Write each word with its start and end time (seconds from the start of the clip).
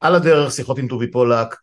על 0.00 0.14
הדרך 0.14 0.52
שיחות 0.52 0.78
עם 0.78 0.88
טובי 0.88 1.10
פולק 1.10 1.56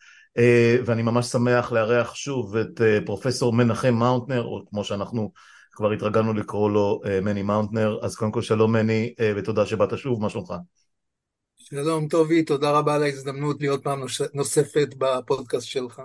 ואני 0.86 1.02
ממש 1.02 1.26
שמח 1.26 1.72
לארח 1.72 2.16
שוב 2.16 2.56
את 2.56 2.82
פרופסור 3.06 3.54
מנחם 3.54 3.94
מאוטנר 3.94 4.44
או 4.44 4.66
כמו 4.70 4.84
שאנחנו 4.84 5.32
כבר 5.72 5.92
התרגלנו 5.92 6.34
לקרוא 6.34 6.72
לו 6.72 7.02
מני 7.22 7.44
מאוטנר 7.44 7.98
אז 8.02 8.16
קודם 8.16 8.32
כל 8.32 8.42
שלום 8.42 8.74
מני 8.74 9.14
ותודה 9.36 9.66
שבאת 9.66 9.98
שוב 9.98 10.22
מה 10.22 10.30
שלומך? 10.30 10.54
שלום 11.58 12.08
טובי 12.08 12.44
תודה 12.44 12.72
רבה 12.72 12.96
על 12.96 13.04
ההזדמנות 13.04 13.62
להיות 13.62 13.84
פעם 13.84 14.02
נוספת 14.34 14.88
בפודקאסט 14.98 15.68
שלך 15.68 16.02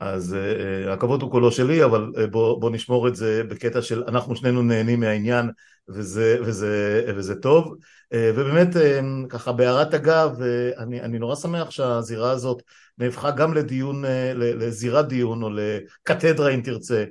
אז 0.00 0.36
uh, 0.36 0.90
הכבוד 0.90 1.22
הוא 1.22 1.30
כולו 1.30 1.52
שלי, 1.52 1.84
אבל 1.84 2.12
uh, 2.16 2.26
בוא, 2.26 2.60
בוא 2.60 2.70
נשמור 2.70 3.08
את 3.08 3.16
זה 3.16 3.42
בקטע 3.48 3.82
של 3.82 4.04
אנחנו 4.08 4.36
שנינו 4.36 4.62
נהנים 4.62 5.00
מהעניין 5.00 5.50
וזה, 5.88 6.38
וזה, 6.44 7.04
וזה 7.16 7.34
טוב. 7.34 7.74
Uh, 7.74 8.16
ובאמת, 8.34 8.76
uh, 8.76 9.28
ככה 9.28 9.52
בהערת 9.52 9.94
אגב, 9.94 10.36
uh, 10.38 10.78
אני, 10.78 11.00
אני 11.00 11.18
נורא 11.18 11.34
שמח 11.34 11.70
שהזירה 11.70 12.30
הזאת 12.30 12.62
נהפכה 12.98 13.30
גם 13.30 13.54
לדיון, 13.54 14.04
uh, 14.04 14.08
לזירת 14.34 15.08
דיון 15.08 15.42
או 15.42 15.50
לקתדרה 15.50 16.50
אם 16.50 16.60
תרצה, 16.60 17.04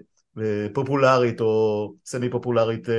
פופולרית 0.73 1.41
או 1.41 1.93
סמי 2.05 2.29
פופולרית, 2.29 2.87
uh, 2.87 2.91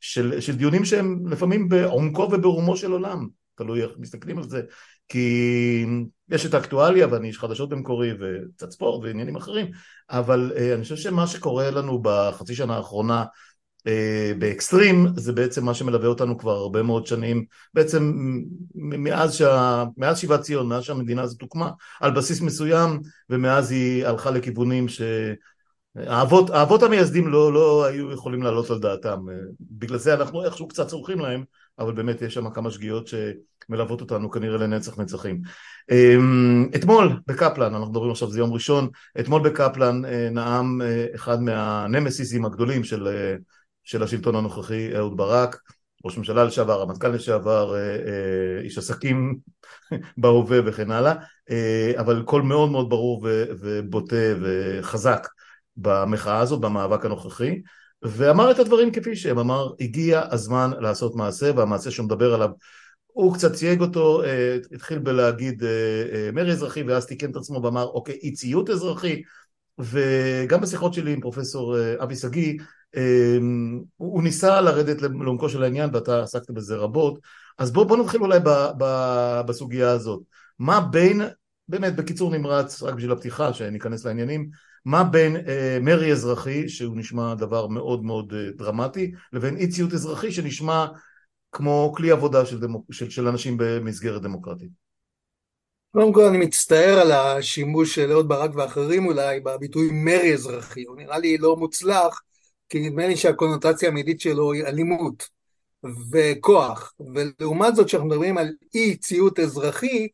של, 0.00 0.40
של 0.40 0.56
דיונים 0.56 0.84
שהם 0.84 1.28
לפעמים 1.28 1.68
בעומקו 1.68 2.22
וברומו 2.22 2.76
של 2.76 2.92
עולם, 2.92 3.26
תלוי 3.54 3.82
איך 3.82 3.90
מסתכלים 3.98 4.38
על 4.38 4.44
זה. 4.44 4.62
כי 5.08 5.86
יש 6.28 6.46
את 6.46 6.54
האקטואליה 6.54 7.06
ואני 7.10 7.28
איש 7.28 7.38
חדשות 7.38 7.68
במקורי 7.68 8.12
וקצת 8.20 8.70
ספורט 8.70 9.04
ועניינים 9.04 9.36
אחרים, 9.36 9.66
אבל 10.10 10.52
uh, 10.54 10.74
אני 10.74 10.82
חושב 10.82 10.96
שמה 10.96 11.26
שקורה 11.26 11.70
לנו 11.70 12.00
בחצי 12.02 12.54
שנה 12.54 12.76
האחרונה 12.76 13.24
uh, 13.78 13.90
באקסטרים 14.38 15.06
זה 15.16 15.32
בעצם 15.32 15.64
מה 15.64 15.74
שמלווה 15.74 16.08
אותנו 16.08 16.38
כבר 16.38 16.52
הרבה 16.56 16.82
מאוד 16.82 17.06
שנים, 17.06 17.44
בעצם 17.74 18.12
מאז, 18.74 19.34
שה, 19.34 19.84
מאז 19.96 20.18
שיבת 20.18 20.40
ציון, 20.40 20.68
מאז 20.68 20.82
שהמדינה 20.82 21.22
הזאת 21.22 21.42
הוקמה, 21.42 21.70
על 22.00 22.10
בסיס 22.10 22.40
מסוים 22.40 23.00
ומאז 23.30 23.70
היא 23.70 24.06
הלכה 24.06 24.30
לכיוונים 24.30 24.88
ש... 24.88 25.02
האבות, 25.96 26.50
האבות 26.50 26.82
המייסדים 26.82 27.28
לא, 27.28 27.52
לא 27.52 27.84
היו 27.84 28.12
יכולים 28.12 28.42
לעלות 28.42 28.70
על 28.70 28.78
דעתם, 28.78 29.26
בגלל 29.60 29.98
זה 29.98 30.14
אנחנו 30.14 30.44
איכשהו 30.44 30.68
קצת 30.68 30.86
צורכים 30.88 31.20
להם, 31.20 31.44
אבל 31.78 31.92
באמת 31.92 32.22
יש 32.22 32.34
שם 32.34 32.50
כמה 32.50 32.70
שגיאות 32.70 33.08
שמלוות 33.66 34.00
אותנו 34.00 34.30
כנראה 34.30 34.58
לנצח 34.58 34.98
נצחים. 34.98 35.40
אמ, 35.90 36.68
אתמול 36.76 37.20
בקפלן, 37.26 37.74
אנחנו 37.74 37.90
מדברים 37.90 38.10
עכשיו, 38.10 38.30
זה 38.30 38.38
יום 38.38 38.52
ראשון, 38.52 38.88
אתמול 39.20 39.42
בקפלן 39.42 40.04
אה, 40.04 40.28
נאם 40.30 40.82
אה, 40.82 41.06
אחד 41.14 41.42
מהנמסיסים 41.42 42.44
הגדולים 42.44 42.84
של, 42.84 43.08
אה, 43.08 43.34
של 43.84 44.02
השלטון 44.02 44.34
הנוכחי, 44.34 44.96
אהוד 44.96 45.16
ברק, 45.16 45.60
ראש 46.04 46.18
ממשלה 46.18 46.44
לשעבר, 46.44 46.80
רמטכ"ל 46.82 47.08
לשעבר, 47.08 47.74
איש 48.62 48.78
עסקים 48.78 49.36
בהווה 50.18 50.58
וכן 50.64 50.90
הלאה, 50.90 51.14
אבל 51.96 52.22
קול 52.22 52.42
מאוד 52.42 52.70
מאוד 52.70 52.90
ברור 52.90 53.26
ובוטה 53.60 54.16
וחזק 54.40 55.28
במחאה 55.76 56.38
הזאת, 56.38 56.60
במאבק 56.60 57.04
הנוכחי, 57.04 57.62
ואמר 58.02 58.50
את 58.50 58.58
הדברים 58.58 58.92
כפי 58.92 59.16
שהם, 59.16 59.38
אמר 59.38 59.68
הגיע 59.80 60.22
הזמן 60.30 60.70
לעשות 60.80 61.16
מעשה 61.16 61.50
והמעשה 61.56 61.90
שהוא 61.90 62.06
מדבר 62.06 62.34
עליו 62.34 62.50
הוא 63.16 63.34
קצת 63.34 63.52
צייג 63.52 63.80
אותו, 63.80 64.22
אה, 64.24 64.56
התחיל 64.72 64.98
בלהגיד 64.98 65.64
אה, 65.64 65.68
אה, 66.12 66.30
מרי 66.32 66.52
אזרחי 66.52 66.82
ואז 66.82 67.06
תיקן 67.06 67.30
את 67.30 67.36
עצמו 67.36 67.62
ואמר 67.62 67.84
אוקיי 67.84 68.14
אי 68.22 68.32
ציות 68.32 68.70
אזרחי. 68.70 69.22
וגם 69.78 70.60
בשיחות 70.60 70.94
שלי 70.94 71.12
עם 71.12 71.20
פרופסור 71.20 71.76
אבי 72.02 72.16
שגיא 72.16 72.58
הוא 73.96 74.22
ניסה 74.22 74.60
לרדת 74.60 75.02
לעומקו 75.02 75.48
של 75.48 75.62
העניין 75.62 75.90
ואתה 75.92 76.22
עסקת 76.22 76.50
בזה 76.50 76.76
רבות. 76.76 77.18
אז 77.58 77.72
בוא, 77.72 77.84
בוא 77.84 77.96
נתחיל 77.96 78.20
אולי 78.20 78.38
ב, 78.40 78.48
ב, 78.78 78.84
בסוגיה 79.46 79.90
הזאת. 79.90 80.20
מה 80.58 80.80
בין, 80.80 81.22
באמת 81.68 81.96
בקיצור 81.96 82.30
נמרץ 82.30 82.82
רק 82.82 82.94
בשביל 82.94 83.12
הפתיחה 83.12 83.52
שניכנס 83.52 84.06
לעניינים 84.06 84.50
מה 84.84 85.04
בין 85.04 85.36
אה, 85.36 85.78
מרי 85.82 86.12
אזרחי, 86.12 86.68
שהוא 86.68 86.96
נשמע 86.96 87.34
דבר 87.34 87.66
מאוד 87.66 88.04
מאוד 88.04 88.32
אה, 88.36 88.50
דרמטי, 88.56 89.12
לבין 89.32 89.56
אי 89.56 89.68
ציות 89.68 89.92
אזרחי 89.92 90.32
שנשמע 90.32 90.86
כמו 91.56 91.92
כלי 91.96 92.10
עבודה 92.10 92.46
של, 92.46 92.60
דמוק, 92.60 92.92
של, 92.92 93.10
של 93.10 93.28
אנשים 93.28 93.56
במסגרת 93.58 94.22
דמוקרטית. 94.22 94.70
קודם 95.92 96.12
כל 96.12 96.24
אני 96.24 96.38
מצטער 96.38 96.98
על 96.98 97.12
השימוש 97.12 97.94
של 97.94 98.12
אהוד 98.12 98.28
ברק 98.28 98.50
ואחרים 98.54 99.06
אולי 99.06 99.40
בביטוי 99.40 99.88
מרי 99.92 100.34
אזרחי, 100.34 100.84
הוא 100.84 100.96
נראה 100.96 101.18
לי 101.18 101.38
לא 101.38 101.56
מוצלח, 101.56 102.22
כי 102.68 102.88
נדמה 102.88 103.06
לי 103.06 103.16
שהקונוטציה 103.16 103.88
המיידית 103.88 104.20
שלו 104.20 104.52
היא 104.52 104.64
אלימות 104.64 105.28
וכוח, 106.12 106.94
ולעומת 107.14 107.76
זאת 107.76 107.86
כשאנחנו 107.86 108.08
מדברים 108.08 108.38
על 108.38 108.48
אי 108.74 108.96
ציות 108.96 109.40
אזרחי, 109.40 110.08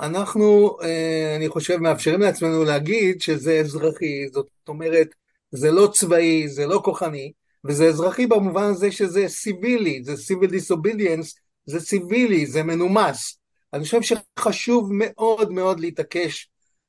אנחנו, 0.00 0.76
אה, 0.82 1.36
אני 1.36 1.48
חושב, 1.48 1.76
מאפשרים 1.76 2.20
לעצמנו 2.20 2.64
להגיד 2.64 3.20
שזה 3.20 3.60
אזרחי, 3.60 4.28
זאת 4.32 4.48
אומרת, 4.68 5.08
זה 5.50 5.70
לא 5.70 5.88
צבאי, 5.92 6.48
זה 6.48 6.66
לא 6.66 6.80
כוחני, 6.84 7.32
וזה 7.64 7.84
אזרחי 7.84 8.26
במובן 8.26 8.62
הזה 8.62 8.92
שזה 8.92 9.28
סיבילי, 9.28 10.02
זה 10.04 10.12
civil 10.12 10.48
disobedience, 10.48 11.38
זה 11.66 11.80
סיבילי, 11.80 12.46
זה 12.46 12.62
מנומס. 12.62 13.38
אני 13.72 13.84
חושב 13.84 14.00
שחשוב 14.02 14.90
מאוד 14.92 15.52
מאוד 15.52 15.80
להתעקש 15.80 16.48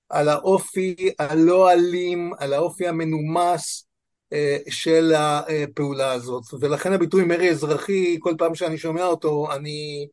על 0.09 0.29
האופי 0.29 0.95
הלא 1.19 1.71
אלים, 1.71 2.31
על 2.39 2.53
האופי 2.53 2.87
המנומס 2.87 3.87
אה, 4.33 4.57
של 4.69 5.13
הפעולה 5.15 6.11
הזאת. 6.11 6.43
ולכן 6.59 6.93
הביטוי 6.93 7.23
מרי 7.23 7.49
אזרחי, 7.49 8.17
כל 8.19 8.33
פעם 8.37 8.55
שאני 8.55 8.77
שומע 8.77 9.03
אותו, 9.03 9.47
אני 9.55 10.07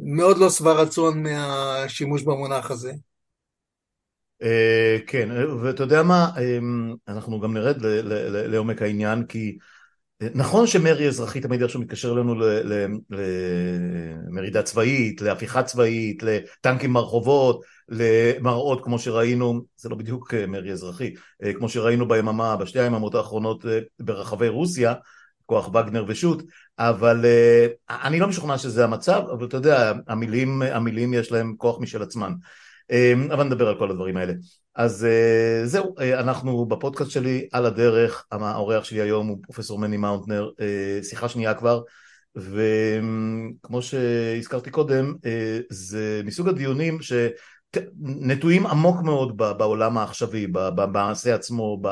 מאוד 0.00 0.38
לא 0.38 0.50
שבע 0.50 0.72
רצון 0.72 1.22
מהשימוש 1.22 2.22
במונח 2.22 2.70
הזה. 2.70 2.92
אה, 4.42 4.96
כן, 5.06 5.28
ואתה 5.62 5.82
יודע 5.82 6.02
מה, 6.02 6.30
אמ, 6.40 6.94
אנחנו 7.08 7.40
גם 7.40 7.54
נרד 7.54 7.76
לעומק 8.48 8.82
העניין, 8.82 9.26
כי 9.26 9.58
אה, 9.58 9.71
נכון 10.34 10.66
שמרי 10.66 11.08
אזרחי 11.08 11.40
תמיד 11.40 11.62
איכשהו 11.62 11.80
מתקשר 11.80 12.12
אלינו 12.12 12.34
למרידה 13.10 14.62
צבאית, 14.62 15.20
להפיכה 15.20 15.62
צבאית, 15.62 16.22
לטנקים 16.22 16.92
ברחובות, 16.92 17.62
למראות 17.88 18.84
כמו 18.84 18.98
שראינו, 18.98 19.60
זה 19.76 19.88
לא 19.88 19.96
בדיוק 19.96 20.34
אה, 20.34 20.46
מרי 20.46 20.72
אזרחי, 20.72 21.14
כמו 21.58 21.68
שראינו 21.68 22.08
ביממה, 22.08 22.56
בשתי 22.56 22.80
היממות 22.80 23.14
האחרונות 23.14 23.64
ברחבי 24.00 24.48
רוסיה, 24.48 24.94
כוח 25.46 25.68
וגנר 25.68 26.04
ושות', 26.08 26.42
אבל 26.78 27.24
אני 27.90 28.20
לא 28.20 28.28
משוכנע 28.28 28.58
שזה 28.58 28.84
המצב, 28.84 29.22
אבל 29.32 29.46
אתה 29.46 29.56
יודע, 29.56 29.92
המילים, 30.08 30.62
המילים 30.62 31.14
יש 31.14 31.32
להם 31.32 31.54
כוח 31.58 31.80
משל 31.80 32.02
עצמן. 32.02 32.32
Um, 32.90 33.32
אבל 33.32 33.44
נדבר 33.44 33.68
על 33.68 33.78
כל 33.78 33.90
הדברים 33.90 34.16
האלה. 34.16 34.32
אז 34.74 35.06
uh, 35.06 35.66
זהו, 35.66 35.94
uh, 35.98 36.02
אנחנו 36.02 36.66
בפודקאסט 36.66 37.10
שלי 37.10 37.48
על 37.52 37.66
הדרך, 37.66 38.26
האורח 38.30 38.84
שלי 38.84 39.00
היום 39.00 39.26
הוא 39.26 39.38
פרופסור 39.42 39.78
מני 39.78 39.96
מאונטנר, 39.96 40.50
uh, 40.50 41.04
שיחה 41.04 41.28
שנייה 41.28 41.54
כבר, 41.54 41.82
וכמו 42.36 43.82
שהזכרתי 43.82 44.70
קודם, 44.70 45.14
זה 45.70 46.20
מסוג 46.24 46.48
הדיונים 46.48 46.98
שנטועים 47.02 48.66
עמוק 48.66 49.02
מאוד 49.02 49.36
בעולם 49.36 49.98
העכשווי, 49.98 50.46
במעשה 50.46 51.34
עצמו, 51.34 51.82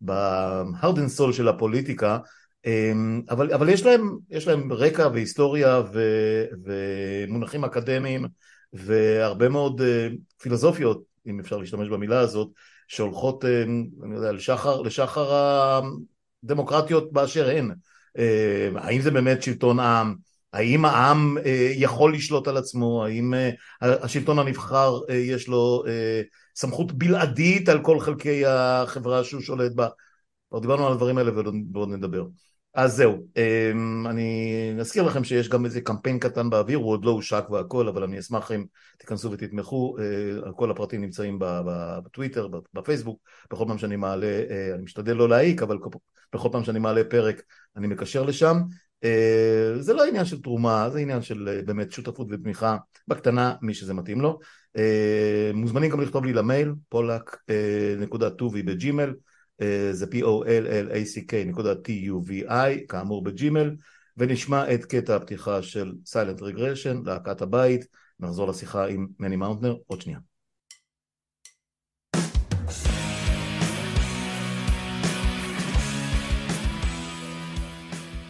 ב-hard 0.00 0.96
and 0.96 1.18
soul 1.18 1.32
של 1.32 1.48
הפוליטיקה, 1.48 2.18
אמ, 2.66 3.22
אבל, 3.30 3.52
אבל 3.52 3.68
יש, 3.68 3.86
להם, 3.86 4.16
יש 4.30 4.48
להם 4.48 4.72
רקע 4.72 5.08
והיסטוריה 5.12 5.82
ו, 5.92 6.00
ומונחים 6.64 7.64
אקדמיים 7.64 8.26
והרבה 8.72 9.48
מאוד 9.48 9.80
אה, 9.80 10.08
פילוסופיות, 10.42 11.02
אם 11.26 11.40
אפשר 11.40 11.56
להשתמש 11.56 11.88
במילה 11.88 12.20
הזאת, 12.20 12.48
שהולכות, 12.88 13.44
אה, 13.44 13.62
אני 14.04 14.14
יודע, 14.14 14.32
לשחר, 14.32 14.80
לשחר 14.82 15.32
הדמוקרטיות 16.44 17.12
באשר 17.12 17.48
הן. 17.48 17.70
אה, 18.18 18.68
האם 18.76 19.00
זה 19.00 19.10
באמת 19.10 19.42
שלטון 19.42 19.80
עם? 19.80 20.14
האם 20.52 20.84
העם 20.84 21.36
יכול 21.74 22.14
לשלוט 22.14 22.48
על 22.48 22.56
עצמו? 22.56 23.04
האם 23.04 23.34
השלטון 23.80 24.38
הנבחר 24.38 25.00
יש 25.08 25.48
לו 25.48 25.84
סמכות 26.54 26.92
בלעדית 26.92 27.68
על 27.68 27.82
כל 27.82 28.00
חלקי 28.00 28.46
החברה 28.46 29.24
שהוא 29.24 29.40
שולט 29.40 29.72
בה? 29.72 29.88
כבר 30.50 30.58
דיברנו 30.58 30.86
על 30.86 30.92
הדברים 30.92 31.18
האלה 31.18 31.32
ועוד 31.72 31.88
נדבר. 31.88 32.24
אז 32.74 32.96
זהו, 32.96 33.26
אמ, 33.36 34.06
אני 34.06 34.52
אזכיר 34.80 35.02
לכם 35.02 35.24
שיש 35.24 35.48
גם 35.48 35.64
איזה 35.64 35.80
קמפיין 35.80 36.18
קטן 36.18 36.50
באוויר, 36.50 36.78
הוא 36.78 36.90
עוד 36.90 37.04
לא 37.04 37.10
הושק 37.10 37.44
והכל, 37.50 37.88
אבל 37.88 38.02
אני 38.02 38.18
אשמח 38.18 38.52
אם 38.52 38.64
תיכנסו 38.98 39.32
ותתמכו, 39.32 39.96
אה, 39.98 40.52
כל 40.52 40.70
הפרטים 40.70 41.00
נמצאים 41.00 41.38
בטוויטר, 41.40 42.48
בפייסבוק, 42.74 43.20
בכל 43.50 43.64
פעם 43.68 43.78
שאני 43.78 43.96
מעלה, 43.96 44.26
אה, 44.50 44.74
אני 44.74 44.82
משתדל 44.82 45.12
לא 45.12 45.28
להעיק, 45.28 45.62
אבל 45.62 45.78
בכל 46.32 46.48
פעם 46.52 46.64
שאני 46.64 46.78
מעלה 46.78 47.04
פרק 47.04 47.42
אני 47.76 47.86
מקשר 47.86 48.22
לשם. 48.22 48.56
אה, 49.04 49.72
זה 49.78 49.94
לא 49.94 50.04
עניין 50.04 50.24
של 50.24 50.42
תרומה, 50.42 50.90
זה 50.90 50.98
עניין 50.98 51.22
של 51.22 51.60
באמת 51.66 51.92
שותפות 51.92 52.26
ותמיכה 52.30 52.76
בקטנה, 53.08 53.54
מי 53.62 53.74
שזה 53.74 53.94
מתאים 53.94 54.20
לו. 54.20 54.38
מוזמנים 55.54 55.90
גם 55.90 56.00
לכתוב 56.00 56.24
לי 56.24 56.32
למייל, 56.32 56.72
פולק 56.88 57.36
נקודה 57.98 58.30
טובי 58.30 58.62
בג'ימל. 58.62 59.12
זה 59.92 60.06
P-O-L-L-A-C-K 60.06 61.34
נקודה 61.46 61.72
T-U-V-I 61.72 62.86
כאמור 62.88 63.24
בג'ימל 63.24 63.76
ונשמע 64.16 64.74
את 64.74 64.84
קטע 64.84 65.16
הפתיחה 65.16 65.62
של 65.62 65.92
Silent 66.06 66.42
Regression 66.42 67.02
להקת 67.04 67.42
הבית 67.42 67.84
נחזור 68.20 68.48
לשיחה 68.48 68.86
עם 68.86 69.06
מני 69.18 69.36
מאוטנר 69.36 69.76
עוד 69.86 70.00
שנייה. 70.00 70.18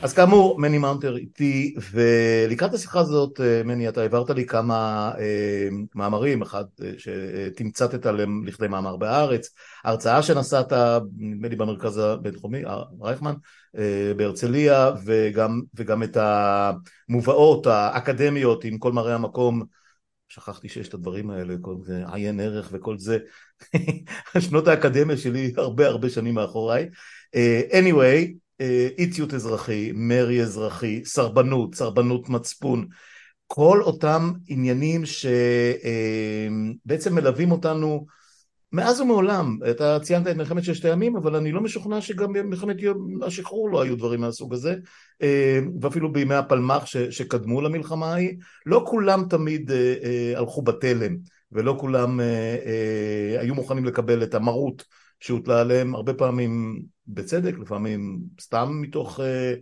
אז 0.02 0.14
כאמור, 0.14 0.60
מני 0.60 0.78
מאוטנר 0.78 1.16
איתי, 1.16 1.75
ולקראת 1.93 2.75
השיחה 2.75 3.00
הזאת, 3.00 3.40
אה, 3.40 3.62
מני, 3.64 3.88
אתה 3.88 4.02
העברת 4.02 4.31
לי 4.31 4.46
כמה 4.46 5.10
אה, 5.19 5.69
מאמרים, 5.94 6.43
אחד 6.43 6.64
אה, 6.84 6.93
שתמצתת 6.99 8.06
לכדי 8.46 8.69
מאמר 8.69 8.96
בהארץ, 8.96 9.50
הרצאה 9.84 10.22
שנשאת, 10.22 10.72
נדמה 11.16 11.49
לי 11.49 11.56
במרכז 11.56 11.99
הבינתחומי, 11.99 12.62
רייכמן, 13.02 13.34
אה, 13.78 14.12
בהרצליה, 14.16 14.90
וגם, 15.04 15.60
וגם 15.75 16.02
את 16.02 16.16
המובאות 16.16 17.66
האקדמיות 17.66 18.64
עם 18.64 18.78
כל 18.78 18.93
מראי 18.92 19.14
המקום, 19.14 19.62
שכחתי 20.28 20.69
שיש 20.69 20.88
את 20.88 20.94
הדברים 20.94 21.31
האלה, 21.31 21.55
כל 21.60 21.76
זה 21.82 22.02
עיין 22.12 22.40
ערך 22.40 22.69
וכל 22.72 22.98
זה, 22.98 23.19
שנות 24.48 24.69
האקדמיה 24.69 25.16
שלי 25.16 25.52
הרבה 25.56 25.87
הרבה 25.87 26.10
שנים 26.10 26.34
מאחוריי. 26.34 26.88
אה, 27.34 27.60
anyway, 27.70 28.41
אי 28.99 29.10
ציות 29.10 29.34
אזרחי, 29.34 29.93
מרי 29.94 30.43
אזרחי, 30.43 31.04
סרבנות, 31.04 31.75
סרבנות 31.75 32.28
מצפון, 32.28 32.87
כל 33.46 33.82
אותם 33.82 34.32
עניינים 34.49 35.02
שבעצם 36.87 37.14
מלווים 37.14 37.52
אותנו 37.52 38.06
מאז 38.72 39.00
ומעולם. 39.00 39.58
אתה 39.70 39.99
ציינת 40.00 40.26
את 40.26 40.37
מלחמת 40.37 40.64
ששת 40.64 40.84
הימים, 40.84 41.16
אבל 41.16 41.37
אני 41.37 41.52
לא 41.52 41.60
משוכנע 41.60 42.00
שגם 42.00 42.32
במלחמת 42.32 42.76
השחרור 43.22 43.70
לא 43.70 43.82
היו 43.82 43.96
דברים 43.96 44.20
מהסוג 44.20 44.55
הזה, 44.55 44.75
ואפילו 45.81 46.12
בימי 46.12 46.34
הפלמ"ח 46.34 46.87
שקדמו 46.87 47.60
למלחמה 47.60 48.12
ההיא, 48.12 48.37
לא 48.66 48.84
כולם 48.87 49.25
תמיד 49.31 49.70
אה, 49.70 49.94
אה, 50.05 50.38
הלכו 50.38 50.62
בתלם, 50.62 51.16
ולא 51.52 51.76
כולם 51.81 52.20
אה, 52.20 53.37
היו 53.40 53.55
מוכנים 53.55 53.84
לקבל 53.84 54.22
את 54.22 54.34
המרות 54.34 54.84
שהוטלה 55.22 55.60
עליהם 55.60 55.94
הרבה 55.94 56.14
פעמים 56.14 56.82
בצדק, 57.06 57.54
לפעמים 57.60 58.19
סתם 58.40 58.78
מתוך, 58.80 59.20
אה, 59.20 59.54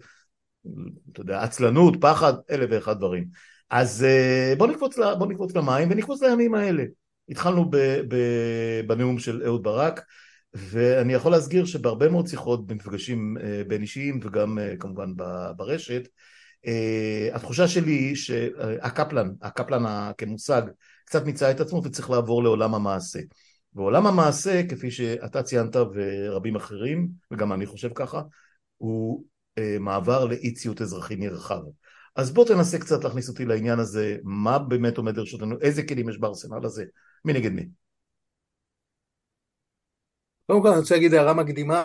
אתה 1.12 1.20
יודע, 1.20 1.42
עצלנות, 1.42 1.94
פחד, 2.00 2.32
אלף 2.50 2.68
ואחד 2.70 2.98
דברים. 2.98 3.24
אז 3.70 4.04
אה, 4.04 4.54
בוא 4.58 4.66
נקפוץ, 4.66 4.98
בוא 5.18 5.26
נקפוץ 5.26 5.54
למים 5.54 5.88
ונקפוץ 5.90 6.22
לימים 6.22 6.54
האלה. 6.54 6.84
התחלנו 7.28 7.70
ב, 7.70 7.76
ב, 8.08 8.16
בנאום 8.86 9.18
של 9.18 9.42
אהוד 9.46 9.62
ברק, 9.62 10.00
ואני 10.54 11.12
יכול 11.12 11.32
להסגיר 11.32 11.64
שבהרבה 11.64 12.08
מאוד 12.08 12.26
שיחות 12.26 12.66
במפגשים 12.66 13.36
אה, 13.42 13.62
בין 13.68 13.82
אישיים 13.82 14.20
וגם 14.22 14.58
כמובן 14.78 15.12
ברשת, 15.56 16.08
התחושה 17.32 17.68
שלי 17.68 17.92
היא 17.92 18.16
שהקפלן, 18.16 19.30
הקפלן 19.42 20.10
כמושג, 20.18 20.62
קצת 21.04 21.24
מיצה 21.24 21.50
את 21.50 21.60
עצמו 21.60 21.82
וצריך 21.84 22.10
לעבור 22.10 22.42
לעולם 22.42 22.74
המעשה. 22.74 23.18
ועולם 23.74 24.06
המעשה, 24.06 24.62
כפי 24.68 24.90
שאתה 24.90 25.42
ציינת 25.42 25.76
ורבים 25.94 26.56
אחרים, 26.56 27.08
וגם 27.30 27.52
אני 27.52 27.66
חושב 27.66 27.90
ככה, 27.94 28.22
הוא 28.76 29.24
אה, 29.58 29.76
מעבר 29.80 30.24
לאי 30.24 30.52
ציות 30.52 30.82
אזרחי 30.82 31.16
נרחב. 31.16 31.60
אז 32.16 32.32
בוא 32.32 32.44
תנסה 32.44 32.78
קצת 32.78 33.04
להכניס 33.04 33.28
אותי 33.28 33.44
לעניין 33.44 33.78
הזה, 33.78 34.16
מה 34.22 34.58
באמת 34.58 34.96
עומד 34.96 35.16
לרשותנו, 35.16 35.60
איזה 35.60 35.82
כלים 35.82 36.08
יש 36.08 36.18
בארסנל 36.18 36.64
הזה, 36.64 36.84
מי 37.24 37.32
נגד 37.32 37.52
מי? 37.52 37.66
קודם 40.46 40.62
כל 40.62 40.68
אני 40.68 40.78
רוצה 40.78 40.94
להגיד 40.94 41.14
הערה 41.14 41.34
מקדימה. 41.34 41.84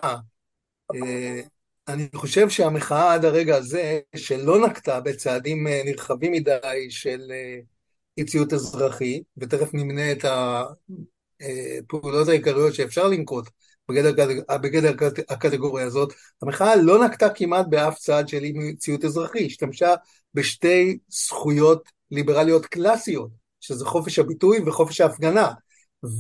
אה, 0.96 1.42
אני 1.88 2.08
חושב 2.16 2.50
שהמחאה 2.50 3.14
עד 3.14 3.26
הרגע 3.26 3.56
הזה, 3.56 4.00
שלא 4.16 4.68
נקטה 4.68 5.00
בצעדים 5.00 5.68
אה, 5.68 5.82
נרחבים 5.86 6.32
מדי 6.32 6.88
של 6.90 7.32
אה, 7.32 7.60
אי 8.18 8.26
ציות 8.26 8.54
אזרחי, 8.54 9.24
ותכף 9.38 9.74
נמנה 9.74 10.12
את 10.12 10.26
הפעולות 11.42 12.28
העיקריות 12.28 12.74
שאפשר 12.74 13.08
לנקוט 13.08 13.50
בגדר, 13.90 14.14
בגדר 14.62 14.94
הקטגוריה 15.30 15.86
הזאת, 15.86 16.14
המחאה 16.42 16.76
לא 16.76 17.06
נקטה 17.06 17.30
כמעט 17.30 17.66
באף 17.70 17.98
צעד 17.98 18.28
של 18.28 18.44
אי-מציאות 18.44 19.06
אזרחי, 19.06 19.46
השתמשה 19.46 19.96
בשתי 20.34 20.98
זכויות 21.10 21.90
ליברליות 22.12 22.66
קלאסיות, 22.66 23.30
שזה 23.62 23.86
חופש 23.86 24.20
הביטוי 24.20 24.60
וחופש 24.66 25.02
ההפגנה. 25.02 25.52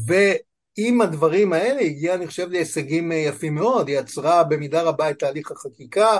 ועם 0.07 1.01
הדברים 1.01 1.53
האלה 1.53 1.81
הגיעה, 1.81 2.15
אני 2.15 2.27
חושב, 2.27 2.49
להישגים 2.49 3.11
יפים 3.11 3.55
מאוד, 3.55 3.87
היא 3.87 3.99
עצרה 3.99 4.43
במידה 4.43 4.81
רבה 4.81 5.09
את 5.09 5.19
תהליך 5.19 5.51
החקיקה, 5.51 6.17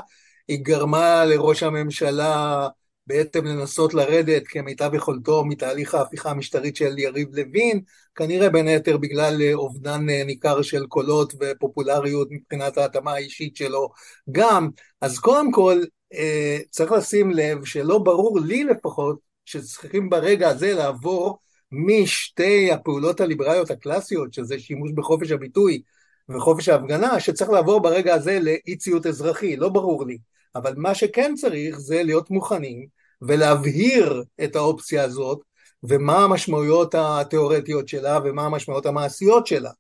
היא 0.48 0.60
גרמה 0.62 1.26
לראש 1.26 1.64
הממשלה 1.64 2.68
בעצם 3.08 3.46
לנסות 3.46 3.94
לרדת 3.94 4.48
כמיטב 4.48 4.94
יכולתו 4.94 5.46
מתהליך 5.46 5.96
ההפיכה 5.96 6.30
המשטרית 6.30 6.76
של 6.76 7.00
יריב 7.00 7.36
לוין, 7.36 7.82
כנראה 8.16 8.50
בין 8.50 8.68
היתר 8.68 8.98
בגלל 8.98 9.42
אה, 9.42 9.54
אובדן 9.54 10.10
אה, 10.10 10.24
ניכר 10.24 10.62
של 10.62 10.86
קולות 10.86 11.34
ופופולריות 11.40 12.28
מבחינת 12.32 12.78
ההתאמה 12.78 13.12
האישית 13.12 13.56
שלו 13.56 13.90
גם. 14.32 14.70
אז 15.02 15.20
קודם 15.20 15.52
כל 15.52 15.82
אה, 16.14 16.58
צריך 16.70 16.92
לשים 16.92 17.32
לב 17.32 17.66
שלא 17.66 17.98
ברור 17.98 18.40
לי 18.40 18.64
לפחות 18.64 19.20
שצריכים 19.46 20.10
ברגע 20.10 20.50
הזה 20.50 20.74
לעבור 20.74 21.40
משתי 21.72 22.72
הפעולות 22.72 23.22
הליברליות 23.22 23.72
הקלאסיות, 23.72 24.34
שזה 24.34 24.60
שימוש 24.60 24.92
בחופש 24.96 25.32
הביטוי 25.32 25.82
וחופש 26.30 26.70
ההפגנה, 26.70 27.20
שצריך 27.20 27.50
לעבור 27.50 27.80
ברגע 27.80 28.14
הזה 28.14 28.40
לאי 28.40 28.78
ציות 28.78 29.06
אזרחי, 29.06 29.56
לא 29.56 29.70
ברור 29.70 30.06
לי. 30.06 30.18
אבל 30.56 30.74
מה 30.78 30.96
שכן 30.96 31.34
צריך 31.36 31.80
זה 31.80 32.04
להיות 32.04 32.32
מוכנים 32.32 32.88
ולהבהיר 33.22 34.24
את 34.44 34.56
האופציה 34.56 35.04
הזאת 35.04 35.40
ומה 35.84 36.24
המשמעויות 36.24 36.96
התיאורטיות 36.98 37.88
שלה 37.88 38.20
ומה 38.24 38.46
המשמעויות 38.46 38.86
המעשיות 38.86 39.48
שלה. 39.48 39.72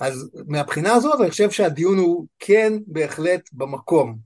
אז 0.00 0.30
מהבחינה 0.48 0.92
הזאת 0.92 1.20
אני 1.20 1.30
חושב 1.30 1.50
שהדיון 1.50 1.98
הוא 1.98 2.26
כן 2.38 2.72
בהחלט 2.86 3.48
במקום. 3.52 4.18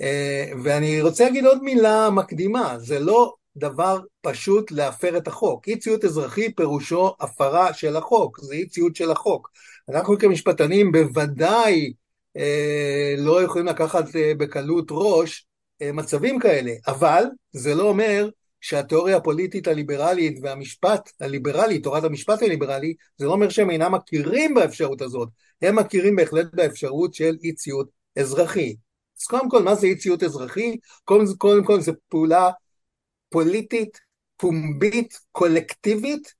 אה, 0.00 0.50
ואני 0.64 1.02
רוצה 1.02 1.24
להגיד 1.24 1.44
עוד 1.44 1.62
מילה 1.62 2.10
מקדימה, 2.10 2.78
זה 2.78 2.98
לא 2.98 3.34
דבר 3.56 4.00
פשוט 4.20 4.70
להפר 4.70 5.16
את 5.16 5.28
החוק. 5.28 5.68
אי 5.68 5.78
ציות 5.78 6.04
אזרחי 6.04 6.54
פירושו 6.54 7.14
הפרה 7.20 7.74
של 7.74 7.96
החוק, 7.96 8.40
זה 8.40 8.54
אי 8.54 8.68
ציות 8.68 8.96
של 8.96 9.10
החוק. 9.10 9.50
אנחנו 9.88 10.18
כמשפטנים 10.18 10.92
בוודאי 10.92 11.92
אה, 12.36 13.14
לא 13.18 13.42
יכולים 13.42 13.66
לקחת 13.66 14.16
אה, 14.16 14.32
בקלות 14.38 14.86
ראש 14.90 15.46
מצבים 15.82 16.38
כאלה, 16.38 16.72
אבל 16.86 17.24
זה 17.52 17.74
לא 17.74 17.88
אומר 17.88 18.28
שהתיאוריה 18.60 19.16
הפוליטית 19.16 19.68
הליברלית 19.68 20.38
והמשפט 20.42 21.10
הליברלי, 21.20 21.78
תורת 21.78 22.04
המשפט 22.04 22.42
הליברלי, 22.42 22.94
זה 23.18 23.26
לא 23.26 23.32
אומר 23.32 23.48
שהם 23.48 23.70
אינם 23.70 23.94
מכירים 23.94 24.54
באפשרות 24.54 25.02
הזאת, 25.02 25.28
הם 25.62 25.76
מכירים 25.78 26.16
בהחלט 26.16 26.46
באפשרות 26.54 27.14
של 27.14 27.36
אי 27.44 27.52
ציות 27.52 27.88
אזרחי. 28.18 28.76
אז 29.20 29.26
קודם 29.26 29.50
כל, 29.50 29.62
מה 29.62 29.74
זה 29.74 29.86
אי 29.86 29.96
ציות 29.96 30.22
אזרחי? 30.22 30.76
קודם, 31.04 31.24
קודם 31.38 31.64
כל 31.64 31.80
זה 31.80 31.92
פעולה 32.08 32.50
פוליטית, 33.28 33.98
פומבית, 34.36 35.18
קולקטיבית, 35.32 36.34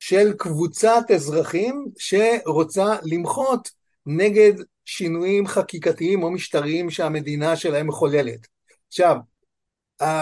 של 0.00 0.32
קבוצת 0.32 1.02
אזרחים 1.14 1.86
שרוצה 1.98 2.96
למחות 3.02 3.70
נגד 4.06 4.52
שינויים 4.84 5.46
חקיקתיים 5.46 6.22
או 6.22 6.30
משטריים 6.30 6.90
שהמדינה 6.90 7.56
שלהם 7.56 7.86
מחוללת. 7.86 8.46
עכשיו, 8.90 9.16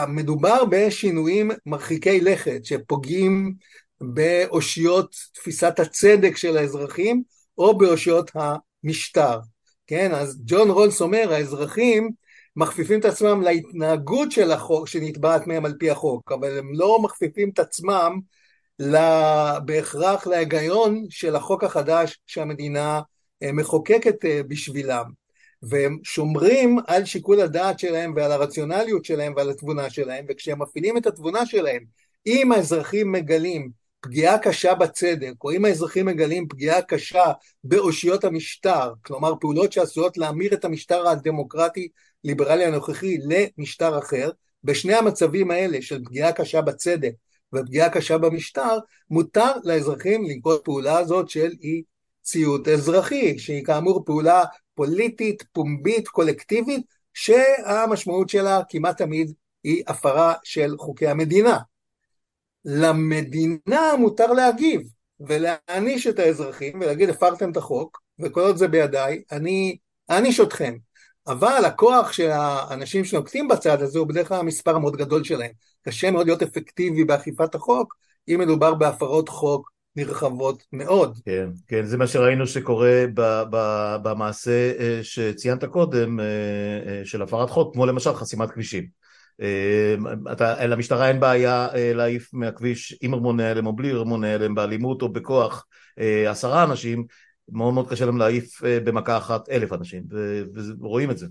מדובר 0.08 0.64
בשינויים 0.70 1.50
מרחיקי 1.66 2.20
לכת 2.20 2.64
שפוגעים 2.64 3.54
באושיות 4.00 5.16
תפיסת 5.34 5.80
הצדק 5.80 6.36
של 6.36 6.56
האזרחים 6.56 7.22
או 7.58 7.78
באושיות 7.78 8.30
המשטר. 8.34 9.38
כן, 9.86 10.14
אז 10.14 10.40
ג'ון 10.44 10.70
רולס 10.70 11.00
אומר, 11.00 11.32
האזרחים 11.32 12.10
מכפיפים 12.56 13.00
את 13.00 13.04
עצמם 13.04 13.42
להתנהגות 13.42 14.32
של 14.32 14.52
החוק 14.52 14.88
שנתבעת 14.88 15.46
מהם 15.46 15.64
על 15.64 15.74
פי 15.78 15.90
החוק, 15.90 16.32
אבל 16.32 16.58
הם 16.58 16.70
לא 16.74 17.02
מכפיפים 17.02 17.50
את 17.50 17.58
עצמם 17.58 18.18
בהכרח 19.64 20.26
להיגיון 20.26 21.04
של 21.10 21.36
החוק 21.36 21.64
החדש 21.64 22.20
שהמדינה 22.26 23.00
אה, 23.42 23.52
מחוקקת 23.52 24.24
אה, 24.24 24.40
בשבילם. 24.48 25.17
והם 25.62 25.98
שומרים 26.02 26.78
על 26.86 27.04
שיקול 27.04 27.40
הדעת 27.40 27.78
שלהם 27.78 28.12
ועל 28.16 28.32
הרציונליות 28.32 29.04
שלהם 29.04 29.32
ועל 29.36 29.50
התבונה 29.50 29.90
שלהם, 29.90 30.24
וכשהם 30.28 30.62
מפעילים 30.62 30.96
את 30.96 31.06
התבונה 31.06 31.46
שלהם, 31.46 31.84
אם 32.26 32.52
האזרחים 32.52 33.12
מגלים 33.12 33.70
פגיעה 34.00 34.38
קשה 34.38 34.74
בצדק, 34.74 35.32
או 35.44 35.50
אם 35.50 35.64
האזרחים 35.64 36.06
מגלים 36.06 36.48
פגיעה 36.48 36.82
קשה 36.82 37.32
באושיות 37.64 38.24
המשטר, 38.24 38.92
כלומר 39.02 39.32
פעולות 39.40 39.72
שעשויות 39.72 40.18
להמיר 40.18 40.54
את 40.54 40.64
המשטר 40.64 41.08
הדמוקרטי 41.08 41.88
ליברלי 42.24 42.64
הנוכחי 42.64 43.18
למשטר 43.18 43.98
אחר, 43.98 44.30
בשני 44.64 44.94
המצבים 44.94 45.50
האלה 45.50 45.82
של 45.82 46.04
פגיעה 46.04 46.32
קשה 46.32 46.60
בצדק 46.60 47.12
ופגיעה 47.54 47.90
קשה 47.90 48.18
במשטר, 48.18 48.78
מותר 49.10 49.52
לאזרחים 49.64 50.24
לנקוט 50.24 50.64
פעולה 50.64 50.98
הזאת 50.98 51.28
של 51.28 51.50
אי 51.62 51.82
ציות 52.22 52.68
אזרחי, 52.68 53.38
שהיא 53.38 53.64
כאמור 53.64 54.04
פעולה 54.06 54.44
פוליטית, 54.78 55.44
פומבית, 55.52 56.08
קולקטיבית, 56.08 56.86
שהמשמעות 57.14 58.28
שלה 58.28 58.60
כמעט 58.68 58.98
תמיד 58.98 59.32
היא 59.62 59.82
הפרה 59.86 60.34
של 60.44 60.74
חוקי 60.78 61.08
המדינה. 61.08 61.58
למדינה 62.64 63.96
מותר 63.98 64.32
להגיב 64.32 64.80
ולהעניש 65.20 66.06
את 66.06 66.18
האזרחים 66.18 66.80
ולהגיד 66.80 67.08
הפרתם 67.08 67.50
את 67.50 67.56
החוק 67.56 68.00
וכל 68.18 68.40
עוד 68.40 68.56
זה 68.56 68.68
בידיי 68.68 69.22
אני 69.32 69.76
אעניש 70.10 70.40
אתכם 70.40 70.76
אבל 71.26 71.64
הכוח 71.64 72.12
של 72.12 72.30
האנשים 72.30 73.04
שנוקטים 73.04 73.48
בצד 73.48 73.82
הזה 73.82 73.98
הוא 73.98 74.08
בדרך 74.08 74.28
כלל 74.28 74.40
המספר 74.40 74.76
המאוד 74.76 74.96
גדול 74.96 75.24
שלהם 75.24 75.50
קשה 75.82 76.10
מאוד 76.10 76.26
להיות 76.26 76.42
אפקטיבי 76.42 77.04
באכיפת 77.04 77.54
החוק 77.54 77.94
אם 78.28 78.40
מדובר 78.40 78.74
בהפרות 78.74 79.28
חוק 79.28 79.70
נרחבות 79.98 80.64
מאוד. 80.72 81.18
כן, 81.24 81.48
כן, 81.66 81.84
זה 81.84 81.96
מה 81.96 82.06
שראינו 82.06 82.46
שקורה 82.46 83.04
ב, 83.14 83.42
ב, 83.50 83.56
במעשה 84.02 84.72
אה, 84.78 85.00
שציינת 85.02 85.64
קודם 85.64 86.20
אה, 86.20 86.24
אה, 86.86 87.04
של 87.04 87.22
הפרת 87.22 87.50
חוק, 87.50 87.74
כמו 87.74 87.86
למשל 87.86 88.14
חסימת 88.14 88.50
כבישים. 88.50 88.98
אתה, 90.32 90.66
למשטרה 90.66 91.08
אין 91.08 91.20
בעיה 91.20 91.68
להעיף 91.94 92.34
מהכביש 92.34 92.98
עם 93.00 93.14
רימוני 93.14 93.44
הלם 93.44 93.66
או 93.66 93.76
בלי 93.76 93.92
רימוני 93.92 94.34
הלם, 94.34 94.54
באלימות 94.54 95.02
או 95.02 95.08
בכוח 95.08 95.66
עשרה 96.28 96.64
אנשים, 96.64 97.04
מאוד 97.52 97.74
מאוד 97.74 97.90
קשה 97.90 98.06
להם 98.06 98.18
להעיף 98.18 98.60
במכה 98.62 99.16
אחת 99.16 99.48
אלף 99.48 99.72
אנשים, 99.72 100.02
ורואים 100.80 101.10
את 101.10 101.18
זה. 101.18 101.26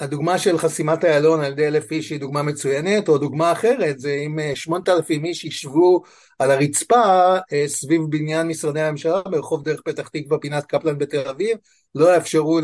הדוגמה 0.00 0.38
של 0.38 0.58
חסימת 0.58 1.04
איילון 1.04 1.40
על 1.40 1.52
ידי 1.52 1.66
אלף 1.66 1.92
איש 1.92 2.10
היא 2.10 2.20
דוגמה 2.20 2.42
מצוינת, 2.42 3.08
או 3.08 3.18
דוגמה 3.18 3.52
אחרת 3.52 3.98
זה 3.98 4.22
אם 4.26 4.38
אה, 4.38 4.52
שמונת 4.54 4.88
אלפים 4.88 5.24
איש 5.24 5.44
ישבו 5.44 6.02
על 6.38 6.50
הרצפה 6.50 7.36
אה, 7.52 7.64
סביב 7.66 8.02
בניין 8.08 8.48
משרדי 8.48 8.80
הממשלה 8.80 9.22
ברחוב 9.22 9.64
דרך 9.64 9.80
פתח 9.84 10.08
תקווה 10.08 10.38
פינת 10.38 10.66
קפלן 10.66 10.98
בתל 10.98 11.28
אביב, 11.28 11.58
לא 11.94 12.14
יאפשרו 12.14 12.60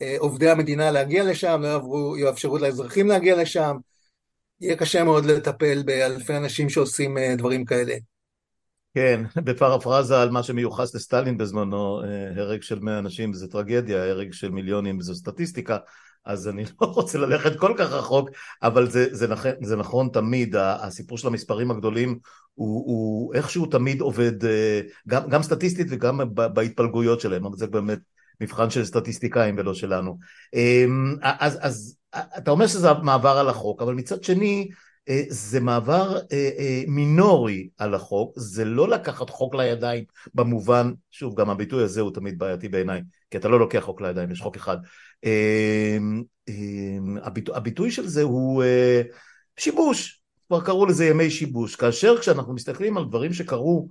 לעובדי 0.00 0.50
המדינה 0.50 0.90
להגיע 0.90 1.24
לשם, 1.24 1.60
לא 1.62 1.66
יעברו, 1.66 2.16
יאפשרו 2.16 2.58
לאזרחים 2.58 3.08
להגיע 3.08 3.36
לשם, 3.36 3.76
יהיה 4.60 4.76
קשה 4.76 5.04
מאוד 5.04 5.24
לטפל 5.24 5.82
באלפי 5.82 6.36
אנשים 6.36 6.68
שעושים 6.68 7.18
אה, 7.18 7.34
דברים 7.36 7.64
כאלה. 7.64 7.94
כן, 8.94 9.22
בפרפרזה 9.36 10.22
על 10.22 10.30
מה 10.30 10.42
שמיוחס 10.42 10.94
לסטלין 10.94 11.38
בזמנו, 11.38 12.00
הרג 12.36 12.62
של 12.62 12.78
מאה 12.78 12.98
אנשים 12.98 13.32
זה 13.32 13.48
טרגדיה, 13.48 14.04
הרג 14.04 14.32
של 14.32 14.50
מיליונים 14.50 15.00
זו 15.00 15.14
סטטיסטיקה, 15.14 15.78
אז 16.28 16.48
אני 16.48 16.64
לא 16.80 16.86
רוצה 16.96 17.18
ללכת 17.18 17.58
כל 17.58 17.74
כך 17.78 17.92
רחוק, 17.92 18.30
אבל 18.62 18.90
זה, 18.90 19.06
זה, 19.10 19.28
נכ, 19.28 19.46
זה 19.62 19.76
נכון 19.76 20.08
תמיד, 20.12 20.56
הסיפור 20.56 21.18
של 21.18 21.26
המספרים 21.26 21.70
הגדולים 21.70 22.18
הוא, 22.54 22.86
הוא 22.86 23.34
איכשהו 23.34 23.66
תמיד 23.66 24.00
עובד, 24.00 24.44
אה, 24.44 24.80
גם, 25.08 25.28
גם 25.28 25.42
סטטיסטית 25.42 25.86
וגם 25.90 26.20
בהתפלגויות 26.34 27.20
שלהם, 27.20 27.46
אבל 27.46 27.56
זה 27.56 27.66
באמת 27.66 27.98
מבחן 28.40 28.70
של 28.70 28.84
סטטיסטיקאים 28.84 29.54
ולא 29.58 29.74
שלנו. 29.74 30.18
אמ, 30.54 31.16
אז, 31.22 31.58
אז 31.60 31.96
אתה 32.12 32.50
אומר 32.50 32.66
שזה 32.66 32.88
מעבר 33.02 33.38
על 33.38 33.48
החוק, 33.48 33.82
אבל 33.82 33.94
מצד 33.94 34.24
שני, 34.24 34.68
אה, 35.08 35.22
זה 35.28 35.60
מעבר 35.60 36.18
אה, 36.32 36.82
מינורי 36.86 37.68
על 37.78 37.94
החוק, 37.94 38.32
זה 38.36 38.64
לא 38.64 38.88
לקחת 38.88 39.30
חוק 39.30 39.54
לידיים 39.54 40.04
במובן, 40.34 40.92
שוב 41.10 41.40
גם 41.40 41.50
הביטוי 41.50 41.82
הזה 41.82 42.00
הוא 42.00 42.14
תמיד 42.14 42.38
בעייתי 42.38 42.68
בעיניי, 42.68 43.02
כי 43.30 43.36
אתה 43.36 43.48
לא 43.48 43.58
לוקח 43.58 43.80
חוק 43.80 44.00
לידיים, 44.00 44.30
יש 44.30 44.40
חוק 44.40 44.56
אחד, 44.56 44.76
אמ, 45.24 46.22
אמ, 46.48 47.16
הביטוי 47.54 47.90
של 47.90 48.06
זה 48.06 48.22
הוא 48.22 48.62
אה, 48.62 49.02
שיבוש, 49.56 50.22
כבר 50.48 50.64
קראו 50.64 50.86
לזה 50.86 51.06
ימי 51.06 51.30
שיבוש, 51.30 51.76
כאשר 51.76 52.18
כשאנחנו 52.18 52.54
מסתכלים 52.54 52.98
על 52.98 53.04
דברים 53.04 53.32
שקרו, 53.32 53.88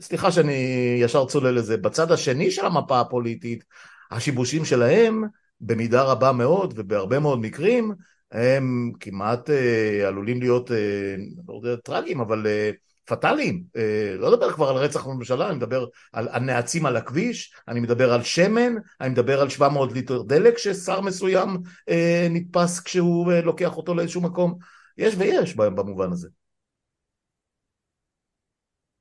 סליחה 0.00 0.32
שאני 0.32 0.96
ישר 1.00 1.26
צולל 1.26 1.50
לזה, 1.50 1.76
בצד 1.76 2.12
השני 2.12 2.50
של 2.50 2.66
המפה 2.66 3.00
הפוליטית, 3.00 3.64
השיבושים 4.10 4.64
שלהם 4.64 5.22
במידה 5.60 6.02
רבה 6.02 6.32
מאוד 6.32 6.74
ובהרבה 6.76 7.18
מאוד 7.18 7.38
מקרים 7.38 7.94
הם 8.32 8.92
כמעט 9.00 9.50
אה, 9.50 10.08
עלולים 10.08 10.40
להיות, 10.40 10.70
אה, 10.70 11.16
לא 11.48 11.60
יודע, 11.62 11.76
טרגיים, 11.76 12.20
אבל 12.20 12.46
אה, 12.46 12.70
פטאליים, 13.04 13.64
אה, 13.76 14.14
לא 14.18 14.32
מדבר 14.32 14.52
כבר 14.52 14.68
על 14.68 14.76
רצח 14.76 15.06
בממשלה, 15.06 15.48
אני 15.48 15.56
מדבר 15.56 15.86
על 16.12 16.28
הנעצים 16.28 16.86
על 16.86 16.96
הכביש, 16.96 17.54
אני 17.68 17.80
מדבר 17.80 18.12
על 18.12 18.22
שמן, 18.22 18.74
אני 19.00 19.08
מדבר 19.08 19.40
על 19.40 19.48
700 19.48 19.92
ליטר 19.92 20.22
דלק 20.22 20.58
ששר 20.58 21.00
מסוים 21.00 21.48
אה, 21.88 22.26
נתפס 22.30 22.80
כשהוא 22.80 23.32
אה, 23.32 23.40
לוקח 23.40 23.76
אותו 23.76 23.94
לאיזשהו 23.94 24.20
מקום, 24.20 24.54
יש 24.98 25.14
ויש 25.18 25.56
במובן 25.56 26.12
הזה. 26.12 26.28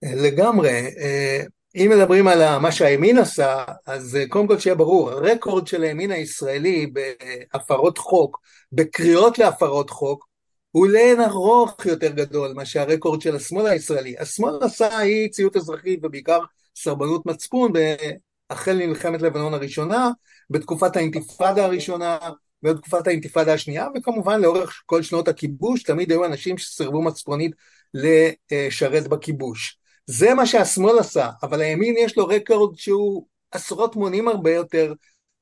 לגמרי, 0.04 0.82
אם 1.76 1.92
מדברים 1.96 2.28
על 2.28 2.58
מה 2.58 2.72
שהימין 2.72 3.18
עשה, 3.18 3.64
אז 3.86 4.18
קודם 4.30 4.48
כל 4.48 4.60
שיהיה 4.60 4.76
ברור, 4.76 5.12
הרקורד 5.12 5.68
של 5.68 5.84
הימין 5.84 6.12
הישראלי 6.12 6.92
בהפרות 6.94 7.98
חוק, 7.98 8.40
בקריאות 8.72 9.40
להפרות 9.40 9.90
חוק, 9.90 10.31
הוא 10.72 10.88
לאין 10.88 11.22
ארוך 11.22 11.86
יותר 11.86 12.12
גדול 12.12 12.54
מאשר 12.56 12.82
הרקורד 12.82 13.22
של 13.22 13.36
השמאל 13.36 13.68
הישראלי. 13.68 14.18
השמאל 14.20 14.60
עשה 14.62 15.02
אי 15.02 15.30
ציות 15.30 15.56
אזרחי 15.56 15.98
ובעיקר 16.04 16.40
סרבנות 16.76 17.26
מצפון 17.26 17.72
החל 18.50 18.74
ממלחמת 18.74 19.22
לבנון 19.22 19.54
הראשונה, 19.54 20.10
בתקופת 20.50 20.96
האינתיפאדה 20.96 21.66
הראשונה 21.66 22.18
ובתקופת 22.64 23.08
האינתיפאדה 23.08 23.54
השנייה, 23.54 23.88
וכמובן 23.96 24.42
לאורך 24.42 24.82
כל 24.86 25.02
שנות 25.02 25.28
הכיבוש 25.28 25.84
תמיד 25.84 26.12
היו 26.12 26.26
אנשים 26.26 26.58
שסירבו 26.58 27.02
מצפונית 27.02 27.52
לשרת 27.94 29.08
בכיבוש. 29.08 29.78
זה 30.06 30.34
מה 30.34 30.46
שהשמאל 30.46 31.00
עשה, 31.00 31.30
אבל 31.44 31.62
הימין 31.62 31.96
יש 31.98 32.18
לו 32.18 32.28
רקורד 32.28 32.78
שהוא 32.78 33.26
עשרות 33.52 33.96
מונים 33.96 34.28
הרבה 34.28 34.52
יותר 34.52 34.94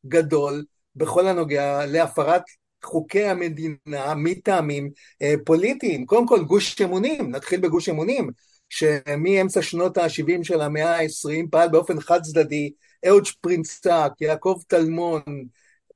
גדול 0.06 0.66
בכל 0.96 1.28
הנוגע 1.28 1.86
להפרת 1.86 2.42
חוקי 2.84 3.24
המדינה 3.24 4.16
מטעמים 4.16 4.90
אה, 5.22 5.34
פוליטיים. 5.46 6.06
קודם 6.06 6.28
כל 6.28 6.44
גוש 6.44 6.82
אמונים, 6.82 7.32
נתחיל 7.32 7.60
בגוש 7.60 7.90
אמונים, 7.90 8.30
שמאמצע 8.70 9.62
שנות 9.62 9.98
ה-70 9.98 10.44
של 10.44 10.62
המאה 10.62 10.96
ה-20 10.98 11.48
פעל 11.52 11.70
באופן 11.70 12.00
חד 12.00 12.22
צדדי, 12.22 12.72
אהוד 13.08 13.26
שפרינצק, 13.26 14.12
יעקב 14.22 14.56
טלמון, 14.68 15.22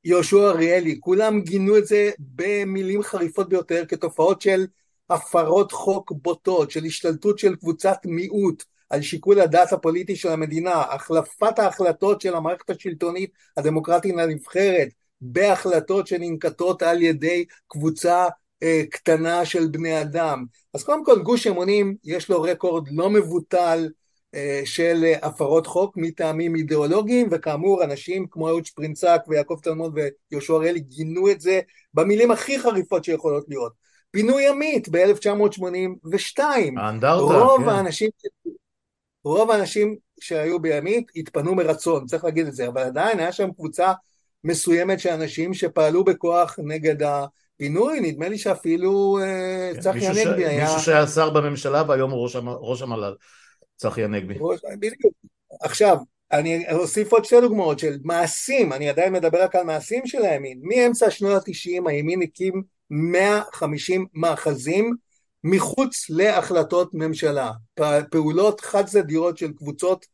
יהושע 0.03 0.49
אריאלי, 0.49 0.97
כולם 0.99 1.41
גינו 1.41 1.77
את 1.77 1.85
זה 1.85 2.11
במילים 2.19 3.03
חריפות 3.03 3.49
ביותר 3.49 3.83
כתופעות 3.87 4.41
של 4.41 4.65
הפרות 5.09 5.71
חוק 5.71 6.11
בוטות, 6.11 6.71
של 6.71 6.85
השתלטות 6.85 7.39
של 7.39 7.55
קבוצת 7.55 7.97
מיעוט 8.05 8.63
על 8.89 9.01
שיקול 9.01 9.39
הדעת 9.39 9.73
הפוליטי 9.73 10.15
של 10.15 10.29
המדינה, 10.29 10.81
החלפת 10.81 11.59
ההחלטות 11.59 12.21
של 12.21 12.35
המערכת 12.35 12.69
השלטונית 12.69 13.31
הדמוקרטית 13.57 14.15
הנבחרת, 14.17 14.87
בהחלטות 15.23 16.07
שננקטות 16.07 16.81
על 16.81 17.01
ידי 17.01 17.45
קבוצה 17.67 18.27
אה, 18.63 18.81
קטנה 18.89 19.45
של 19.45 19.67
בני 19.67 20.01
אדם. 20.01 20.45
אז 20.73 20.83
קודם 20.83 21.05
כל 21.05 21.21
גוש 21.21 21.47
אמונים 21.47 21.95
יש 22.03 22.29
לו 22.29 22.41
רקורד 22.41 22.87
לא 22.91 23.09
מבוטל 23.09 23.89
אה, 24.35 24.61
של 24.65 25.13
הפרות 25.21 25.67
חוק 25.67 25.97
מטעמים 25.97 26.55
אידיאולוגיים 26.55 27.27
וכאמור 27.31 27.83
אנשים 27.83 28.27
כמו 28.31 28.49
אהוד 28.49 28.65
שפרינצק 28.65 29.21
ויעקב 29.27 29.59
תלמוד 29.63 29.97
ויהושע 30.31 30.53
אריאלי 30.53 30.79
גינו 30.79 31.31
את 31.31 31.41
זה 31.41 31.59
במילים 31.93 32.31
הכי 32.31 32.59
חריפות 32.59 33.03
שיכולות 33.03 33.45
להיות. 33.47 33.73
פינוי 34.11 34.43
ימית 34.49 34.89
ב-1982. 34.89 36.39
האנדרטה, 36.77 37.15
רוב 37.15 37.63
כן. 37.63 37.69
האנשים, 37.69 38.09
רוב 39.23 39.51
האנשים 39.51 39.95
שהיו 40.19 40.59
בימית 40.59 41.11
התפנו 41.15 41.55
מרצון, 41.55 42.05
צריך 42.05 42.23
להגיד 42.23 42.47
את 42.47 42.53
זה, 42.53 42.67
אבל 42.67 42.81
עדיין 42.81 43.19
היה 43.19 43.31
שם 43.31 43.51
קבוצה 43.51 43.93
מסוימת 44.43 44.99
של 44.99 45.09
אנשים 45.09 45.53
שפעלו 45.53 46.03
בכוח 46.03 46.59
נגד 46.63 47.03
הפינוי, 47.03 47.99
נדמה 47.99 48.29
לי 48.29 48.37
שאפילו 48.37 49.19
אה, 49.21 49.71
כן, 49.73 49.79
צחי 49.79 50.07
הנגבי 50.07 50.45
היה... 50.45 50.63
מישהו 50.63 50.79
שהיה 50.79 51.07
שר 51.07 51.29
בממשלה 51.29 51.83
והיום 51.87 52.11
הוא 52.11 52.23
ראש, 52.23 52.35
ראש 52.45 52.81
המל"ל, 52.81 53.15
צחי 53.77 54.03
הנגבי. 54.03 54.33
בדיוק. 54.79 55.13
עכשיו, 55.61 55.97
אני 56.31 56.73
אוסיף 56.73 57.11
עוד 57.11 57.25
שתי 57.25 57.41
דוגמאות 57.41 57.79
של 57.79 57.97
מעשים, 58.03 58.73
אני 58.73 58.89
עדיין 58.89 59.13
מדבר 59.13 59.43
רק 59.43 59.55
על 59.55 59.63
מעשים 59.63 60.07
של 60.07 60.21
הימין. 60.21 60.59
מאמצע 60.61 61.09
שנות 61.09 61.41
התשעים 61.41 61.87
הימין 61.87 62.21
הקים 62.21 62.63
150 62.89 64.05
מאחזים 64.13 64.95
מחוץ 65.43 66.09
להחלטות 66.09 66.89
ממשלה. 66.93 67.51
פעולות 68.11 68.61
חד 68.61 68.85
צדדיות 68.85 69.37
של 69.37 69.53
קבוצות 69.53 70.05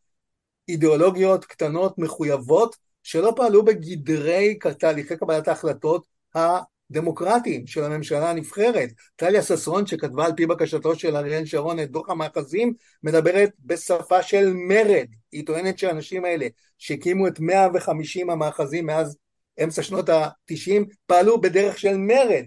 אידיאולוגיות 0.70 1.46
קטנות 1.46 1.98
מחויבות 1.98 2.76
שלא 3.04 3.34
פעלו 3.36 3.66
בגדרי 3.66 4.60
תהליכי 4.80 5.18
קבלת 5.18 5.48
ההחלטות 5.48 6.06
הדמוקרטיים 6.36 7.68
של 7.68 7.84
הממשלה 7.84 8.30
הנבחרת. 8.30 8.90
טליה 9.16 9.42
ששון 9.42 9.88
שכתבה 9.88 10.26
על 10.26 10.32
פי 10.38 10.46
בקשתו 10.46 10.96
של 10.96 11.16
אריאל 11.16 11.46
שרון 11.46 11.80
את 11.80 11.92
דוח 11.92 12.10
המאחזים 12.10 12.74
מדברת 13.04 13.52
בשפה 13.66 14.24
של 14.24 14.54
מרד. 14.54 15.08
היא 15.32 15.46
טוענת 15.46 15.80
שהאנשים 15.80 16.26
האלה 16.26 16.48
שהקימו 16.78 17.28
את 17.28 17.40
150 17.40 18.30
המאחזים 18.30 18.86
מאז 18.86 19.18
אמצע 19.64 19.84
שנות 19.84 20.10
ה-90 20.10 20.84
פעלו 21.06 21.42
בדרך 21.42 21.80
של 21.80 21.98
מרד. 21.98 22.46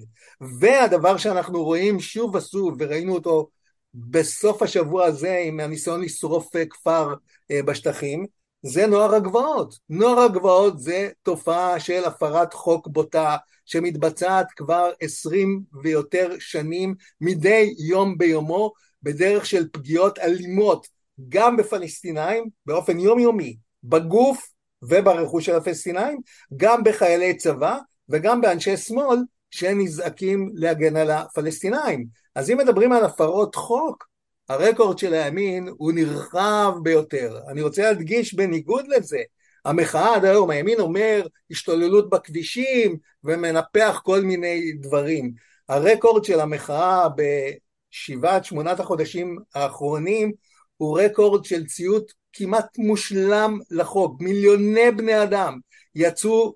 והדבר 0.61 1.17
שאנחנו 1.17 1.65
רואים 1.65 2.01
שוב 2.01 2.35
ושוב 2.35 2.77
וראינו 2.79 3.15
אותו 3.15 3.49
בסוף 3.95 4.63
השבוע 4.63 5.05
הזה 5.05 5.43
עם 5.47 5.61
הניסיון 5.61 6.01
לשרוף 6.01 6.51
כפר 6.71 7.15
אה, 7.51 7.63
בשטחים 7.63 8.27
זה 8.63 8.87
נוער 8.87 9.15
הגבעות. 9.15 9.75
נוער 9.89 10.21
הגבעות 10.21 10.79
זה 10.79 11.09
תופעה 11.23 11.81
של 11.81 12.05
הפרת 12.05 12.55
חוק 12.55 12.89
בוטה 12.89 13.37
שמתבצעת 13.67 14.47
כבר 14.57 14.91
עשרים 15.01 15.63
ויותר 15.83 16.31
שנים 16.39 16.95
מדי 17.21 17.75
יום 17.79 18.19
ביומו 18.19 18.73
בדרך 19.03 19.47
של 19.47 19.69
פגיעות 19.73 20.19
אלימות 20.19 20.87
גם 21.29 21.57
בפלסטינאים 21.57 22.49
באופן 22.67 23.01
יומיומי, 23.01 23.57
בגוף 23.85 24.49
וברכוש 24.83 25.47
של 25.47 25.57
הפלסטינאים, 25.57 26.21
גם 26.57 26.85
בחיילי 26.85 27.37
צבא 27.37 27.79
וגם 28.09 28.41
באנשי 28.41 28.77
שמאל 28.77 29.19
שנזעקים 29.51 30.51
להגן 30.55 30.97
על 30.97 31.11
הפלסטינאים. 31.11 32.07
אז 32.35 32.51
אם 32.51 32.59
מדברים 32.59 32.93
על 32.93 33.05
הפרות 33.05 33.55
חוק, 33.55 34.07
הרקורד 34.49 34.99
של 34.99 35.15
הימין 35.15 35.69
הוא 35.79 35.93
נרחב 35.93 36.73
ביותר. 36.83 37.39
אני 37.49 37.63
רוצה 37.63 37.83
להדגיש 37.83 38.35
בניגוד 38.35 38.89
לזה, 38.89 39.19
המחאה 39.65 40.15
עד 40.15 40.25
היום, 40.25 40.51
הימין 40.51 40.81
אומר 40.81 41.27
השתוללות 41.51 42.11
בכבישים 42.11 42.97
ומנפח 43.25 44.01
כל 44.05 44.21
מיני 44.21 44.73
דברים. 44.73 45.33
הרקורד 45.69 46.25
של 46.25 46.41
המחאה 46.41 47.07
בשבעת 47.17 48.45
שמונת 48.45 48.81
החודשים 48.81 49.39
האחרונים 49.55 50.33
הוא 50.77 51.01
רקורד 51.01 51.45
של 51.45 51.67
ציות 51.67 52.13
כמעט 52.33 52.79
מושלם 52.79 53.59
לחוק. 53.71 54.21
מיליוני 54.21 54.91
בני 54.91 55.23
אדם 55.23 55.59
יצאו 55.95 56.55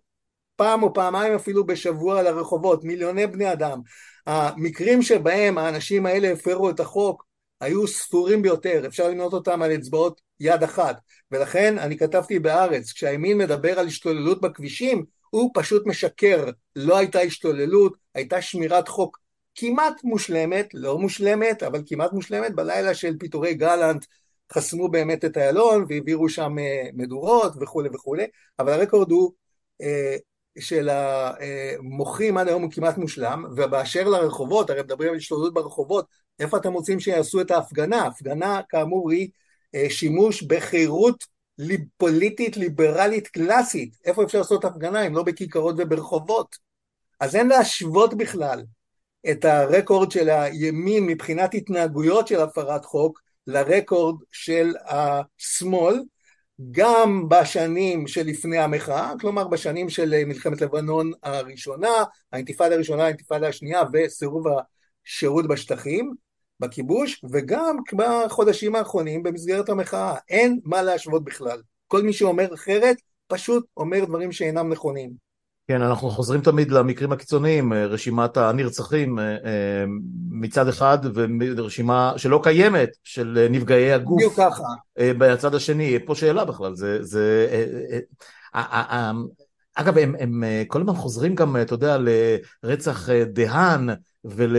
פעם 0.57 0.83
או 0.83 0.95
פעמיים 0.95 1.35
אפילו 1.35 1.67
בשבוע 1.67 2.23
לרחובות, 2.23 2.85
מיליוני 2.85 3.27
בני 3.27 3.53
אדם. 3.53 3.81
המקרים 4.27 5.03
שבהם 5.03 5.59
האנשים 5.59 6.07
האלה 6.07 6.33
הפרו 6.33 6.71
את 6.71 6.81
החוק 6.81 7.26
היו 7.61 7.87
ספורים 7.87 8.43
ביותר, 8.43 8.83
אפשר 8.87 9.09
למנות 9.09 9.33
אותם 9.33 9.63
על 9.63 9.75
אצבעות 9.75 10.21
יד 10.41 10.63
אחת, 10.63 10.97
ולכן 11.31 11.79
אני 11.79 11.99
כתבתי 11.99 12.39
בארץ, 12.39 12.93
כשהימין 12.93 13.39
מדבר 13.39 13.79
על 13.79 13.87
השתוללות 13.87 14.41
בכבישים, 14.41 15.05
הוא 15.31 15.51
פשוט 15.55 15.87
משקר, 15.87 16.45
לא 16.77 16.97
הייתה 16.97 17.21
השתוללות, 17.21 17.97
הייתה 18.15 18.43
שמירת 18.43 18.89
חוק 18.89 19.19
כמעט 19.55 20.05
מושלמת, 20.05 20.69
לא 20.75 20.99
מושלמת, 20.99 21.63
אבל 21.63 21.83
כמעט 21.87 22.13
מושלמת, 22.13 22.55
בלילה 22.55 22.95
של 22.95 23.19
פיטורי 23.19 23.55
גלנט 23.55 24.05
חסמו 24.53 24.89
באמת 24.89 25.25
את 25.25 25.37
איילון 25.37 25.85
והעבירו 25.89 26.29
שם 26.29 26.59
אה, 26.59 26.89
מדורות 26.95 27.53
וכולי 27.61 27.89
וכולי, 27.95 28.27
אבל 28.59 28.73
הרקורד 28.73 29.11
הוא 29.11 29.33
אה, 29.83 30.17
של 30.59 30.89
המוחים 30.89 32.39
עד 32.39 32.49
היום 32.49 32.63
הוא 32.63 32.71
כמעט 32.71 32.99
מושלם, 32.99 33.45
ובאשר 33.57 34.09
לרחובות, 34.09 34.71
הרי 34.71 34.83
מדברים 34.83 35.11
על 35.11 35.17
השתוללות 35.17 35.55
ברחובות, 35.55 36.07
איפה 36.39 36.57
אתם 36.57 36.73
רוצים 36.73 37.01
שיעשו 37.01 37.41
את 37.41 37.51
ההפגנה? 37.51 38.07
הפגנה 38.07 38.61
כאמור 38.69 39.11
היא 39.11 39.29
אה, 39.75 39.87
שימוש 39.91 40.43
בחירות 40.43 41.25
פוליטית 41.97 42.57
ליברלית 42.57 43.29
קלאסית, 43.29 43.97
איפה 44.05 44.25
אפשר 44.25 44.39
לעשות 44.39 44.65
הפגנה 44.65 45.07
אם 45.07 45.15
לא 45.15 45.23
בכיכרות 45.23 45.75
וברחובות? 45.79 46.57
אז 47.21 47.37
אין 47.37 47.49
להשוות 47.49 48.15
בכלל 48.15 48.63
את 49.31 49.45
הרקורד 49.45 50.11
של 50.11 50.29
הימין 50.29 51.07
מבחינת 51.07 51.55
התנהגויות 51.55 52.29
של 52.29 52.41
הפרת 52.41 52.85
חוק 52.85 53.21
לרקורד 53.47 54.17
של 54.33 54.73
השמאל, 54.87 56.01
גם 56.71 57.29
בשנים 57.29 58.07
שלפני 58.07 58.59
המחאה, 58.59 59.13
כלומר 59.21 59.49
בשנים 59.49 59.89
של 59.89 60.25
מלחמת 60.25 60.61
לבנון 60.61 61.13
הראשונה, 61.23 62.05
האינתיפאדה 62.33 62.75
הראשונה, 62.75 63.05
האינתיפאדה 63.05 63.49
השנייה 63.49 63.83
וסירוב 63.93 64.47
השירות 65.07 65.49
בשטחים, 65.49 66.15
בכיבוש, 66.61 67.25
וגם 67.33 67.77
בחודשים 67.97 68.75
האחרונים 68.77 69.23
במסגרת 69.23 69.69
המחאה. 69.69 70.15
אין 70.29 70.61
מה 70.65 70.83
להשוות 70.83 71.25
בכלל. 71.25 71.63
כל 71.87 72.03
מי 72.03 72.13
שאומר 72.13 72.55
אחרת, 72.55 72.97
פשוט 73.27 73.67
אומר 73.77 74.05
דברים 74.05 74.33
שאינם 74.33 74.69
נכונים. 74.73 75.26
כן, 75.69 75.83
אנחנו 75.83 76.11
חוזרים 76.11 76.41
תמיד 76.41 76.71
למקרים 76.71 77.13
הקיצוניים, 77.13 77.73
אה, 77.73 77.87
רשימת 77.87 78.37
הנרצחים 78.37 79.19
אה, 79.19 79.25
אה, 79.25 79.85
מצד 80.31 80.69
אחד 80.69 80.99
ורשימה 81.57 82.13
שלא 82.17 82.41
קיימת 82.43 82.89
של 83.05 83.47
נפגעי 83.51 83.93
הגוף. 83.93 84.17
בדיוק 84.17 84.35
ככה. 84.37 84.63
בצד 84.99 85.55
השני, 85.55 85.99
פה 86.07 86.15
שאלה 86.15 86.45
בכלל, 86.45 86.75
זה... 86.75 86.99
זה 87.03 87.49
אגב, 89.75 89.99
הם, 89.99 90.15
הם 90.19 90.45
כל 90.67 90.81
הזמן 90.81 90.95
חוזרים 90.95 91.35
גם, 91.35 91.57
אתה 91.63 91.75
יודע, 91.75 91.99
לרצח 92.63 93.09
דהן 93.11 93.89
ול, 94.25 94.57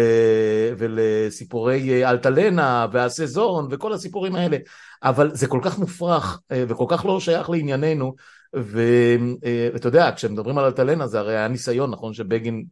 ולסיפורי 0.78 2.06
אלטלנה 2.06 2.88
והסזון 2.92 3.68
וכל 3.72 3.94
הסיפורים 3.94 4.36
האלה, 4.36 4.58
אבל 5.04 5.36
זה 5.36 5.48
כל 5.48 5.60
כך 5.64 5.80
מופרך 5.80 6.40
וכל 6.54 6.86
כך 6.88 7.06
לא 7.06 7.20
שייך 7.20 7.50
לענייננו, 7.50 8.16
ואתה 8.64 9.88
יודע, 9.88 10.12
כשמדברים 10.16 10.58
על 10.58 10.66
אלטלנה 10.66 11.08
זה 11.08 11.20
הרי 11.20 11.38
היה 11.38 11.48
ניסיון, 11.48 11.92
נכון 11.92 12.14
שבגין 12.14 12.66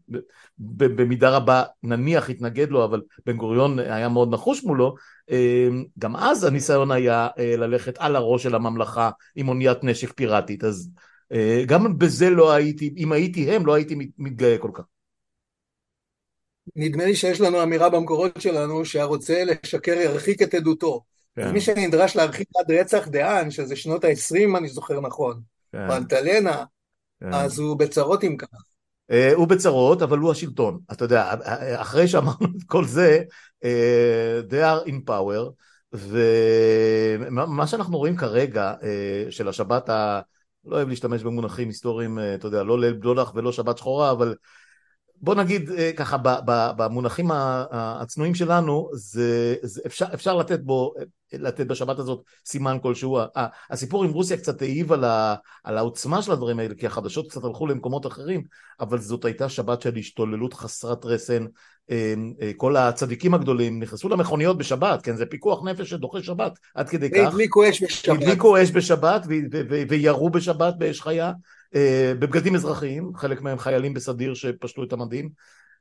במידה 0.58 1.30
רבה 1.30 1.64
נניח 1.84 2.30
התנגד 2.30 2.70
לו, 2.70 2.86
אבל 2.86 3.02
בן 3.26 3.38
גוריון 3.38 3.80
היה 3.80 4.10
מאוד 4.10 4.34
נחוש 4.34 4.64
מולו, 4.64 4.96
גם 6.00 6.16
אז 6.16 6.44
הניסיון 6.44 6.92
היה 6.92 7.28
אה, 7.40 7.56
ללכת 7.58 7.96
על 8.00 8.16
הראש 8.16 8.44
של 8.44 8.56
הממלכה 8.56 9.10
עם 9.36 9.50
אוניית 9.50 9.84
נשק 9.84 10.14
פיראטית, 10.14 10.64
אז 10.64 10.90
אה, 11.32 11.64
גם 11.66 11.98
בזה 11.98 12.30
לא 12.30 12.52
הייתי, 12.52 12.94
אם 12.98 13.12
הייתי 13.12 13.52
הם, 13.52 13.66
לא 13.66 13.74
הייתי 13.74 13.96
מתגאה 14.18 14.58
כל 14.58 14.72
כך. 14.74 14.84
נדמה 16.76 17.06
לי 17.06 17.16
שיש 17.16 17.42
לנו 17.42 17.64
אמירה 17.64 17.90
במקורות 17.90 18.42
שלנו 18.42 18.86
שהרוצה 18.86 19.44
לשקר 19.44 19.92
ירחיק 19.92 20.42
את 20.42 20.54
עדותו. 20.54 21.04
כן. 21.36 21.52
מי 21.52 21.62
שנדרש 21.62 22.16
להרחיק 22.16 22.48
עד 22.58 22.72
רצח 22.72 23.08
דהן, 23.08 23.52
שזה 23.52 23.76
שנות 23.76 24.04
ה-20 24.04 24.58
אני 24.58 24.68
זוכר 24.68 25.02
נכון. 25.02 25.55
פנטלנה, 25.88 26.64
כן. 27.20 27.34
אז 27.34 27.60
הוא 27.60 27.80
בצרות 27.80 28.24
אם 28.24 28.38
כך. 28.38 28.64
אה, 29.12 29.34
הוא 29.34 29.48
בצרות, 29.48 30.02
אבל 30.02 30.18
הוא 30.18 30.32
השלטון. 30.32 30.80
אתה 30.92 31.06
יודע, 31.06 31.34
אחרי 31.76 32.08
שאמרנו 32.08 32.48
את 32.58 32.64
כל 32.66 32.86
זה, 32.86 33.24
אה, 33.64 34.40
they 34.50 34.86
are 34.86 34.88
in 34.88 35.10
power, 35.10 35.52
ומה 35.94 37.68
שאנחנו 37.68 37.98
רואים 37.98 38.18
כרגע 38.18 38.74
אה, 38.84 39.26
של 39.30 39.48
השבת 39.48 39.90
ה... 39.90 40.22
לא 40.66 40.76
אוהב 40.76 40.90
להשתמש 40.90 41.24
במונחים 41.24 41.68
היסטוריים, 41.68 42.20
אתה 42.36 42.48
יודע, 42.48 42.64
לא 42.64 42.80
ליל 42.80 42.94
בדולח 42.94 43.32
ולא 43.36 43.52
שבת 43.52 43.78
שחורה, 43.78 44.12
אבל 44.12 44.36
בוא 45.22 45.36
נגיד 45.36 45.70
אה, 45.72 45.92
ככה, 45.96 46.18
במונחים 46.78 47.30
הצנועים 47.72 48.36
שלנו, 48.36 48.90
זה, 48.94 49.56
זה 49.62 49.82
אפשר, 49.86 50.06
אפשר 50.14 50.36
לתת 50.36 50.60
בו, 50.60 50.94
לתת 51.34 51.68
בשבת 51.68 52.00
הזאת 52.00 52.24
סימן 52.46 52.78
כלשהו. 52.82 53.20
הסיפור 53.70 54.04
עם 54.04 54.12
רוסיה 54.12 54.38
קצת 54.38 54.62
העיב 54.62 54.92
על, 54.92 55.04
ה, 55.04 55.36
על 55.64 55.78
העוצמה 55.78 56.22
של 56.22 56.32
הדברים 56.32 56.60
האלה, 56.60 56.76
כי 56.76 56.88
החדשות 56.88 57.30
קצת 57.30 57.44
הלכו 57.44 57.68
למקומות 57.68 58.06
אחרים, 58.06 58.44
אבל 58.80 59.00
זאת 59.00 59.26
הייתה 59.26 59.50
שבת 59.50 59.82
של 59.82 59.96
השתוללות 59.98 60.54
חסרת 60.54 61.06
רסן. 61.06 61.46
אה, 61.92 62.14
אה, 62.42 62.52
כל 62.58 62.76
הצדיקים 62.76 63.34
הגדולים 63.34 63.80
נכנסו 63.80 64.10
למכוניות 64.10 64.58
בשבת, 64.58 65.02
כן, 65.02 65.16
זה 65.16 65.26
פיקוח 65.26 65.64
נפש 65.64 65.90
שדוחה 65.90 66.24
שבת, 66.24 66.60
עד 66.76 66.90
כדי 66.90 67.10
כך. 67.10 67.28
הדליקו 67.28 67.70
אש 67.70 67.84
בשבת. 67.84 68.16
הדליקו 68.16 68.64
אש 68.64 68.72
בשבת 68.72 69.26
וירו 69.90 70.30
בשבת 70.30 70.74
באש 70.78 71.02
חיה. 71.02 71.32
אה, 71.76 72.14
בבגדים 72.20 72.56
אזרחיים, 72.56 73.12
חלק 73.16 73.42
מהם 73.42 73.60
חיילים 73.60 73.94
בסדיר 73.94 74.34
שפשטו 74.34 74.84
את 74.84 74.94
המדים, 74.94 75.30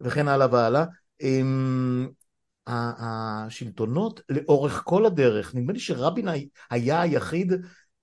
וכן 0.01 0.29
הלאה 0.29 0.47
והלאה. 0.53 0.85
השלטונות 2.67 4.21
לאורך 4.29 4.83
כל 4.85 5.07
הדרך, 5.07 5.55
נדמה 5.55 5.73
לי 5.73 5.79
שרבין 5.79 6.29
היה 6.71 7.01
היחיד, 7.01 7.53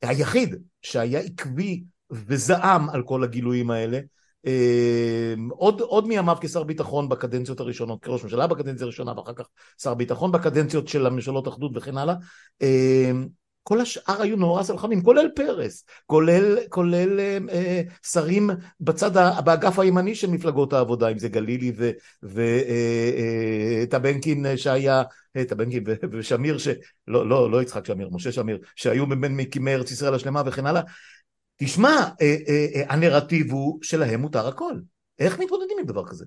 היחיד 0.02 0.56
שהיה 0.82 1.20
עקבי 1.20 1.84
וזעם 2.12 2.90
על 2.90 3.04
כל 3.04 3.24
הגילויים 3.24 3.72
האלה. 3.72 4.00
עוד, 5.50 5.82
עוד 5.82 6.08
מימיו 6.08 6.38
כשר 6.42 6.64
ביטחון 6.64 7.10
בקדנציות 7.10 7.60
הראשונות, 7.60 8.04
כראש 8.04 8.24
ממשלה 8.24 8.48
בקדנציה 8.48 8.84
הראשונה 8.84 9.14
ואחר 9.18 9.34
כך 9.34 9.46
שר 9.82 9.94
ביטחון 9.94 10.32
בקדנציות 10.32 10.88
של 10.88 11.06
הממשלות 11.06 11.48
אחדות 11.48 11.72
וכן 11.76 11.98
הלאה. 11.98 12.16
כל 13.64 13.82
השאר 13.82 14.22
היו 14.22 14.36
נורא 14.36 14.64
סלחנים, 14.64 15.02
כולל 15.02 15.30
פרס, 15.36 15.86
כולל, 16.06 16.58
כולל 16.70 17.20
אה, 17.20 17.38
אה, 17.50 17.82
שרים 18.06 18.50
בצד, 18.80 19.12
באגף 19.46 19.80
הימני 19.80 20.16
של 20.16 20.30
מפלגות 20.30 20.74
העבודה, 20.74 21.08
אם 21.08 21.20
זה 21.20 21.30
גלילי 21.30 21.72
וטבנקין 23.84 24.46
אה, 24.46 24.52
אה, 24.52 24.58
שהיה, 24.58 25.04
טבנקין 25.48 25.84
אה, 25.88 25.94
ושמיר, 26.12 26.58
ש... 26.58 26.68
לא, 27.08 27.30
לא, 27.30 27.52
לא 27.52 27.62
יצחק 27.62 27.86
שמיר, 27.86 28.10
משה 28.12 28.32
שמיר, 28.32 28.60
שהיו 28.76 29.08
בין 29.08 29.38
מקימי 29.38 29.74
ארץ 29.74 29.92
ישראל 29.92 30.14
השלמה 30.14 30.44
וכן 30.46 30.66
הלאה. 30.66 30.82
תשמע, 31.58 31.96
אה, 32.22 32.36
אה, 32.48 32.68
אה, 32.76 32.84
הנרטיב 32.90 33.52
הוא 33.52 33.80
שלהם 33.82 34.22
מותר 34.22 34.48
הכל. 34.48 34.74
איך 35.20 35.40
מתמודדים 35.40 35.78
עם 35.80 35.86
דבר 35.86 36.08
כזה? 36.08 36.26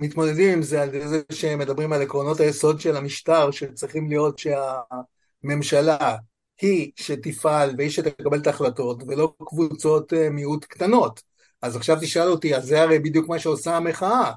מתמודדים 0.00 0.52
עם 0.52 0.62
זה 0.62 0.82
על 0.82 1.08
זה 1.08 1.20
שהם 1.32 1.58
מדברים 1.58 1.92
על 1.92 2.02
עקרונות 2.02 2.40
היסוד 2.40 2.80
של 2.80 2.96
המשטר 2.96 3.50
שצריכים 3.50 4.08
להיות 4.08 4.38
שהממשלה 4.38 6.16
היא 6.60 6.92
שתפעל 6.96 7.74
והיא 7.78 7.90
שתקבל 7.90 8.38
את 8.38 8.46
ההחלטות 8.46 9.02
ולא 9.08 9.34
קבוצות 9.46 10.12
אה, 10.12 10.30
מיעוט 10.30 10.64
קטנות. 10.64 11.22
אז 11.62 11.76
עכשיו 11.76 11.96
תשאל 12.00 12.28
אותי, 12.28 12.56
אז 12.56 12.64
זה 12.64 12.82
הרי 12.82 12.98
בדיוק 12.98 13.28
מה 13.28 13.38
שעושה 13.38 13.76
המחאה. 13.76 14.32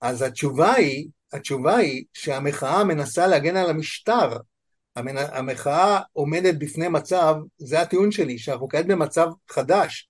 אז 0.00 0.22
התשובה 0.22 0.72
היא, 0.72 1.08
התשובה 1.32 1.76
היא 1.76 2.04
שהמחאה 2.12 2.84
מנסה 2.84 3.26
להגן 3.26 3.56
על 3.56 3.70
המשטר, 3.70 4.36
המחאה 4.96 6.00
עומדת 6.12 6.54
בפני 6.58 6.88
מצב, 6.88 7.34
זה 7.58 7.80
הטיעון 7.80 8.10
שלי, 8.10 8.38
שאנחנו 8.38 8.68
כעת 8.68 8.86
במצב 8.86 9.28
חדש, 9.50 10.09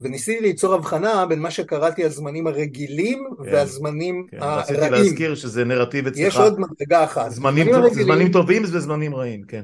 וניסיתי 0.00 0.40
ליצור 0.40 0.74
הבחנה 0.74 1.26
בין 1.26 1.38
מה 1.38 1.50
שקראתי 1.50 2.04
הזמנים 2.04 2.46
הרגילים 2.46 3.28
כן, 3.36 3.42
והזמנים 3.52 4.26
כן. 4.30 4.36
הרעים. 4.40 4.60
רציתי 4.60 4.90
להזכיר 4.90 5.34
שזה 5.34 5.64
נרטיב 5.64 6.06
אצלך. 6.06 6.20
יש 6.20 6.36
עוד 6.36 6.60
מדרגה 6.60 7.04
אחת. 7.04 7.30
זמנים, 7.30 7.64
זמנים, 7.64 7.82
הרגילים, 7.82 8.06
זמנים 8.06 8.32
טובים 8.32 8.62
וזמנים 8.64 9.14
רעים, 9.14 9.42
כן. 9.42 9.62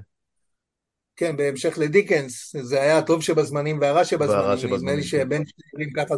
כן, 1.17 1.37
בהמשך 1.37 1.79
לדיקנס, 1.79 2.57
זה 2.61 2.83
היה 2.83 2.99
הטוב 2.99 3.23
שבזמנים 3.23 3.79
והרע 3.81 4.05
שבזמנים, 4.05 4.75
נדמה 4.75 4.95
לי 4.95 5.03
כן. 5.03 5.09
שבין 5.09 5.43
שני 5.47 5.93
ככה 5.97 6.15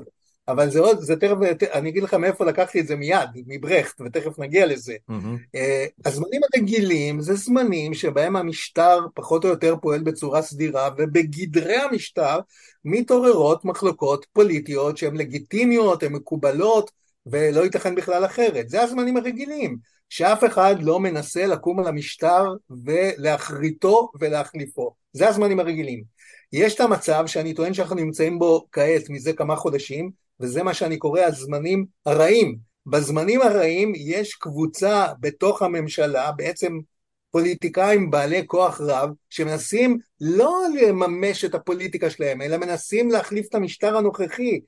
אבל 0.49 0.71
זה 0.71 0.81
עוד, 0.81 1.01
זה 1.01 1.17
תכף, 1.17 1.37
אני 1.73 1.89
אגיד 1.89 2.03
לך 2.03 2.15
מאיפה 2.15 2.45
לקחתי 2.45 2.81
את 2.81 2.87
זה 2.87 2.97
מיד, 2.97 3.29
מברכט, 3.47 4.01
ותכף 4.01 4.39
נגיע 4.39 4.67
לזה. 4.67 4.95
Mm-hmm. 5.11 5.59
הזמנים 6.05 6.41
הרגילים 6.55 7.21
זה 7.21 7.35
זמנים 7.35 7.95
שבהם 7.95 8.37
המשטר 8.37 8.99
פחות 9.15 9.45
או 9.45 9.49
יותר 9.49 9.75
פועל 9.83 10.03
בצורה 10.03 10.43
סדירה, 10.43 10.91
ובגדרי 10.99 11.77
המשטר 11.77 12.39
מתעוררות 12.85 13.65
מחלוקות 13.65 14.27
פוליטיות 14.33 14.97
שהן 14.97 15.17
לגיטימיות, 15.17 16.03
הן 16.03 16.13
מקובלות, 16.13 16.91
ולא 17.27 17.61
ייתכן 17.65 17.95
בכלל 17.95 18.25
אחרת. 18.25 18.69
זה 18.69 18.83
הזמנים 18.83 19.17
הרגילים, 19.17 19.77
שאף 20.09 20.45
אחד 20.45 20.77
לא 20.83 21.01
מנסה 21.01 21.47
לקום 21.47 21.81
על 21.81 21.87
המשטר 21.87 22.45
ולהכריתו 22.85 24.11
ולהחליפו. 24.21 24.95
זה 25.13 25.29
הזמנים 25.29 25.61
הרגילים. 25.61 26.03
יש 26.53 26.75
את 26.75 26.81
המצב 26.81 27.25
שאני 27.27 27.55
טוען 27.55 27.75
שאנחנו 27.75 27.97
נמצאים 27.97 28.39
בו 28.39 28.67
כעת 28.73 29.11
מזה 29.11 29.33
כמה 29.33 29.57
חודשים, 29.57 30.26
וזה 30.41 30.63
מה 30.63 30.75
שאני 30.75 30.99
קורא 30.99 31.21
הזמנים 31.21 31.87
הרעים. 32.07 32.57
בזמנים 32.87 33.43
הרעים 33.43 33.93
יש 33.97 34.35
קבוצה 34.35 35.07
בתוך 35.21 35.63
הממשלה, 35.63 36.33
בעצם 36.33 36.79
פוליטיקאים 37.31 38.11
בעלי 38.11 38.43
כוח 38.47 38.81
רב, 38.81 39.11
שמנסים 39.31 39.99
לא 40.21 40.59
לממש 40.81 41.45
את 41.45 41.55
הפוליטיקה 41.55 42.11
שלהם, 42.11 42.43
אלא 42.43 42.57
מנסים 42.57 43.11
להחליף 43.11 43.47
את 43.49 43.55
המשטר 43.55 43.97
הנוכחי, 43.97 44.61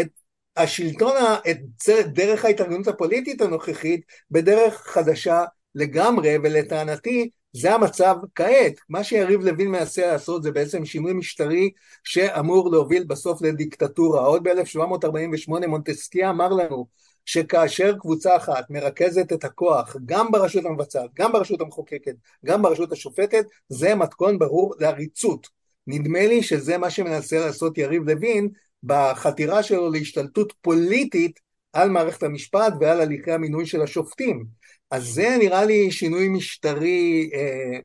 את 0.00 0.08
השלטון, 0.56 1.14
את 1.50 1.58
דרך 2.06 2.44
ההתארגנות 2.44 2.88
הפוליטית 2.88 3.40
הנוכחית, 3.40 4.00
בדרך 4.30 4.86
חדשה 4.86 5.44
לגמרי, 5.74 6.36
ולטענתי 6.42 7.30
זה 7.52 7.74
המצב 7.74 8.16
כעת. 8.34 8.72
מה 8.88 9.04
שיריב 9.04 9.40
לוין 9.40 9.68
מנסה 9.68 10.06
לעשות 10.06 10.42
זה 10.42 10.52
בעצם 10.52 10.84
שינוי 10.84 11.12
משטרי 11.12 11.70
שאמור 12.04 12.70
להוביל 12.70 13.04
בסוף 13.04 13.42
לדיקטטורה. 13.42 14.20
עוד 14.20 14.48
ב-1748 14.48 15.66
מונטסקיה 15.66 16.30
אמר 16.30 16.48
לנו 16.48 16.86
שכאשר 17.24 17.98
קבוצה 17.98 18.36
אחת 18.36 18.70
מרכזת 18.70 19.32
את 19.32 19.44
הכוח 19.44 19.96
גם 20.06 20.30
ברשות 20.32 20.64
המבצעת, 20.64 21.10
גם 21.14 21.32
ברשות 21.32 21.60
המחוקקת, 21.60 22.14
גם 22.44 22.62
ברשות 22.62 22.92
השופטת, 22.92 23.44
זה 23.68 23.94
מתכון 23.94 24.38
ברור 24.38 24.74
לעריצות. 24.78 25.48
נדמה 25.86 26.26
לי 26.26 26.42
שזה 26.42 26.78
מה 26.78 26.90
שמנסה 26.90 27.38
לעשות 27.38 27.78
יריב 27.78 28.10
לוין 28.10 28.48
בחתירה 28.82 29.62
שלו 29.62 29.90
להשתלטות 29.90 30.52
פוליטית 30.60 31.40
על 31.72 31.90
מערכת 31.90 32.22
המשפט 32.22 32.72
ועל 32.80 33.00
הליכי 33.00 33.32
המינוי 33.32 33.66
של 33.66 33.82
השופטים. 33.82 34.46
אז 34.92 35.04
זה 35.06 35.36
נראה 35.38 35.64
לי 35.64 35.90
שינוי 35.90 36.28
משטרי 36.28 37.30
אה, 37.34 37.78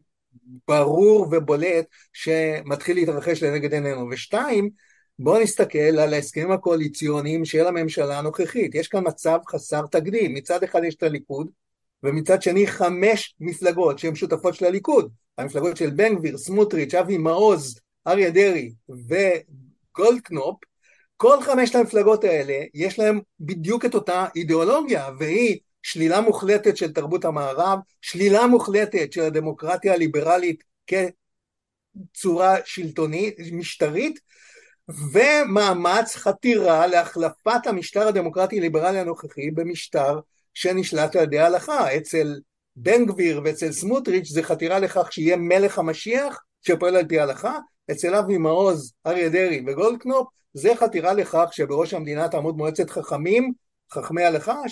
ברור 0.67 1.27
ובולט 1.31 1.85
שמתחיל 2.13 2.95
להתרחש 2.95 3.43
לנגד 3.43 3.73
עינינו. 3.73 4.07
ושתיים, 4.11 4.69
בואו 5.19 5.41
נסתכל 5.41 5.79
על 5.79 6.13
ההסכמים 6.13 6.51
הקואליציוניים 6.51 7.45
של 7.45 7.67
הממשלה 7.67 8.19
הנוכחית. 8.19 8.75
יש 8.75 8.87
כאן 8.87 9.03
מצב 9.07 9.37
חסר 9.49 9.85
תקדים. 9.91 10.33
מצד 10.33 10.63
אחד 10.63 10.83
יש 10.83 10.95
את 10.95 11.03
הליכוד, 11.03 11.49
ומצד 12.03 12.41
שני 12.41 12.67
חמש 12.67 13.35
מפלגות 13.39 13.99
שהן 13.99 14.15
שותפות 14.15 14.55
של 14.55 14.65
הליכוד. 14.65 15.11
המפלגות 15.37 15.77
של 15.77 15.89
בן 15.89 16.15
גביר, 16.15 16.37
סמוטריץ', 16.37 16.93
אבי 16.93 17.17
מעוז, 17.17 17.79
אריה 18.07 18.31
דרעי 18.31 18.73
וגולדקנופ, 18.89 20.55
כל 21.17 21.41
חמשת 21.41 21.75
המפלגות 21.75 22.23
האלה 22.23 22.63
יש 22.73 22.99
להם 22.99 23.19
בדיוק 23.39 23.85
את 23.85 23.95
אותה 23.95 24.25
אידיאולוגיה, 24.35 25.09
והיא 25.19 25.57
שלילה 25.87 26.21
מוחלטת 26.21 26.77
של 26.77 26.93
תרבות 26.93 27.25
המערב, 27.25 27.79
שלילה 28.01 28.47
מוחלטת 28.47 29.13
של 29.13 29.21
הדמוקרטיה 29.21 29.93
הליברלית 29.93 30.63
כצורה 30.87 32.55
שלטונית, 32.65 33.35
משטרית, 33.51 34.19
ומאמץ 35.11 36.15
חתירה 36.15 36.87
להחלפת 36.87 37.67
המשטר 37.67 38.07
הדמוקרטי 38.07 38.59
ליברלי 38.59 38.99
הנוכחי 38.99 39.51
במשטר 39.51 40.19
שנשלט 40.53 41.15
על 41.15 41.23
ידי 41.23 41.39
ההלכה. 41.39 41.97
אצל 41.97 42.39
בן 42.75 43.05
גביר 43.05 43.41
ואצל 43.43 43.71
סמוטריץ' 43.71 44.27
זה 44.27 44.43
חתירה 44.43 44.79
לכך 44.79 45.13
שיהיה 45.13 45.37
מלך 45.37 45.79
המשיח 45.79 46.43
שפועל 46.61 46.95
על 46.95 47.07
פי 47.07 47.19
ההלכה, 47.19 47.57
אצל 47.91 48.15
אבי 48.15 48.37
מעוז, 48.37 48.93
אריה 49.05 49.29
דרעי 49.29 49.63
וגולדקנופ 49.67 50.27
זה 50.53 50.75
חתירה 50.75 51.13
לכך 51.13 51.47
שבראש 51.51 51.93
המדינה 51.93 52.29
תעמוד 52.29 52.57
מועצת 52.57 52.89
חכמים, 52.89 53.53
חכמי 53.91 54.23
הלכה, 54.23 54.69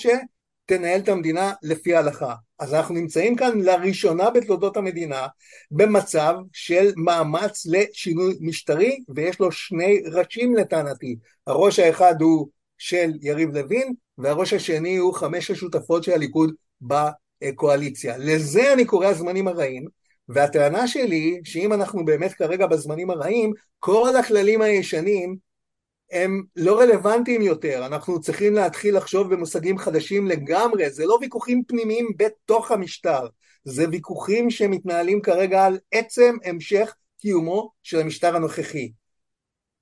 שתנהל 0.66 1.00
את 1.00 1.10
המדינה 1.10 1.54
לפי 1.64 1.96
ההלכה. 1.96 2.34
אז 2.60 2.74
אנחנו 2.74 2.96
נמצאים 2.96 3.36
כאן 3.36 3.62
לראשונה 3.62 4.30
בתולדות 4.30 4.78
המדינה 4.78 5.28
במצב 5.72 6.36
של 6.54 6.92
מאמץ 6.98 7.66
לשינוי 7.66 8.38
משטרי, 8.42 9.00
ויש 9.16 9.40
לו 9.40 9.52
שני 9.52 10.02
ראשים 10.12 10.56
לטענתי. 10.56 11.16
הראש 11.48 11.80
האחד 11.80 12.22
הוא 12.22 12.48
של 12.78 13.12
יריב 13.22 13.58
לוין, 13.58 13.94
והראש 14.18 14.54
השני 14.54 14.98
הוא 14.98 15.14
חמש 15.14 15.52
השותפות 15.52 16.04
של 16.04 16.12
הליכוד 16.12 16.54
בקואליציה. 16.82 18.18
לזה 18.18 18.74
אני 18.74 18.86
קורא 18.86 19.08
הזמנים 19.08 19.48
הרעים, 19.48 19.86
והטענה 20.30 20.88
שלי, 20.88 21.40
שאם 21.44 21.74
אנחנו 21.74 22.06
באמת 22.06 22.34
כרגע 22.34 22.68
בזמנים 22.68 23.10
הרעים, 23.10 23.54
כל 23.80 24.16
הכללים 24.16 24.62
הישנים 24.62 25.36
הם 26.12 26.44
לא 26.56 26.80
רלוונטיים 26.80 27.42
יותר, 27.42 27.86
אנחנו 27.86 28.22
צריכים 28.22 28.54
להתחיל 28.54 28.98
לחשוב 28.98 29.34
במושגים 29.34 29.78
חדשים 29.78 30.28
לגמרי, 30.28 30.90
זה 30.90 31.06
לא 31.06 31.18
ויכוחים 31.22 31.64
פנימיים 31.68 32.08
בתוך 32.18 32.72
המשטר, 32.72 33.28
זה 33.64 33.86
ויכוחים 33.92 34.50
שמתנהלים 34.50 35.22
כרגע 35.22 35.66
על 35.66 35.80
עצם 35.92 36.36
המשך 36.44 36.96
קיומו 37.18 37.72
של 37.84 38.00
המשטר 38.00 38.36
הנוכחי. 38.36 38.92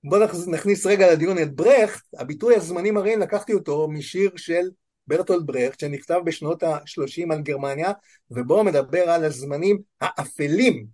בואו 0.04 0.22
נכניס 0.48 0.86
רגע 0.86 1.14
לדיון 1.14 1.38
את 1.38 1.56
ברכט, 1.56 2.02
הביטוי 2.18 2.56
הזמנים 2.56 2.98
הרעים 2.98 3.20
לקחתי 3.20 3.54
אותו 3.54 3.88
משיר 3.88 4.32
של 4.36 4.70
ברטולד 5.08 5.46
ברכט 5.46 5.80
שנכתב 5.80 6.20
בשנות 6.26 6.64
ה-30 6.64 7.34
על 7.34 7.42
גרמניה 7.42 7.92
ובו 8.32 8.56
הוא 8.56 8.64
מדבר 8.64 9.10
על 9.10 9.24
הזמנים 9.24 9.82
האפלים, 10.02 10.86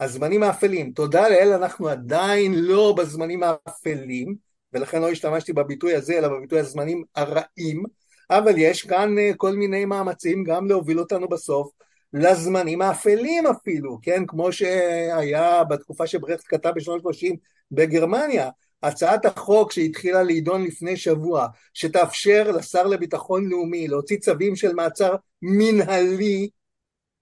הזמנים 0.00 0.42
האפלים. 0.42 0.92
תודה 0.92 1.28
לאל 1.28 1.52
אנחנו 1.52 1.88
עדיין 1.88 2.54
לא 2.54 2.94
בזמנים 2.98 3.40
האפלים 3.42 4.49
ולכן 4.72 5.00
לא 5.00 5.10
השתמשתי 5.10 5.52
בביטוי 5.52 5.94
הזה 5.94 6.18
אלא 6.18 6.28
בביטוי 6.28 6.58
הזמנים 6.58 7.04
הרעים, 7.16 7.82
אבל 8.30 8.54
יש 8.56 8.82
כאן 8.82 9.18
אה, 9.18 9.30
כל 9.36 9.52
מיני 9.52 9.84
מאמצים 9.84 10.44
גם 10.44 10.66
להוביל 10.66 11.00
אותנו 11.00 11.28
בסוף 11.28 11.70
לזמנים 12.12 12.82
האפלים 12.82 13.46
אפילו, 13.46 13.98
כן? 14.02 14.26
כמו 14.26 14.52
שהיה 14.52 15.64
בתקופה 15.64 16.06
שברכט 16.06 16.44
כתב 16.48 16.70
בשנות 16.76 17.06
ה-30 17.06 17.36
בגרמניה. 17.72 18.50
הצעת 18.82 19.26
החוק 19.26 19.72
שהתחילה 19.72 20.22
להידון 20.22 20.64
לפני 20.64 20.96
שבוע, 20.96 21.46
שתאפשר 21.74 22.50
לשר 22.50 22.86
לביטחון 22.86 23.48
לאומי 23.48 23.88
להוציא 23.88 24.18
צווים 24.18 24.56
של 24.56 24.72
מעצר 24.74 25.14
מנהלי, 25.42 26.50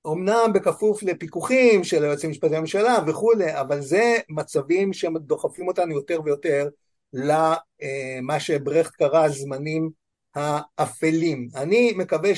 אמנם 0.07 0.51
בכפוף 0.55 1.03
לפיקוחים 1.03 1.85
של 1.85 2.05
היועץ 2.05 2.25
המשפטי 2.25 2.55
לממשלה 2.55 2.97
וכולי, 3.07 3.61
אבל 3.61 3.81
זה 3.81 4.19
מצבים 4.29 4.93
שדוחפים 4.93 5.69
אותנו 5.69 5.95
יותר 5.95 6.21
ויותר 6.25 6.69
למה 7.12 8.40
שברכט 8.40 8.94
קרא 8.94 9.25
הזמנים 9.25 9.90
האפלים. 10.35 11.49
אני 11.57 11.92
מקווה 11.97 12.31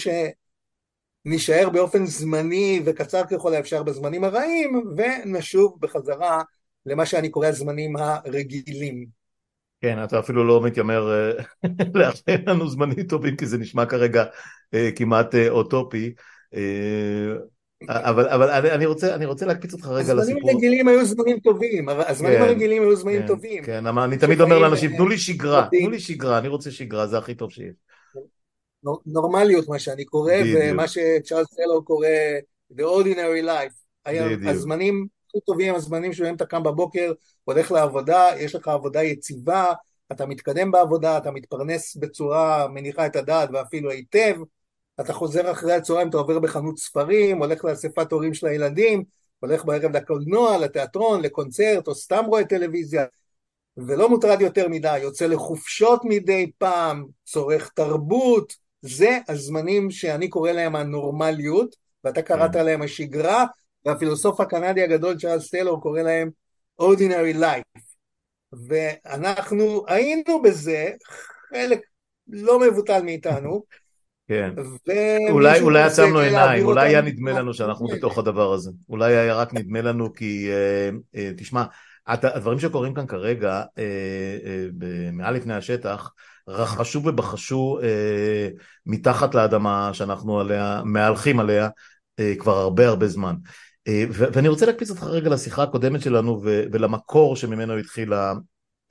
שנישאר 1.27 1.71
באופן 1.73 2.07
זמני 2.07 2.83
וקצר 2.85 3.23
ככל 3.31 3.55
האפשר 3.55 3.83
בזמנים 3.83 4.25
הרעים 4.25 4.83
ונשוב 4.97 5.77
בחזרה 5.81 6.43
למה 6.87 7.07
שאני 7.07 7.29
קורא 7.29 7.47
הזמנים 7.47 7.97
הרגילים. 7.97 9.07
כן, 9.81 10.05
אתה 10.05 10.19
אפילו 10.19 10.45
לא 10.45 10.63
מתיימר 10.63 11.13
אה, 11.13 11.43
לאחל 11.95 12.37
לנו 12.47 12.69
זמנים 12.69 13.07
טובים 13.07 13.37
כי 13.37 13.47
זה 13.47 13.59
נשמע 13.59 13.87
כרגע 13.87 14.25
אה, 14.75 14.91
כמעט 14.97 15.35
אה, 15.35 15.49
אוטופי. 15.49 16.15
אבל, 17.89 18.29
אבל 18.29 18.51
אני, 18.51 18.71
אני, 18.71 18.87
רוצה, 18.87 19.15
אני 19.15 19.27
רוצה 19.27 19.47
להקפיץ 19.47 19.73
אותך 19.73 19.87
רגע 19.87 20.15
לסיפור. 20.15 20.21
הזמנים 20.21 20.49
הרגילים 20.49 20.89
היו 20.89 21.05
זמנים 21.05 21.39
טובים, 21.39 21.89
הזמנים 21.89 22.39
כן, 22.39 22.43
הרגילים 22.43 22.83
היו 22.83 22.97
זמנים 22.97 23.21
כן, 23.21 23.27
טובים. 23.27 23.65
כן, 23.65 23.87
אבל 23.87 24.03
אני 24.03 24.19
תמיד 24.19 24.41
אומר 24.41 24.59
לאנשים, 24.59 24.97
תנו 24.97 25.09
לי 25.09 25.19
שגרה, 25.19 25.69
תנו 25.81 25.91
לי 25.91 26.01
שגרה, 26.01 26.39
אני 26.39 26.49
רוצה 26.49 26.71
שגרה, 26.71 27.07
זה 27.07 27.19
הכי 27.19 27.35
טוב 27.35 27.51
שיש. 27.51 27.75
נורמליות 29.07 29.69
מה 29.69 29.79
שאני 29.79 30.05
קורא, 30.05 30.35
ומה 30.55 30.89
שצ'ארלס 30.89 31.47
סלו 31.51 31.85
קורא 31.85 32.09
The 32.73 32.83
Ordinary 32.83 33.47
Life. 33.47 34.11
הזמנים 34.47 35.07
הכי 35.29 35.39
טובים, 35.47 35.75
הזמנים 35.75 36.13
שבהם 36.13 36.35
אתה 36.35 36.47
קם 36.47 36.63
בבוקר, 36.63 37.13
הולך 37.45 37.73
לעבודה, 37.73 38.29
יש 38.39 38.55
לך 38.55 38.69
עבודה 38.69 39.03
יציבה, 39.03 39.73
אתה 40.13 40.27
מתקדם 40.27 40.71
בעבודה, 40.71 41.19
אתה 41.19 41.31
מתפרנס 41.31 41.97
בצורה 41.97 42.69
מניחה 42.69 43.07
את 43.07 43.17
הדעת 43.17 43.49
ואפילו 43.53 43.91
היטב, 43.91 44.37
אתה 45.01 45.13
חוזר 45.13 45.53
אחרי 45.53 45.73
הצהריים, 45.73 46.09
אתה 46.09 46.17
עובר 46.17 46.39
בחנות 46.39 46.79
ספרים, 46.79 47.39
הולך 47.39 47.65
לאספת 47.65 48.13
הורים 48.13 48.35
של 48.35 48.47
הילדים, 48.47 49.05
הולך 49.41 49.65
בערב 49.65 49.97
לקולנוע, 49.97 50.59
לתיאטרון, 50.59 51.21
לקונצרט, 51.23 51.89
או 51.89 51.95
סתם 51.95 52.25
רואה 52.27 52.45
טלוויזיה, 52.45 53.05
ולא 53.77 54.09
מוטרד 54.09 54.41
יותר 54.41 54.69
מדי, 54.69 54.99
יוצא 54.99 55.27
לחופשות 55.27 56.01
מדי 56.05 56.51
פעם, 56.59 57.07
צורך 57.25 57.71
תרבות, 57.75 58.53
זה 58.83 59.19
הזמנים 59.29 59.91
שאני 59.91 60.29
קורא 60.29 60.53
להם 60.53 60.77
הנורמליות, 60.77 61.77
ואתה 62.05 62.23
קראת 62.23 62.53
כן. 62.53 62.65
להם 62.65 62.83
השגרה, 62.83 63.45
והפילוסוף 63.85 64.41
הקנדי 64.41 64.83
הגדול 64.83 65.19
צ'ארלס 65.19 65.51
טיילור 65.51 65.81
קורא 65.81 66.01
להם 66.01 66.31
ordinary 66.83 67.37
life. 67.37 67.81
ואנחנו 68.53 69.85
היינו 69.87 70.43
בזה, 70.43 70.91
חלק 71.51 71.81
לא 72.29 72.61
מבוטל 72.61 73.03
מאיתנו, 73.03 73.65
כן. 74.31 74.51
אולי, 75.31 75.61
אולי 75.61 75.83
עצמנו 75.83 76.19
עיניים, 76.19 76.67
אולי 76.67 76.89
היה 76.89 77.01
נדמה 77.01 77.33
לנו 77.33 77.55
שאנחנו 77.55 77.87
בתוך 77.89 78.19
הדבר 78.19 78.53
הזה. 78.53 78.71
אולי 78.89 79.17
היה 79.17 79.35
רק 79.35 79.55
נדמה 79.55 79.81
לנו 79.81 80.13
כי, 80.13 80.51
אה, 80.51 80.91
אה, 81.17 81.31
תשמע, 81.37 81.65
הדברים 82.07 82.59
שקורים 82.59 82.95
כאן 82.95 83.07
כרגע, 83.07 83.63
אה, 83.79 84.67
מעל 85.13 85.35
לפני 85.35 85.55
השטח, 85.55 86.13
רחשו 86.49 87.03
ובחשו 87.05 87.79
מתחת 88.87 89.35
לאדמה 89.35 89.91
שאנחנו 89.93 90.41
עליה, 90.41 90.83
מהלכים 90.85 91.41
עליה 91.41 91.69
כבר 92.39 92.57
הרבה 92.57 92.89
הרבה 92.89 93.09
זמן. 93.09 93.35
ואני 94.13 94.49
רוצה 94.49 94.67
להקפיץ 94.67 94.91
אותך 94.91 95.03
רגע 95.03 95.31
לשיחה 95.31 95.63
הקודמת 95.63 96.03
שלנו 96.03 96.41
ולמקור 96.45 97.37
שממנו 97.37 97.77
התחילה 97.77 98.33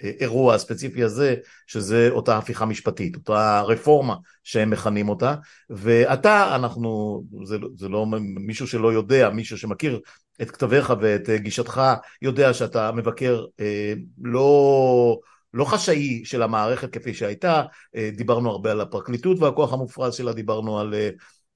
האירוע 0.04 0.56
הספציפי 0.56 1.04
הזה, 1.04 1.36
שזה 1.68 2.10
אותה 2.12 2.38
הפיכה 2.38 2.66
משפטית, 2.66 3.16
אותה 3.16 3.62
רפורמה 3.62 4.16
שהם 4.44 4.70
מכנים 4.70 5.10
אותה, 5.10 5.36
ואתה, 5.70 6.56
אנחנו, 6.56 7.24
זה, 7.44 7.58
זה 7.76 7.90
לא 7.90 8.06
מישהו 8.20 8.68
שלא 8.68 8.94
יודע, 8.94 9.30
מישהו 9.30 9.58
שמכיר 9.58 10.00
את 10.42 10.52
כתביך 10.52 10.94
ואת 11.02 11.30
גישתך, 11.30 11.82
יודע 12.22 12.54
שאתה 12.54 12.92
מבקר 12.92 13.46
אה, 13.60 13.94
לא... 14.22 15.20
לא 15.54 15.66
חשאי 15.66 16.26
של 16.26 16.42
המערכת 16.42 16.94
כפי 16.94 17.14
שהייתה, 17.14 17.64
אה, 17.96 18.10
דיברנו 18.16 18.50
הרבה 18.50 18.72
על 18.72 18.82
הפרקליטות 18.82 19.40
והכוח 19.40 19.74
המופרז 19.74 20.16
שלה, 20.16 20.34
דיברנו 20.34 20.80
על, 20.80 20.94
אה, 20.94 21.10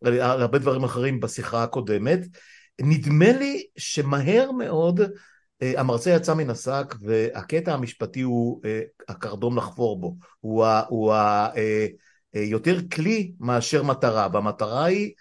על, 0.03 0.21
על 0.21 0.41
הרבה 0.41 0.60
דברים 0.60 0.84
אחרים 0.84 1.19
בשיחה 1.19 1.63
הקודמת. 1.63 2.19
נדמה 2.82 3.32
לי 3.32 3.63
שמהר 3.77 4.51
מאוד 4.51 5.01
אה, 5.01 5.08
המרצה 5.78 6.10
יצא 6.10 6.34
מן 6.34 6.49
השק 6.49 6.95
והקטע 7.02 7.73
המשפטי 7.73 8.21
הוא 8.21 8.62
אה, 8.65 8.82
הקרדום 9.08 9.58
לחפור 9.58 9.99
בו, 9.99 10.15
הוא, 10.39 10.65
ה, 10.65 10.84
הוא 10.89 11.13
ה, 11.13 11.49
אה, 11.58 11.88
יותר 12.36 12.78
כלי 12.93 13.34
מאשר 13.39 13.84
מטרה, 13.84 14.28
והמטרה 14.34 14.86
היא, 14.86 15.12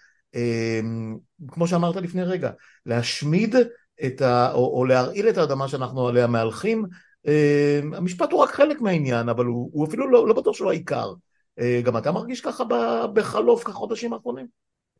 כמו 1.47 1.67
שאמרת 1.67 1.95
לפני 1.95 2.23
רגע, 2.23 2.51
להשמיד 2.85 3.55
את 4.05 4.21
ה, 4.21 4.51
או, 4.53 4.77
או 4.77 4.85
להרעיל 4.85 5.29
את 5.29 5.37
האדמה 5.37 5.67
שאנחנו 5.67 6.07
עליה 6.07 6.27
מהלכים, 6.27 6.85
המשפט 7.93 8.31
הוא 8.31 8.39
רק 8.39 8.49
חלק 8.49 8.81
מהעניין, 8.81 9.29
אבל 9.29 9.45
הוא, 9.45 9.69
הוא 9.73 9.87
אפילו 9.87 10.09
לא, 10.11 10.27
לא 10.27 10.33
בטוח 10.33 10.55
שהוא 10.55 10.69
העיקר. 10.69 11.13
גם 11.83 11.97
אתה 11.97 12.11
מרגיש 12.11 12.41
ככה 12.41 12.63
בחלוף 13.13 13.63
כחודשים 13.63 14.13
האחרונים? 14.13 14.47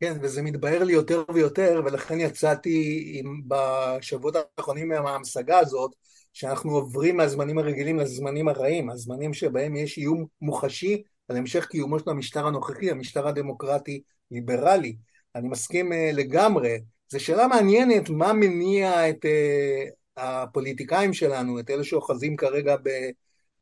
כן, 0.00 0.16
וזה 0.22 0.42
מתבהר 0.42 0.84
לי 0.84 0.92
יותר 0.92 1.22
ויותר, 1.34 1.82
ולכן 1.84 2.20
יצאתי 2.20 3.04
עם, 3.14 3.40
בשבועות 3.48 4.34
האחרונים 4.58 4.88
מההמשגה 4.88 5.58
הזאת, 5.58 5.90
שאנחנו 6.32 6.74
עוברים 6.76 7.16
מהזמנים 7.16 7.58
הרגילים 7.58 7.98
לזמנים 7.98 8.48
הרעים, 8.48 8.90
הזמנים 8.90 9.34
שבהם 9.34 9.76
יש 9.76 9.98
איום 9.98 10.26
מוחשי 10.40 11.02
על 11.28 11.36
המשך 11.36 11.66
קיומו 11.66 11.98
של 11.98 12.10
המשטר 12.10 12.46
הנוכחי, 12.46 12.90
המשטר 12.90 13.28
הדמוקרטי 13.28 14.02
ליברלי. 14.30 14.96
אני 15.34 15.48
מסכים 15.48 15.92
uh, 15.92 15.96
לגמרי. 16.12 16.80
זו 17.08 17.20
שאלה 17.20 17.46
מעניינת, 17.46 18.10
מה 18.10 18.32
מניע 18.32 19.10
את 19.10 19.24
uh, 19.24 20.20
הפוליטיקאים 20.22 21.12
שלנו, 21.12 21.60
את 21.60 21.70
אלה 21.70 21.84
שאוחזים 21.84 22.36
כרגע 22.36 22.76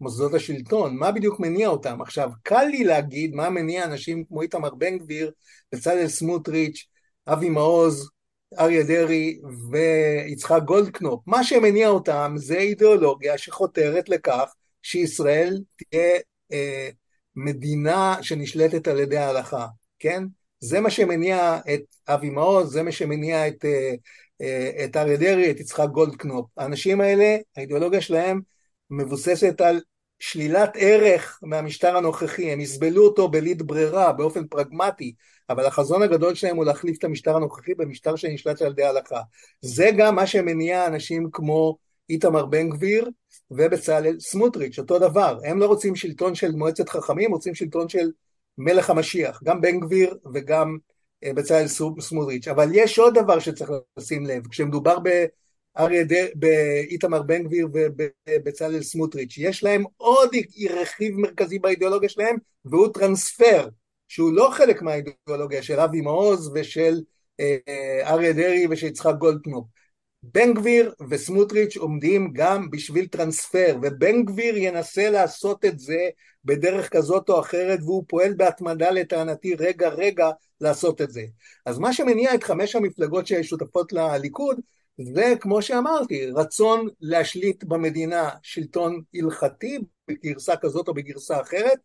במוסדות 0.03 0.35
השלטון, 0.35 0.97
מה 0.97 1.13
בדיוק 1.13 1.41
מניע 1.41 1.69
אותם? 1.69 2.01
עכשיו, 2.03 2.31
קל 2.43 2.65
לי 2.65 2.85
להגיד 2.85 3.35
מה 3.35 3.51
מניע 3.51 3.85
אנשים 3.85 4.25
כמו 4.25 4.43
איתמר 4.43 4.75
בן 4.75 4.99
גביר 4.99 5.31
בצלאל 5.73 6.09
סמוטריץ', 6.09 6.87
אבי 7.27 7.49
מעוז, 7.49 8.11
אריה 8.59 8.83
דרעי 8.83 9.41
ויצחק 9.71 10.63
גולדקנופ. 10.65 11.23
מה 11.27 11.45
שמניע 11.45 11.89
אותם 11.89 12.33
זה 12.37 12.59
אידיאולוגיה 12.59 13.39
שחותרת 13.39 14.09
לכך 14.09 14.55
שישראל 14.83 15.61
תהיה 15.77 16.19
אה, 16.53 16.91
מדינה 17.37 18.17
שנשלטת 18.23 18.89
על 18.89 19.01
ידי 19.01 19.17
ההלכה, 19.17 19.67
כן? 19.99 20.25
זה 20.61 20.81
מה 20.81 20.91
שמניע 20.91 21.59
את 21.75 21.83
אבי 22.09 22.31
מעוז, 22.31 22.73
זה 22.73 22.83
מה 22.83 22.93
שמניע 22.93 23.49
את, 23.49 23.65
אה, 23.65 23.95
אה, 24.41 24.85
את 24.85 24.97
אריה 24.97 25.17
דרעי, 25.17 25.51
את 25.51 25.61
יצחק 25.61 25.89
גולדקנופ. 25.93 26.47
האנשים 26.57 27.01
האלה, 27.01 27.37
האידיאולוגיה 27.57 28.01
שלהם 28.01 28.41
מבוססת 28.91 29.61
על 29.61 29.81
שלילת 30.25 30.73
ערך 30.75 31.39
מהמשטר 31.43 31.97
הנוכחי, 31.97 32.53
הם 32.53 32.61
יסבלו 32.61 33.05
אותו 33.05 33.29
בלית 33.29 33.63
ברירה, 33.63 34.13
באופן 34.13 34.47
פרגמטי, 34.47 35.15
אבל 35.51 35.67
החזון 35.67 36.03
הגדול 36.03 36.35
שלהם 36.35 36.57
הוא 36.57 36.65
להחליף 36.65 36.99
את 36.99 37.05
המשטר 37.05 37.37
הנוכחי 37.37 37.75
במשטר 37.75 38.17
שנשלט 38.17 38.63
על 38.63 38.73
ידי 38.73 38.83
ההלכה. 38.83 39.21
זה 39.61 39.91
גם 39.99 40.15
מה 40.15 40.27
שמניע 40.27 40.87
אנשים 40.87 41.29
כמו 41.33 41.77
איתמר 42.11 42.47
בן 42.47 42.71
גביר 42.71 43.11
ובצלאל 43.51 44.21
סמוטריץ', 44.21 44.79
אותו 44.79 44.99
דבר. 44.99 45.39
הם 45.45 45.59
לא 45.59 45.67
רוצים 45.67 45.97
שלטון 45.97 46.35
של 46.35 46.53
מועצת 46.53 46.89
חכמים, 46.89 47.33
רוצים 47.33 47.55
שלטון 47.55 47.89
של 47.89 48.11
מלך 48.59 48.91
המשיח, 48.91 49.43
גם 49.45 49.61
בן 49.61 49.81
גביר 49.81 50.19
וגם 50.35 50.77
אה, 51.25 51.33
בצלאל 51.33 51.67
סמוטריץ'. 52.01 52.49
אבל 52.49 52.69
יש 52.73 52.99
עוד 52.99 53.19
דבר 53.19 53.39
שצריך 53.39 53.71
לשים 53.97 54.27
לב, 54.27 54.47
כשמדובר 54.47 54.99
באריה 55.77 56.05
ד... 56.05 56.13
באיתמר 56.35 57.23
בן 57.23 57.43
גביר 57.43 57.69
ובצלאל 57.73 58.83
סמוטריץ', 58.83 59.35
יש 59.39 59.63
להם 59.65 59.85
עוד 59.97 60.31
רכיב 60.71 61.15
מרכזי 61.17 61.59
באידיאולוגיה 61.59 62.09
שלהם, 62.09 62.37
והוא 62.65 62.89
טרנספר. 62.95 63.69
שהוא 64.13 64.33
לא 64.33 64.51
חלק 64.53 64.83
מהאידיאולוגיה 64.83 65.63
של 65.63 65.81
אבי 65.81 66.01
מעוז 66.01 66.51
ושל 66.55 67.01
אה, 67.41 67.57
אריה 68.03 68.33
דרעי 68.33 68.67
ושל 68.71 68.87
יצחק 68.87 69.15
גולדקנופ. 69.19 69.65
בן 70.23 70.55
גביר 70.55 70.93
וסמוטריץ' 71.11 71.77
עומדים 71.77 72.33
גם 72.33 72.71
בשביל 72.71 73.07
טרנספר, 73.07 73.77
ובן 73.83 74.25
גביר 74.25 74.57
ינסה 74.57 75.11
לעשות 75.11 75.65
את 75.65 75.79
זה 75.79 76.09
בדרך 76.45 76.89
כזאת 76.89 77.29
או 77.29 77.41
אחרת, 77.41 77.79
והוא 77.83 78.05
פועל 78.09 78.35
בהתמדה 78.35 78.91
לטענתי 78.91 79.55
רגע 79.55 79.89
רגע 79.89 80.31
לעשות 80.61 81.01
את 81.01 81.11
זה. 81.11 81.23
אז 81.67 81.79
מה 81.79 81.93
שמניע 81.93 82.35
את 82.35 82.45
חמש 82.45 82.77
המפלגות 82.77 83.27
ששותפות 83.27 83.93
לליכוד, 83.93 84.61
זה 84.99 85.35
כמו 85.41 85.63
שאמרתי, 85.63 86.27
רצון 86.27 86.89
להשליט 87.01 87.65
במדינה 87.65 88.31
שלטון 88.43 89.03
הלכתי 89.15 89.79
בגרסה 90.09 90.57
כזאת 90.57 90.89
או 90.89 90.95
בגרסה 90.95 91.41
אחרת. 91.41 91.79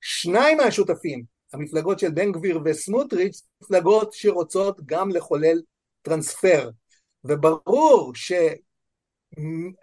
שניים 0.00 0.56
מהשותפים, 0.56 1.24
המפלגות 1.52 1.98
של 1.98 2.10
בן 2.10 2.32
גביר 2.32 2.60
וסמוטריץ', 2.64 3.42
מפלגות 3.62 4.12
שרוצות 4.12 4.80
גם 4.86 5.10
לחולל 5.10 5.60
טרנספר. 6.02 6.70
וברור 7.24 8.12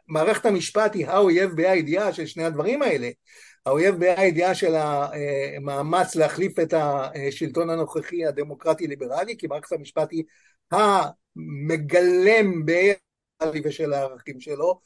שמערכת 0.08 0.46
המשפט 0.46 0.96
היא 0.96 1.08
האויב 1.08 1.52
בהידיעה 1.56 2.14
של 2.14 2.26
שני 2.26 2.44
הדברים 2.44 2.82
האלה. 2.82 3.10
האויב 3.66 3.96
בהידיעה 3.96 4.56
של 4.56 4.76
המאמץ 4.76 6.16
להחליף 6.16 6.60
את 6.60 6.74
השלטון 6.74 7.70
הנוכחי 7.70 8.26
הדמוקרטי 8.26 8.88
ליברלי, 8.88 9.38
כי 9.38 9.48
מערכת 9.48 9.72
המשפט 9.72 10.12
היא 10.12 10.24
המגלם 11.40 12.66
בהידיעה 12.66 13.00
ושל 13.64 13.94
הערכים 13.94 14.40
שלו, 14.40 14.80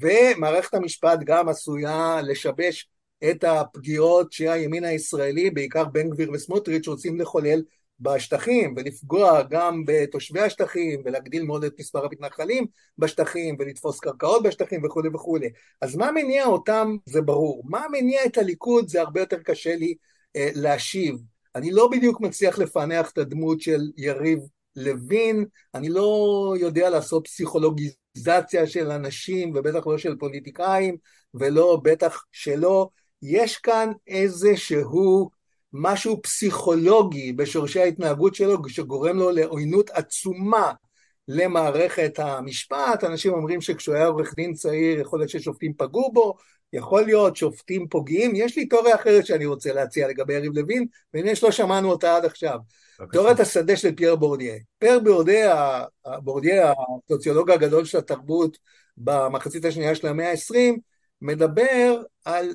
ומערכת 0.00 0.74
המשפט 0.74 1.18
גם 1.24 1.48
עשויה 1.48 2.20
לשבש 2.22 2.88
את 3.30 3.44
הפגיעות 3.44 4.32
שהימין 4.32 4.84
הישראלי, 4.84 5.50
בעיקר 5.50 5.84
בן 5.84 6.10
גביר 6.10 6.30
וסמוטריץ', 6.32 6.88
רוצים 6.88 7.20
לחולל 7.20 7.62
בשטחים 8.00 8.74
ולפגוע 8.76 9.42
גם 9.42 9.82
בתושבי 9.86 10.40
השטחים 10.40 11.02
ולהגדיל 11.04 11.42
מאוד 11.42 11.64
את 11.64 11.72
מספר 11.78 12.04
המתנחלים 12.04 12.66
בשטחים 12.98 13.56
ולתפוס 13.58 14.00
קרקעות 14.00 14.42
בשטחים 14.42 14.84
וכולי 14.84 15.08
וכולי. 15.14 15.50
אז 15.80 15.96
מה 15.96 16.12
מניע 16.12 16.46
אותם 16.46 16.96
זה 17.06 17.22
ברור. 17.22 17.62
מה 17.64 17.82
מניע 17.92 18.24
את 18.26 18.38
הליכוד 18.38 18.88
זה 18.88 19.00
הרבה 19.00 19.20
יותר 19.20 19.38
קשה 19.42 19.76
לי 19.76 19.94
אה, 20.36 20.48
להשיב. 20.54 21.16
אני 21.54 21.70
לא 21.70 21.88
בדיוק 21.88 22.20
מצליח 22.20 22.58
לפענח 22.58 23.10
את 23.10 23.18
הדמות 23.18 23.60
של 23.60 23.80
יריב 23.96 24.38
לוין, 24.76 25.44
אני 25.74 25.88
לא 25.88 26.54
יודע 26.60 26.90
לעשות 26.90 27.26
פסיכולוגיזציה 27.26 28.66
של 28.66 28.90
אנשים 28.90 29.52
ובטח 29.54 29.86
לא 29.86 29.98
של 29.98 30.16
פוליטיקאים 30.16 30.96
ולא 31.34 31.80
בטח 31.82 32.24
שלא 32.32 32.88
יש 33.22 33.56
כאן 33.56 33.92
איזשהו 34.06 35.30
משהו 35.72 36.22
פסיכולוגי 36.22 37.32
בשורשי 37.32 37.80
ההתנהגות 37.80 38.34
שלו 38.34 38.68
שגורם 38.68 39.18
לו 39.18 39.30
לעוינות 39.30 39.90
עצומה 39.90 40.72
למערכת 41.28 42.18
המשפט. 42.18 43.04
אנשים 43.04 43.32
אומרים 43.32 43.60
שכשהוא 43.60 43.94
היה 43.94 44.06
עורך 44.06 44.34
דין 44.34 44.54
צעיר 44.54 45.00
יכול 45.00 45.18
להיות 45.18 45.30
ששופטים 45.30 45.72
פגעו 45.76 46.12
בו, 46.12 46.34
יכול 46.72 47.02
להיות 47.02 47.36
שופטים 47.36 47.88
פוגעים, 47.88 48.32
יש 48.34 48.56
לי 48.56 48.66
תיאוריה 48.66 48.94
אחרת 48.94 49.26
שאני 49.26 49.46
רוצה 49.46 49.72
להציע 49.72 50.08
לגבי 50.08 50.34
יריב 50.34 50.52
לוין, 50.54 50.86
והנה 51.14 51.34
שלא 51.34 51.50
שמענו 51.50 51.90
אותה 51.90 52.16
עד 52.16 52.24
עכשיו. 52.24 52.58
תיאוריית 53.12 53.40
השדה 53.40 53.76
של 53.76 53.94
פייר 53.94 54.16
בורדיה. 54.16 54.54
פייר 54.78 55.00
בורדיה, 55.00 55.84
בורדיה, 56.22 56.72
הסוציולוג 57.06 57.50
הגדול 57.50 57.84
של 57.84 57.98
התרבות 57.98 58.58
במחצית 58.96 59.64
השנייה 59.64 59.94
של 59.94 60.06
המאה 60.06 60.28
העשרים, 60.28 60.78
מדבר 61.22 62.02
על 62.24 62.54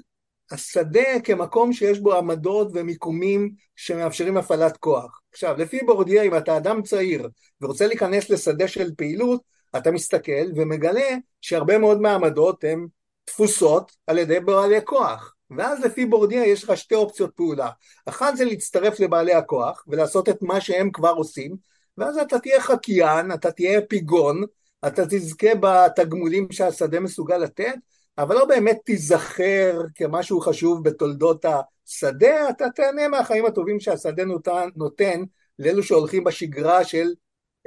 השדה 0.52 1.20
כמקום 1.24 1.74
שיש 1.74 2.00
בו 2.00 2.18
עמדות 2.18 2.68
ומיקומים 2.74 3.52
שמאפשרים 3.76 4.38
הפעלת 4.38 4.78
כוח. 4.78 5.22
עכשיו, 5.32 5.56
לפי 5.58 5.80
בורדיה, 5.86 6.24
אם 6.24 6.38
אתה 6.38 6.58
אדם 6.58 6.82
צעיר 6.82 7.30
ורוצה 7.62 7.88
להיכנס 7.88 8.30
לשדה 8.30 8.68
של 8.68 8.96
פעילות, 8.98 9.42
אתה 9.78 9.92
מסתכל 9.92 10.52
ומגלה 10.56 11.16
שהרבה 11.42 11.78
מאוד 11.78 12.02
מהעמדות 12.02 12.64
הן 12.64 12.88
תפוסות 13.28 13.92
על 14.08 14.18
ידי 14.18 14.40
בעלי 14.40 14.80
כוח. 14.86 15.34
ואז 15.58 15.86
לפי 15.86 16.06
בורדיה 16.06 16.46
יש 16.46 16.64
לך 16.64 16.78
שתי 16.78 16.96
אופציות 16.96 17.32
פעולה. 17.36 17.70
אחת 18.06 18.38
זה 18.38 18.46
להצטרף 18.46 19.00
לבעלי 19.00 19.34
הכוח 19.34 19.84
ולעשות 19.88 20.30
את 20.30 20.42
מה 20.42 20.62
שהם 20.62 20.92
כבר 20.92 21.10
עושים, 21.10 21.56
ואז 21.98 22.18
אתה 22.18 22.40
תהיה 22.40 22.62
חקיין, 22.62 23.32
אתה 23.32 23.52
תהיה 23.52 23.82
פיגון, 23.82 24.44
אתה 24.88 25.06
תזכה 25.06 25.48
בתגמולים 25.60 26.52
שהשדה 26.52 27.00
מסוגל 27.00 27.38
לתת, 27.38 27.76
אבל 28.18 28.36
לא 28.36 28.46
באמת 28.46 28.78
תיזכר 28.86 29.82
כמשהו 29.96 30.42
חשוב 30.42 30.84
בתולדות 30.84 31.46
השדה, 31.46 32.50
אתה 32.50 32.66
תהנה 32.76 33.08
מהחיים 33.08 33.46
הטובים 33.46 33.80
שהשדה 33.80 34.26
נותן, 34.26 34.70
נותן 34.76 35.24
לאלו 35.60 35.84
שהולכים 35.84 36.24
בשגרה 36.24 36.84
של 36.84 37.08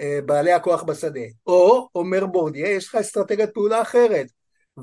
אה, 0.00 0.18
בעלי 0.26 0.52
הכוח 0.52 0.82
בשדה. 0.82 1.20
או, 1.46 1.88
אומר 1.94 2.26
בורדיה, 2.26 2.70
יש 2.70 2.88
לך 2.88 2.94
אסטרטגיית 2.94 3.50
פעולה 3.54 3.82
אחרת, 3.82 4.26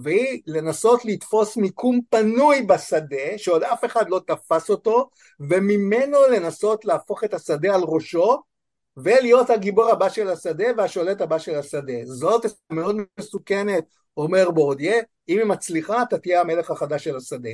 והיא 0.03 0.41
לנסות 0.47 1.05
לתפוס 1.05 1.57
מיקום 1.57 1.99
פנוי 2.09 2.61
בשדה, 2.61 3.37
שעוד 3.37 3.63
אף 3.63 3.85
אחד 3.85 4.09
לא 4.09 4.21
תפס 4.27 4.69
אותו, 4.69 5.09
וממנו 5.39 6.17
לנסות 6.31 6.85
להפוך 6.85 7.23
את 7.23 7.33
השדה 7.33 7.75
על 7.75 7.81
ראשו, 7.83 8.41
ולהיות 8.97 9.49
הגיבור 9.49 9.89
הבא 9.89 10.09
של 10.09 10.29
השדה 10.29 10.65
והשולט 10.77 11.21
הבא 11.21 11.39
של 11.39 11.55
השדה. 11.55 11.93
זאת 12.05 12.45
מאוד 12.71 12.95
מסוכנת, 13.19 13.83
אומר 14.17 14.51
בורדיה, 14.51 14.95
אם 15.29 15.37
היא 15.37 15.45
מצליחה 15.45 16.03
אתה 16.03 16.17
תהיה 16.17 16.41
המלך 16.41 16.71
החדש 16.71 17.03
של 17.03 17.15
השדה. 17.15 17.49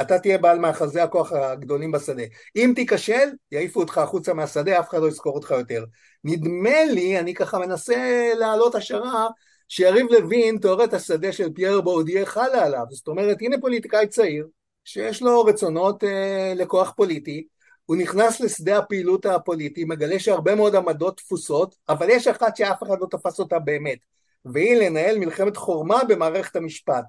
אתה 0.00 0.18
תהיה 0.18 0.38
בעל 0.38 0.58
מאחזי 0.58 1.00
הכוח 1.00 1.32
הגדולים 1.32 1.92
בשדה. 1.92 2.22
אם 2.56 2.72
תיכשל, 2.74 3.28
יעיפו 3.52 3.80
אותך 3.80 3.98
החוצה 3.98 4.34
מהשדה, 4.34 4.80
אף 4.80 4.88
אחד 4.88 5.00
לא 5.00 5.08
יזכור 5.08 5.34
אותך 5.34 5.50
יותר. 5.50 5.84
נדמה 6.24 6.84
לי, 6.84 7.18
אני 7.18 7.34
ככה 7.34 7.58
מנסה 7.58 8.32
להעלות 8.38 8.74
השערה, 8.74 9.28
שיריב 9.72 10.06
לוין, 10.10 10.58
תיאוריית 10.58 10.94
השדה 10.94 11.32
של 11.32 11.52
פייר 11.54 11.80
בורדיה 11.80 12.26
חלה 12.26 12.64
עליו. 12.64 12.84
זאת 12.90 13.08
אומרת, 13.08 13.36
הנה 13.40 13.56
פוליטיקאי 13.60 14.06
צעיר, 14.06 14.46
שיש 14.84 15.22
לו 15.22 15.44
רצונות 15.44 16.04
אה, 16.04 16.52
לכוח 16.56 16.92
פוליטי, 16.96 17.46
הוא 17.86 17.96
נכנס 17.96 18.40
לשדה 18.40 18.78
הפעילות 18.78 19.26
הפוליטי, 19.26 19.84
מגלה 19.84 20.18
שהרבה 20.18 20.54
מאוד 20.54 20.74
עמדות 20.74 21.16
תפוסות, 21.16 21.74
אבל 21.88 22.10
יש 22.10 22.28
אחת 22.28 22.56
שאף 22.56 22.82
אחד 22.82 22.96
לא 23.00 23.06
תפס 23.10 23.38
אותה 23.38 23.58
באמת, 23.58 23.98
והיא 24.44 24.76
לנהל 24.76 25.18
מלחמת 25.18 25.56
חורמה 25.56 26.04
במערכת 26.08 26.56
המשפט. 26.56 27.04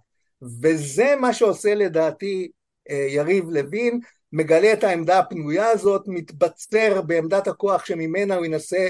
וזה 0.61 1.15
מה 1.19 1.33
שעושה 1.33 1.75
לדעתי 1.75 2.51
אה, 2.89 3.05
יריב 3.09 3.49
לוין, 3.49 3.99
מגלה 4.33 4.73
את 4.73 4.83
העמדה 4.83 5.19
הפנויה 5.19 5.69
הזאת, 5.69 6.03
מתבצר 6.07 7.01
בעמדת 7.01 7.47
הכוח 7.47 7.85
שממנה 7.85 8.35
הוא 8.35 8.45
ינסה 8.45 8.87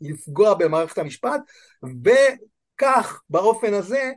לפגוע 0.00 0.54
במערכת 0.54 0.98
המשפט, 0.98 1.40
וכך, 2.74 3.22
באופן 3.30 3.74
הזה, 3.74 4.12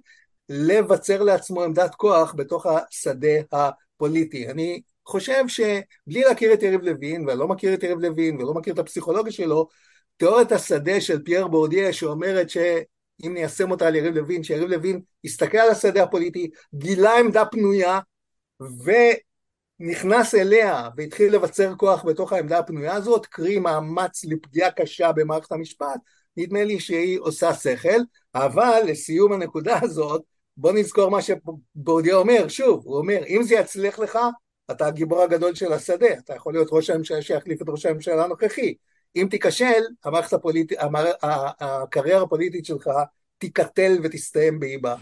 לבצר 0.50 1.24
לעצמו 1.24 1.64
עמדת 1.64 1.96
כוח 1.96 2.34
בתוך 2.38 2.66
השדה 2.66 3.28
הפוליטי. 3.52 4.48
אני 4.48 4.82
חושב 5.06 5.44
שבלי 5.48 6.24
להכיר 6.24 6.54
את 6.54 6.64
יריב 6.64 6.82
לוין, 6.82 7.28
ואני 7.28 7.40
לא 7.40 7.48
מכיר 7.48 7.74
את 7.74 7.84
יריב 7.84 8.00
לוין 8.00 8.42
ולא 8.42 8.54
מכיר 8.54 8.74
את 8.74 8.80
הפסיכולוגיה 8.80 9.32
שלו, 9.32 9.68
תיאוריית 10.18 10.52
השדה 10.52 11.02
של 11.02 11.24
פייר 11.24 11.48
בורדיה 11.48 11.94
שאומרת 11.94 12.50
שאם 12.50 13.34
ניישם 13.34 13.72
אותה 13.72 13.88
על 13.88 13.96
יריב 13.96 14.16
לוין, 14.16 14.44
שיריב 14.44 14.70
לוין 14.70 15.02
הסתכל 15.26 15.58
על 15.58 15.70
השדה 15.70 16.04
הפוליטי, 16.04 16.50
גילה 16.76 17.20
עמדה 17.20 17.46
פנויה 17.46 18.00
ונכנס 19.80 20.36
אליה 20.36 20.90
והתחיל 20.98 21.34
לבצר 21.36 21.76
כוח 21.76 22.06
בתוך 22.06 22.34
העמדה 22.34 22.60
הפנויה 22.60 22.94
הזאת, 22.94 23.26
קרי 23.26 23.60
מאמץ 23.60 24.26
לפגיעה 24.26 24.72
קשה 24.72 25.12
במערכת 25.12 25.52
המשפט, 25.52 26.00
נדמה 26.38 26.64
לי 26.64 26.80
שהיא 26.80 27.20
עושה 27.20 27.54
שכל, 27.54 28.00
אבל 28.36 28.82
לסיום 28.86 29.34
הנקודה 29.34 29.80
הזאת, 29.82 30.22
בוא 30.58 30.72
נזכור 30.72 31.12
מה 31.12 31.20
שבורדיה 31.22 32.16
אומר, 32.16 32.48
שוב, 32.48 32.82
הוא 32.86 32.98
אומר, 32.98 33.20
אם 33.28 33.44
זה 33.44 33.56
יצליח 33.56 34.00
לך, 34.00 34.20
אתה 34.72 34.88
הגיבור 34.88 35.22
הגדול 35.22 35.56
של 35.56 35.74
השדה, 35.74 36.14
אתה 36.18 36.36
יכול 36.36 36.54
להיות 36.54 36.68
ראש 36.72 36.90
הממשלה 36.90 37.22
שיחליף 37.22 37.62
את 37.62 37.70
ראש 37.70 37.86
הממשלה 37.86 38.24
הנוכחי. 38.24 38.74
אם 39.16 39.28
תיכשל, 39.30 39.84
המערכת 40.06 40.34
הפוליטית, 40.34 40.80
המער... 40.80 41.12
הקריירה 41.22 42.22
הפוליטית 42.22 42.66
שלך 42.66 42.90
תיקטל 43.38 43.98
ותסתיים 44.04 44.60
באיבה. 44.60 44.96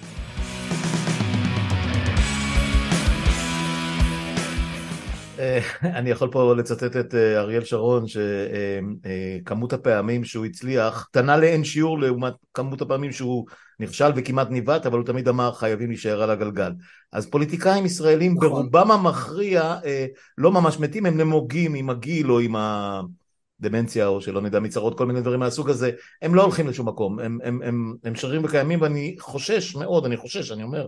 אני 5.98 6.10
יכול 6.10 6.32
פה 6.32 6.56
לצטט 6.56 6.96
את 6.96 7.16
אה, 7.16 7.40
אריאל 7.40 7.64
שרון 7.64 8.06
שכמות 8.08 9.74
אה, 9.74 9.80
הפעמים 9.80 10.24
שהוא 10.24 10.46
הצליח 10.46 11.08
קטנה 11.12 11.38
לאין 11.38 11.64
שיעור 11.64 12.00
לעומת 12.00 12.34
כמות 12.54 12.82
הפעמים 12.82 13.12
שהוא 13.12 13.46
נכשל 13.80 14.12
וכמעט 14.16 14.50
ניווט 14.50 14.86
אבל 14.86 14.98
הוא 14.98 15.06
תמיד 15.06 15.28
אמר 15.28 15.52
חייבים 15.52 15.90
להישאר 15.90 16.24
על 16.24 16.30
הגלגל 16.30 16.72
אז 17.12 17.30
פוליטיקאים 17.30 17.86
ישראלים 17.86 18.34
נכון. 18.38 18.50
ברובם 18.50 18.92
המכריע 18.92 19.76
לא 20.38 20.52
ממש 20.52 20.80
מתים 20.80 21.06
הם 21.06 21.18
נמוגים 21.18 21.74
עם 21.74 21.90
הגיל 21.90 22.32
או 22.32 22.40
עם 22.40 22.56
הדמנציה 22.56 24.08
או 24.08 24.22
שלא 24.22 24.42
נדע 24.42 24.60
מצרות 24.60 24.98
כל 24.98 25.06
מיני 25.06 25.22
דברים 25.22 25.40
מהסוג 25.40 25.70
הזה 25.70 25.92
הם 26.22 26.36
לא 26.36 26.42
הולכים 26.42 26.68
לשום 26.68 26.88
מקום 26.88 27.20
הם, 27.20 27.38
הם, 27.44 27.62
הם, 27.64 27.96
הם 28.04 28.16
שרים 28.16 28.46
וקיימים 28.46 28.82
ואני 28.82 29.16
חושש 29.20 29.76
מאוד 29.76 30.06
אני 30.06 30.18
חושש 30.18 30.52
אני 30.52 30.64
אומר 30.64 30.88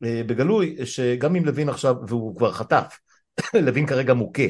בגלוי 0.00 0.76
שגם 0.84 1.36
אם 1.36 1.44
לוין 1.44 1.68
עכשיו 1.68 1.96
והוא 2.08 2.36
כבר 2.36 2.52
חטף 2.52 2.98
לוין 3.66 3.86
כרגע 3.86 4.14
מוכה 4.14 4.42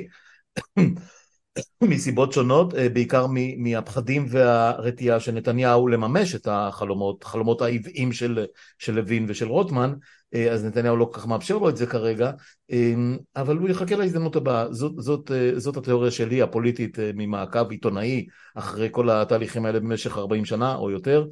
מסיבות 1.83 2.33
שונות, 2.33 2.75
אה, 2.75 2.89
בעיקר 2.89 3.27
מהפחדים 3.59 4.27
והרתיעה 4.29 5.21
של 5.21 5.33
נתניהו 5.33 5.89
לממש 5.89 6.35
את 6.35 6.49
החלומות, 6.51 7.25
חלומות 7.25 7.63
העוועים 7.63 8.13
של, 8.13 8.45
של 8.79 8.95
לוין 8.95 9.27
ושל 9.29 9.49
רוטמן, 9.49 9.95
אה, 10.35 10.53
אז 10.53 10.65
נתניהו 10.65 10.97
לא 10.97 11.05
כל 11.05 11.21
כך 11.21 11.27
מאפשר 11.27 11.59
לו 11.59 11.69
את 11.69 11.77
זה 11.77 11.87
כרגע, 11.87 12.31
אה, 12.71 12.95
אבל 13.37 13.57
הוא 13.57 13.69
יחכה 13.69 13.97
להזדמנות 13.97 14.37
הבאה. 14.37 14.73
זאת, 14.73 14.93
זאת, 14.99 15.31
זאת 15.57 15.77
התיאוריה 15.77 16.11
שלי, 16.11 16.43
הפוליטית, 16.43 16.99
ממעקב 17.15 17.71
עיתונאי, 17.71 18.27
אחרי 18.55 18.89
כל 18.91 19.11
התהליכים 19.11 19.67
האלה 19.67 19.81
במשך 19.81 20.19
40 20.19 20.45
שנה 20.45 20.75
או 20.75 20.91
יותר, 20.91 21.27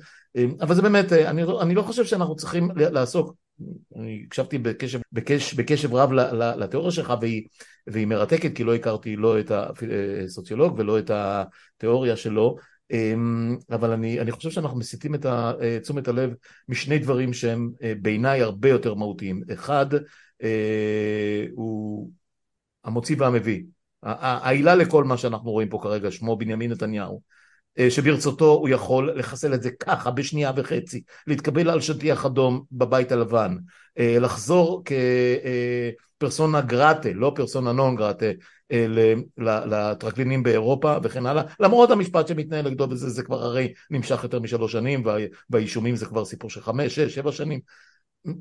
אבל 0.60 0.74
זה 0.74 0.82
באמת, 0.82 1.12
אני, 1.12 1.42
אני 1.60 1.74
לא 1.74 1.82
חושב 1.82 2.04
שאנחנו 2.04 2.36
צריכים 2.36 2.68
לעסוק 2.76 3.34
אני 3.96 4.22
הקשבתי 4.26 4.58
בקשב, 4.58 5.00
בקשב, 5.12 5.56
בקשב 5.56 5.94
רב 5.94 6.12
לתיאוריה 6.58 6.90
שלך 6.90 7.12
והיא, 7.20 7.42
והיא 7.86 8.06
מרתקת 8.06 8.56
כי 8.56 8.64
לא 8.64 8.74
הכרתי 8.74 9.16
לא 9.16 9.40
את 9.40 9.52
הסוציולוג 10.24 10.78
ולא 10.78 10.98
את 10.98 11.10
התיאוריה 11.14 12.16
שלו 12.16 12.56
אמ, 12.92 13.56
אבל 13.70 13.90
אני, 13.90 14.20
אני 14.20 14.32
חושב 14.32 14.50
שאנחנו 14.50 14.78
מסיטים 14.78 15.14
את 15.14 15.26
תשומת 15.82 16.08
הלב 16.08 16.34
משני 16.68 16.98
דברים 16.98 17.32
שהם 17.32 17.70
אה, 17.82 17.92
בעיניי 18.02 18.42
הרבה 18.42 18.68
יותר 18.68 18.94
מהותיים. 18.94 19.42
אחד 19.52 19.86
אה, 20.42 21.44
הוא 21.54 22.10
המוציא 22.84 23.16
והמביא. 23.18 23.62
העילה 24.02 24.74
לכל 24.74 25.04
מה 25.04 25.16
שאנחנו 25.16 25.50
רואים 25.50 25.68
פה 25.68 25.78
כרגע 25.82 26.10
שמו 26.10 26.36
בנימין 26.36 26.70
נתניהו 26.72 27.14
אה, 27.14 27.41
שברצותו 27.88 28.52
הוא 28.52 28.68
יכול 28.68 29.18
לחסל 29.18 29.54
את 29.54 29.62
זה 29.62 29.70
ככה 29.70 30.10
בשנייה 30.10 30.52
וחצי, 30.56 31.02
להתקבל 31.26 31.70
על 31.70 31.80
שטיח 31.80 32.26
אדום 32.26 32.62
בבית 32.72 33.12
הלבן, 33.12 33.56
אה, 33.98 34.18
לחזור 34.20 34.82
כפרסונה 36.18 36.60
גרטה, 36.60 37.08
לא 37.14 37.32
פרסונה 37.34 37.72
נון 37.72 37.96
גרטה, 37.96 38.26
אה, 38.72 38.86
לטרקלינים 39.38 40.42
באירופה 40.42 40.96
וכן 41.02 41.26
הלאה, 41.26 41.42
למרות 41.60 41.90
המשפט 41.90 42.28
שמתנהל 42.28 42.68
נגדו 42.68 42.86
וזה 42.90 43.10
זה 43.10 43.22
כבר 43.22 43.42
הרי 43.42 43.72
נמשך 43.90 44.20
יותר 44.22 44.40
משלוש 44.40 44.72
שנים 44.72 45.02
והאישומים 45.50 45.96
זה 45.96 46.06
כבר 46.06 46.24
סיפור 46.24 46.50
של 46.50 46.60
חמש, 46.60 46.94
שש, 46.94 47.14
שבע 47.14 47.32
שנים. 47.32 47.60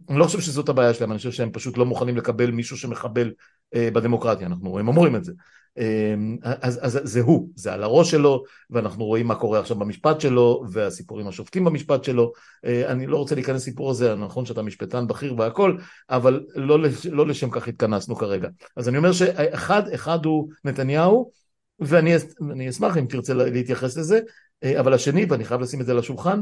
אני 0.09 0.19
לא 0.19 0.25
חושב 0.25 0.41
שזאת 0.41 0.69
הבעיה 0.69 0.93
שלהם, 0.93 1.11
אני 1.11 1.17
חושב 1.17 1.31
שהם 1.31 1.51
פשוט 1.51 1.77
לא 1.77 1.85
מוכנים 1.85 2.17
לקבל 2.17 2.51
מישהו 2.51 2.77
שמחבל 2.77 3.31
בדמוקרטיה, 3.75 4.47
אנחנו, 4.47 4.79
הם 4.79 4.87
אומרים 4.87 5.15
את 5.15 5.23
זה. 5.23 5.31
אמ, 5.77 6.37
אז, 6.43 6.79
אז 6.81 6.99
זה 7.03 7.21
הוא, 7.21 7.49
זה 7.55 7.73
על 7.73 7.83
הראש 7.83 8.11
שלו, 8.11 8.43
ואנחנו 8.69 9.05
רואים 9.05 9.27
מה 9.27 9.35
קורה 9.35 9.59
עכשיו 9.59 9.77
במשפט 9.77 10.21
שלו, 10.21 10.63
והסיפורים 10.71 11.27
השופטים 11.27 11.65
במשפט 11.65 12.03
שלו. 12.03 12.31
אה, 12.65 12.91
אני 12.91 13.07
לא 13.07 13.17
רוצה 13.17 13.35
להיכנס 13.35 13.61
לסיפור 13.61 13.91
הזה, 13.91 14.15
נכון 14.15 14.45
שאתה 14.45 14.61
משפטן 14.61 15.07
בכיר 15.07 15.39
והכל, 15.39 15.77
אבל 16.09 16.45
לא, 16.55 16.79
לא 17.11 17.27
לשם 17.27 17.49
כך 17.49 17.67
התכנסנו 17.67 18.15
כרגע. 18.15 18.49
אז 18.75 18.89
אני 18.89 18.97
אומר 18.97 19.11
שאחד 19.11 19.87
אחד 19.87 20.25
הוא 20.25 20.49
נתניהו, 20.63 21.31
ואני 21.79 22.69
אשמח 22.69 22.97
אם 22.97 23.05
תרצה 23.05 23.33
להתייחס 23.33 23.97
לזה, 23.97 24.19
אה, 24.63 24.79
אבל 24.79 24.93
השני, 24.93 25.25
ואני 25.25 25.45
חייב 25.45 25.61
לשים 25.61 25.81
את 25.81 25.85
זה 25.85 25.91
על 25.91 25.99
השולחן, 25.99 26.41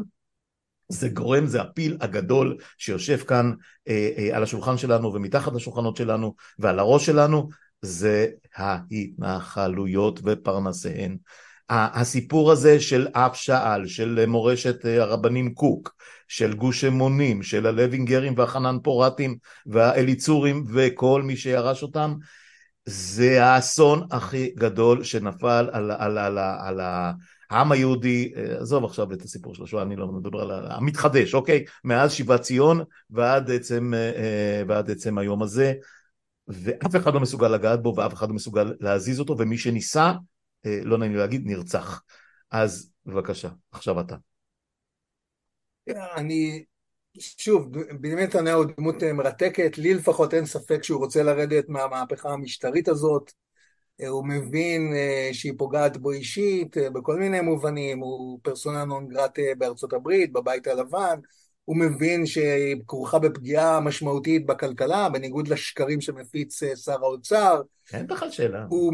זה 0.89 1.09
גורם, 1.09 1.45
זה 1.45 1.61
הפיל 1.61 1.97
הגדול 2.01 2.57
שיושב 2.77 3.17
כאן 3.17 3.53
אה, 3.87 4.09
אה, 4.17 4.37
על 4.37 4.43
השולחן 4.43 4.77
שלנו 4.77 5.13
ומתחת 5.13 5.53
לשולחנות 5.53 5.95
שלנו 5.95 6.35
ועל 6.59 6.79
הראש 6.79 7.05
שלנו, 7.05 7.49
זה 7.81 8.27
ההתנחלויות 8.55 10.19
ופרנסיהן. 10.23 11.17
הסיפור 11.69 12.51
הזה 12.51 12.79
של 12.79 13.07
אף 13.13 13.35
שעל, 13.35 13.87
של 13.87 14.25
מורשת 14.27 14.85
אה, 14.85 15.01
הרבנים 15.01 15.53
קוק, 15.53 15.95
של 16.27 16.53
גוש 16.53 16.83
אמונים, 16.83 17.43
של 17.43 17.65
הלוינגרים 17.65 18.33
והחנן 18.37 18.77
פורטים 18.83 19.37
והאליצורים 19.65 20.63
וכל 20.73 21.21
מי 21.21 21.37
שירש 21.37 21.83
אותם, 21.83 22.15
זה 22.85 23.45
האסון 23.45 24.07
הכי 24.11 24.53
גדול 24.57 25.03
שנפל 25.03 25.69
על, 25.71 25.91
על, 25.91 26.17
על, 26.17 26.37
על, 26.37 26.37
על 26.37 26.79
העם 27.49 27.71
היהודי, 27.71 28.33
אה, 28.37 28.57
עזוב 28.59 28.85
עכשיו 28.85 29.13
את 29.13 29.21
הסיפור 29.21 29.55
של 29.55 29.63
השואה, 29.63 29.83
אני 29.83 29.95
לא 29.95 30.07
מדבר 30.07 30.41
על 30.41 30.71
המתחדש, 30.71 31.33
אוקיי? 31.33 31.65
מאז 31.83 32.13
שיבת 32.13 32.41
ציון 32.41 32.83
ועד 33.09 33.51
עצם, 33.51 33.93
אה, 33.93 34.63
ועד 34.67 34.91
עצם 34.91 35.17
היום 35.17 35.43
הזה, 35.43 35.73
ואף 36.49 36.95
אחד 36.95 37.13
לא 37.13 37.19
מסוגל 37.19 37.47
לגעת 37.47 37.81
בו 37.81 37.93
ואף 37.97 38.13
אחד 38.13 38.29
לא 38.29 38.35
מסוגל 38.35 38.73
להזיז 38.79 39.19
אותו, 39.19 39.37
ומי 39.37 39.57
שניסה, 39.57 40.13
אה, 40.65 40.79
לא 40.83 40.97
נעים 40.97 41.11
לי 41.11 41.17
להגיד, 41.17 41.41
נרצח. 41.45 42.03
אז 42.51 42.91
בבקשה, 43.05 43.49
עכשיו 43.71 43.99
אתה. 43.99 44.15
אני, 46.15 46.63
שוב, 47.19 47.67
בנימין 48.01 48.23
נתניהו 48.23 48.63
דמות 48.63 49.03
מרתקת, 49.03 49.77
לי 49.77 49.93
לפחות 49.93 50.33
אין 50.33 50.45
ספק 50.45 50.83
שהוא 50.83 50.99
רוצה 50.99 51.23
לרדת 51.23 51.69
מהמהפכה 51.69 52.29
המשטרית 52.29 52.87
הזאת. 52.87 53.31
הוא 54.07 54.27
מבין 54.27 54.93
אה, 54.95 55.29
שהיא 55.33 55.53
פוגעת 55.57 55.97
בו 55.97 56.11
אישית 56.11 56.77
אה, 56.77 56.89
בכל 56.89 57.19
מיני 57.19 57.41
מובנים, 57.41 57.99
הוא 57.99 58.39
פרסונה 58.43 58.85
נון 58.85 59.07
גרטה 59.07 59.41
בארצות 59.57 59.93
הברית, 59.93 60.33
בבית 60.33 60.67
הלבן, 60.67 61.19
הוא 61.69 61.77
מבין 61.77 62.25
שהיא 62.25 62.75
כרוכה 62.87 63.19
בפגיעה 63.19 63.79
משמעותית 63.79 64.45
בכלכלה, 64.45 65.09
בניגוד 65.09 65.47
לשקרים 65.47 66.01
שמפיץ 66.01 66.63
אה, 66.63 66.75
שר 66.75 66.97
האוצר. 67.01 67.61
אין 67.93 68.07
בכלל 68.07 68.31
שאלה. 68.31 68.65
הוא... 68.69 68.93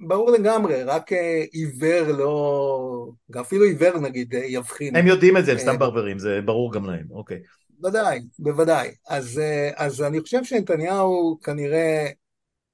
ברור 0.00 0.30
לגמרי, 0.30 0.82
רק 0.82 1.10
עיוור 1.52 2.12
לא... 2.12 3.10
אפילו 3.40 3.64
עיוור 3.64 3.98
נגיד 3.98 4.34
יבחין. 4.34 4.96
הם 4.96 5.06
יודעים 5.06 5.36
את 5.36 5.44
זה, 5.44 5.52
הם 5.52 5.58
סתם 5.58 5.78
ברברים, 5.78 6.18
זה 6.18 6.40
ברור 6.44 6.72
גם 6.72 6.84
להם, 6.86 7.06
אוקיי. 7.10 7.38
בוודאי, 7.70 8.20
בוודאי. 8.38 8.90
אז, 9.08 9.40
אז 9.76 10.02
אני 10.02 10.20
חושב 10.20 10.44
שנתניהו 10.44 11.38
כנראה 11.42 12.06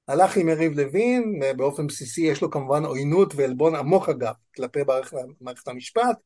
הלך 0.07 0.37
עם 0.37 0.49
יריב 0.49 0.79
לוין, 0.79 1.39
באופן 1.57 1.87
בסיסי 1.87 2.21
יש 2.21 2.41
לו 2.41 2.51
כמובן 2.51 2.85
עוינות 2.85 3.33
ועלבון 3.35 3.75
עמוק 3.75 4.09
אגב 4.09 4.33
כלפי 4.55 4.79
מערכת 5.41 5.67
המשפט. 5.67 6.17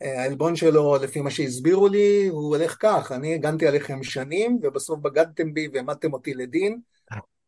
העלבון 0.00 0.56
שלו, 0.56 0.96
לפי 1.02 1.20
מה 1.20 1.30
שהסבירו 1.30 1.88
לי, 1.88 2.26
הוא 2.26 2.56
הולך 2.56 2.76
כך, 2.80 3.12
אני 3.12 3.34
הגנתי 3.34 3.66
עליכם 3.66 4.02
שנים 4.02 4.58
ובסוף 4.62 5.00
בגדתם 5.00 5.54
בי 5.54 5.68
והעמדתם 5.72 6.12
אותי 6.12 6.34
לדין, 6.34 6.80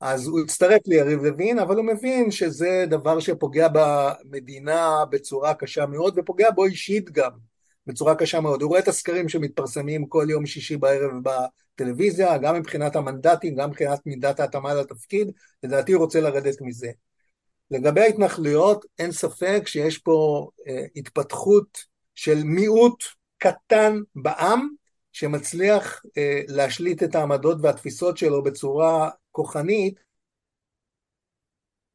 אז 0.01 0.27
הוא 0.27 0.41
הצטרף 0.41 0.81
ליריב 0.87 1.25
לוין, 1.25 1.59
אבל 1.59 1.77
הוא 1.77 1.85
מבין 1.85 2.31
שזה 2.31 2.85
דבר 2.89 3.21
שפוגע 3.21 3.69
במדינה 3.73 5.05
בצורה 5.11 5.55
קשה 5.55 5.87
מאוד 5.87 6.15
ופוגע 6.19 6.51
בו 6.51 6.65
אישית 6.65 7.11
גם. 7.11 7.31
בצורה 7.87 8.15
קשה 8.15 8.41
מאוד. 8.41 8.63
הוא 8.63 8.69
רואה 8.69 8.81
את 8.81 8.89
הסקרים 8.89 9.29
שמתפרסמים 9.29 10.07
כל 10.07 10.27
יום 10.29 10.47
שישי 10.47 10.77
בערב 10.77 11.13
בטלוויזיה, 11.23 12.39
גם 12.39 12.55
מבחינת 12.55 12.97
המנדטים, 12.97 13.55
גם 13.55 13.71
מבחינת 13.71 14.01
מידת 14.07 14.41
ההתאמה 14.41 14.75
לתפקיד, 14.75 15.31
לדעתי 15.63 15.93
הוא 15.93 16.03
רוצה 16.03 16.21
לרדת 16.21 16.61
מזה. 16.61 16.91
לגבי 17.71 18.01
ההתנחלויות, 18.01 18.85
אין 18.99 19.13
ספק 19.13 19.63
שיש 19.67 19.99
פה 19.99 20.49
אה, 20.69 20.85
התפתחות 20.97 21.92
של 22.15 22.45
מיעוט 22.45 23.05
קטן 23.39 23.97
בעם, 24.15 24.69
שמצליח 25.13 26.03
אה, 26.19 26.41
להשליט 26.49 27.03
את 27.03 27.15
העמדות 27.15 27.59
והתפיסות 27.63 28.19
שלו 28.19 28.43
בצורה 28.43 29.11
כוחנית, 29.31 29.95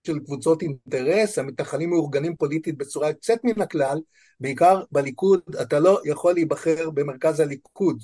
של 0.08 0.20
קבוצות 0.20 0.62
אינטרס, 0.62 1.38
המתנחלים 1.38 1.90
מאורגנים 1.90 2.36
פוליטית 2.36 2.78
בצורה 2.78 3.08
יוצאת 3.08 3.44
מן 3.44 3.62
הכלל, 3.62 4.00
בעיקר 4.40 4.84
בליכוד, 4.92 5.42
אתה 5.62 5.80
לא 5.80 6.02
יכול 6.06 6.34
להיבחר 6.34 6.90
במרכז 6.90 7.40
הליכוד. 7.40 8.04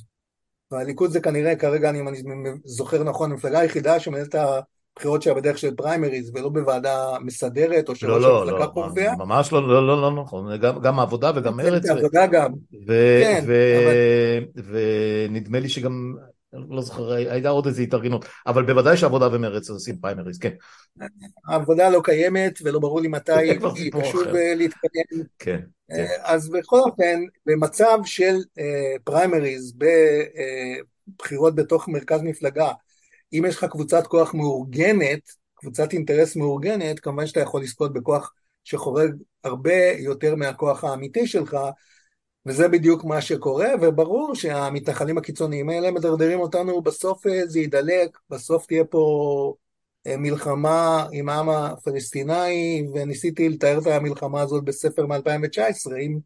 והליכוד 0.72 1.12
זה 1.12 1.22
כנראה, 1.22 1.56
כרגע 1.56 1.90
אני, 1.90 2.02
אני 2.02 2.50
זוכר 2.66 3.04
נכון, 3.04 3.32
המפלגה 3.32 3.60
היחידה 3.60 4.00
שמנהלת 4.00 4.36
את 4.94 4.98
הבחירות 4.98 5.22
שלה 5.22 5.34
בדרך 5.34 5.58
של 5.58 5.76
פריימריז, 5.76 6.32
ולא 6.36 6.50
בוועדה 6.50 7.18
מסדרת, 7.22 7.90
או 7.90 7.96
שראש 7.96 8.24
לא, 8.24 8.42
המפלגה 8.42 8.66
לא, 8.66 8.66
קובע. 8.66 9.12
לא, 9.20 9.26
ממש 9.26 9.52
לא, 9.52 9.68
לא, 9.68 9.88
לא, 9.88 10.02
לא 10.02 10.12
נכון, 10.12 10.58
גם, 10.58 10.80
גם 10.80 11.00
העבודה 11.00 11.32
וגם 11.36 11.58
מרצ. 11.58 11.90
העבודה 11.90 12.28
גם. 12.28 12.54
ו- 12.88 13.22
כן, 13.24 13.44
ו- 13.48 13.80
אבל... 13.84 14.74
ונדמה 15.28 15.60
לי 15.60 15.70
שגם 15.70 16.16
לא 16.70 16.82
זוכר, 16.82 17.12
הייתה 17.12 17.50
עוד 17.50 17.68
איזו 17.68 17.82
התארגנות, 17.82 18.26
אבל 18.48 18.66
בוודאי 18.66 18.98
שעבודה 18.98 19.28
ומרץ 19.32 19.70
עושים 19.70 19.98
פריימריז, 19.98 20.40
כן. 20.40 20.54
העבודה 21.48 21.90
לא 21.90 22.02
קיימת 22.04 22.60
ולא 22.64 22.80
ברור 22.80 23.02
לי 23.02 23.08
מתי 23.08 23.34
היא 23.34 23.92
תשוב 24.02 24.28
אה, 24.28 24.56
להתקיים. 24.56 25.24
כן, 25.40 25.60
אה, 25.92 25.98
כן. 25.98 26.06
אז 26.24 26.50
בכל 26.50 26.80
אופן, 26.80 27.20
במצב 27.46 28.00
של 28.06 28.36
אה, 28.60 28.96
פריימריז 29.04 29.74
בבחירות 31.18 31.56
בתוך 31.56 31.88
מרכז 31.88 32.22
מפלגה, 32.22 32.72
אם 33.34 33.46
יש 33.48 33.56
לך 33.56 33.66
קבוצת 33.66 34.08
כוח 34.08 34.34
מאורגנת, 34.34 35.20
קבוצת 35.56 35.94
אינטרס 35.94 36.36
מאורגנת, 36.36 37.00
כמובן 37.00 37.28
שאתה 37.28 37.40
יכול 37.40 37.62
לזכות 37.62 37.94
בכוח 37.94 38.34
שחורג 38.64 39.12
הרבה 39.44 39.88
יותר 39.98 40.36
מהכוח 40.36 40.84
האמיתי 40.84 41.28
שלך, 41.28 41.58
וזה 42.46 42.68
בדיוק 42.68 43.04
מה 43.06 43.22
שקורה, 43.22 43.68
וברור 43.82 44.36
שהמתנחלים 44.36 45.18
הקיצוניים 45.18 45.70
האלה 45.70 45.92
מדרדרים 45.92 46.40
אותנו, 46.40 46.82
בסוף 46.82 47.28
אה, 47.28 47.48
זה 47.48 47.60
יידלק, 47.60 48.18
בסוף 48.30 48.66
תהיה 48.66 48.86
פה 48.86 49.54
אה, 50.08 50.18
מלחמה 50.18 51.08
עם 51.12 51.30
העם 51.30 51.50
הפלסטיני, 51.50 52.88
וניסיתי 52.94 53.50
לתאר 53.50 53.80
את 53.80 53.88
המלחמה 53.88 54.42
הזאת 54.42 54.64
בספר 54.64 55.06
מ-2019, 55.06 55.98
אם 56.02 56.18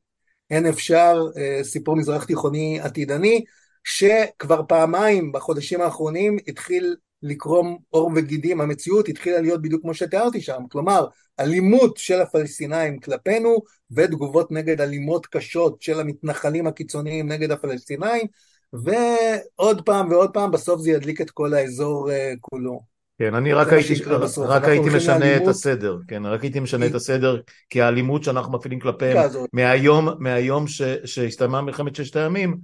אין 0.50 0.66
אפשר, 0.66 1.22
אה, 1.38 1.64
סיפור 1.64 1.96
מזרח 1.96 2.26
תיכוני 2.26 2.80
עתידני, 2.80 3.44
שכבר 3.84 4.62
פעמיים 4.68 5.32
בחודשים 5.32 5.82
האחרונים 5.82 6.38
התחיל 6.48 6.96
לקרום 7.24 7.78
עור 7.90 8.12
וגידים, 8.16 8.62
המציאות 8.62 9.10
התחילה 9.10 9.42
להיות 9.42 9.62
בדיוק 9.62 9.82
כמו 9.82 9.94
שתיארתי 9.94 10.42
שם, 10.42 10.62
כלומר 10.72 11.06
אלימות 11.40 11.98
של 11.98 12.22
הפלסטינאים 12.22 13.00
כלפינו 13.00 13.58
ותגובות 13.92 14.52
נגד 14.52 14.82
אלימות 14.82 15.26
קשות 15.26 15.82
של 15.82 16.00
המתנחלים 16.00 16.68
הקיצוניים 16.68 17.32
נגד 17.32 17.52
הפלסטינאים 17.52 18.28
ועוד 18.74 19.82
פעם 19.86 20.12
ועוד 20.12 20.34
פעם 20.34 20.52
בסוף 20.52 20.82
זה 20.82 20.92
ידליק 20.92 21.22
את 21.22 21.32
כל 21.32 21.54
האזור 21.54 22.10
uh, 22.10 22.14
כולו. 22.42 22.98
כן, 23.20 23.34
אני 23.36 23.54
רק 23.54 23.74
הייתי, 23.74 23.94
רק 24.38 24.64
הייתי 24.64 24.90
משנה 24.96 25.20
לאלימות. 25.20 25.44
את 25.44 25.48
הסדר, 25.48 25.98
כן, 26.08 26.26
רק 26.26 26.42
הייתי 26.42 26.60
משנה 26.60 26.86
היא... 26.86 26.90
את 26.90 26.96
הסדר, 26.96 27.42
כי 27.70 27.82
האלימות 27.82 28.24
שאנחנו 28.24 28.54
מפעילים 28.54 28.80
כלפיהם 28.80 29.32
מהיום, 29.54 30.10
מהיום 30.20 30.66
שהסתיימה 31.06 31.62
מלחמת 31.62 31.96
ששת 31.96 32.16
הימים, 32.16 32.52
אה, 32.52 32.58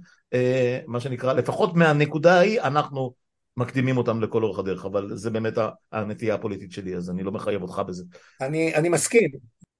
מה 0.86 1.00
שנקרא, 1.00 1.32
לפחות 1.32 1.74
מהנקודה 1.74 2.34
ההיא 2.34 2.60
אנחנו 2.60 3.12
מקדימים 3.56 3.96
אותם 3.96 4.20
לכל 4.20 4.42
אורך 4.42 4.58
הדרך, 4.58 4.84
אבל 4.84 5.16
זה 5.16 5.30
באמת 5.30 5.54
הנטייה 5.92 6.34
הפוליטית 6.34 6.72
שלי, 6.72 6.96
אז 6.96 7.10
אני 7.10 7.22
לא 7.22 7.32
מחייב 7.32 7.62
אותך 7.62 7.78
בזה. 7.78 8.04
אני, 8.40 8.74
אני 8.74 8.88
מסכים. 8.88 9.30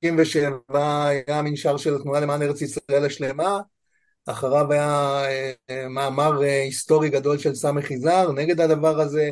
97 0.00 1.06
היה 1.06 1.38
המנשר 1.38 1.76
של 1.76 1.94
התנועה 1.94 2.20
למען 2.20 2.42
ארץ 2.42 2.62
ישראל 2.62 3.04
השלמה, 3.04 3.60
אחריו 4.26 4.72
היה 4.72 5.22
אה, 5.70 5.88
מאמר 5.88 6.42
אה, 6.42 6.62
היסטורי 6.62 7.08
גדול 7.10 7.38
של 7.38 7.54
סמך 7.54 7.90
יזהר 7.90 8.32
נגד 8.32 8.60
הדבר 8.60 9.00
הזה. 9.00 9.30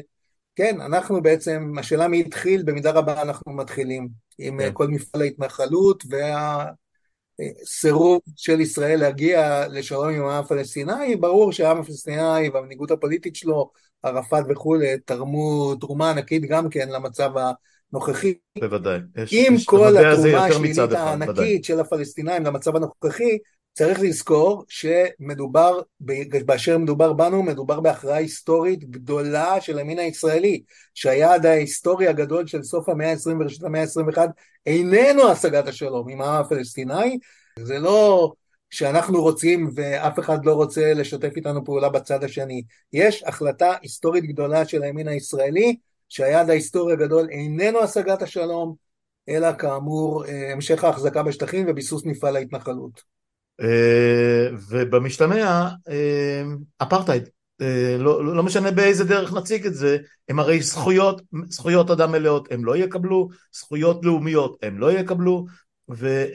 כן, 0.56 0.80
אנחנו 0.80 1.22
בעצם, 1.22 1.72
השאלה 1.78 2.08
מי 2.08 2.20
התחיל, 2.20 2.62
במידה 2.62 2.90
רבה 2.90 3.22
אנחנו 3.22 3.52
מתחילים 3.52 4.08
עם 4.38 4.58
כן. 4.58 4.70
כל 4.72 4.88
מפעל 4.88 5.22
ההתנחלות 5.22 6.04
וה... 6.10 6.64
סירוב 7.64 8.20
של 8.36 8.60
ישראל 8.60 9.00
להגיע 9.00 9.68
לשלום 9.68 10.08
עם 10.08 10.24
העם 10.24 10.44
הפלסטיני, 10.44 11.16
ברור 11.16 11.52
שהעם 11.52 11.80
הפלסטיני 11.80 12.48
והמנהיגות 12.54 12.90
הפוליטית 12.90 13.36
שלו, 13.36 13.70
ערפאת 14.02 14.44
וכולי, 14.48 14.98
תרמו 15.04 15.74
תרומה 15.80 16.10
ענקית 16.10 16.42
גם 16.42 16.68
כן 16.68 16.88
למצב 16.88 17.30
הנוכחי. 17.92 18.34
בוודאי. 18.60 18.98
עם 19.30 19.54
יש, 19.54 19.64
כל 19.64 19.96
התרומה 19.96 20.46
השלילית 20.46 20.78
הענקית 20.78 21.64
של 21.64 21.80
הפלסטינאים 21.80 22.44
למצב 22.44 22.76
הנוכחי, 22.76 23.38
צריך 23.74 24.00
לזכור 24.00 24.64
שמדובר, 24.68 25.80
באשר 26.46 26.78
מדובר 26.78 27.12
בנו, 27.12 27.42
מדובר 27.42 27.80
בהכרעה 27.80 28.16
היסטורית 28.16 28.90
גדולה 28.90 29.60
של 29.60 29.78
המין 29.78 29.98
הישראלי, 29.98 30.62
שהיעד 30.94 31.46
ההיסטורי 31.46 32.08
הגדול 32.08 32.46
של 32.46 32.62
סוף 32.62 32.88
המאה 32.88 33.10
ה-20 33.10 33.40
וראשית 33.40 33.62
המאה 33.62 33.82
ה-21 33.82 34.18
איננו 34.66 35.28
השגת 35.28 35.68
השלום 35.68 36.08
עם 36.08 36.20
העם 36.20 36.40
הפלסטיני, 36.40 37.18
זה 37.58 37.78
לא 37.78 38.32
שאנחנו 38.70 39.22
רוצים 39.22 39.70
ואף 39.74 40.18
אחד 40.18 40.44
לא 40.44 40.52
רוצה 40.52 40.94
לשתף 40.94 41.30
איתנו 41.36 41.64
פעולה 41.64 41.88
בצד 41.88 42.24
השני. 42.24 42.62
יש 42.92 43.22
החלטה 43.26 43.72
היסטורית 43.82 44.24
גדולה 44.24 44.64
של 44.64 44.82
הימין 44.82 45.08
הישראלי, 45.08 45.76
שהיעד 46.08 46.50
ההיסטורי 46.50 46.92
הגדול 46.92 47.28
איננו 47.30 47.80
השגת 47.80 48.22
השלום, 48.22 48.74
אלא 49.28 49.52
כאמור 49.52 50.24
המשך 50.52 50.84
ההחזקה 50.84 51.22
בשטחים 51.22 51.66
וביסוס 51.68 52.04
מפעל 52.04 52.36
ההתנחלות. 52.36 53.21
ובמשתמע 54.68 55.68
אפרטהייד. 56.78 57.28
לא, 57.98 58.36
לא 58.36 58.42
משנה 58.42 58.70
באיזה 58.70 59.04
דרך 59.04 59.32
נציג 59.32 59.66
את 59.66 59.74
זה, 59.74 59.96
הם 60.28 60.38
הרי 60.38 60.62
זכויות, 60.62 61.22
זכויות 61.48 61.90
אדם 61.90 62.12
מלאות 62.12 62.52
הם 62.52 62.64
לא 62.64 62.76
יקבלו, 62.76 63.28
זכויות 63.54 64.04
לאומיות 64.04 64.56
הם 64.62 64.78
לא 64.78 64.92
יקבלו, 64.92 65.46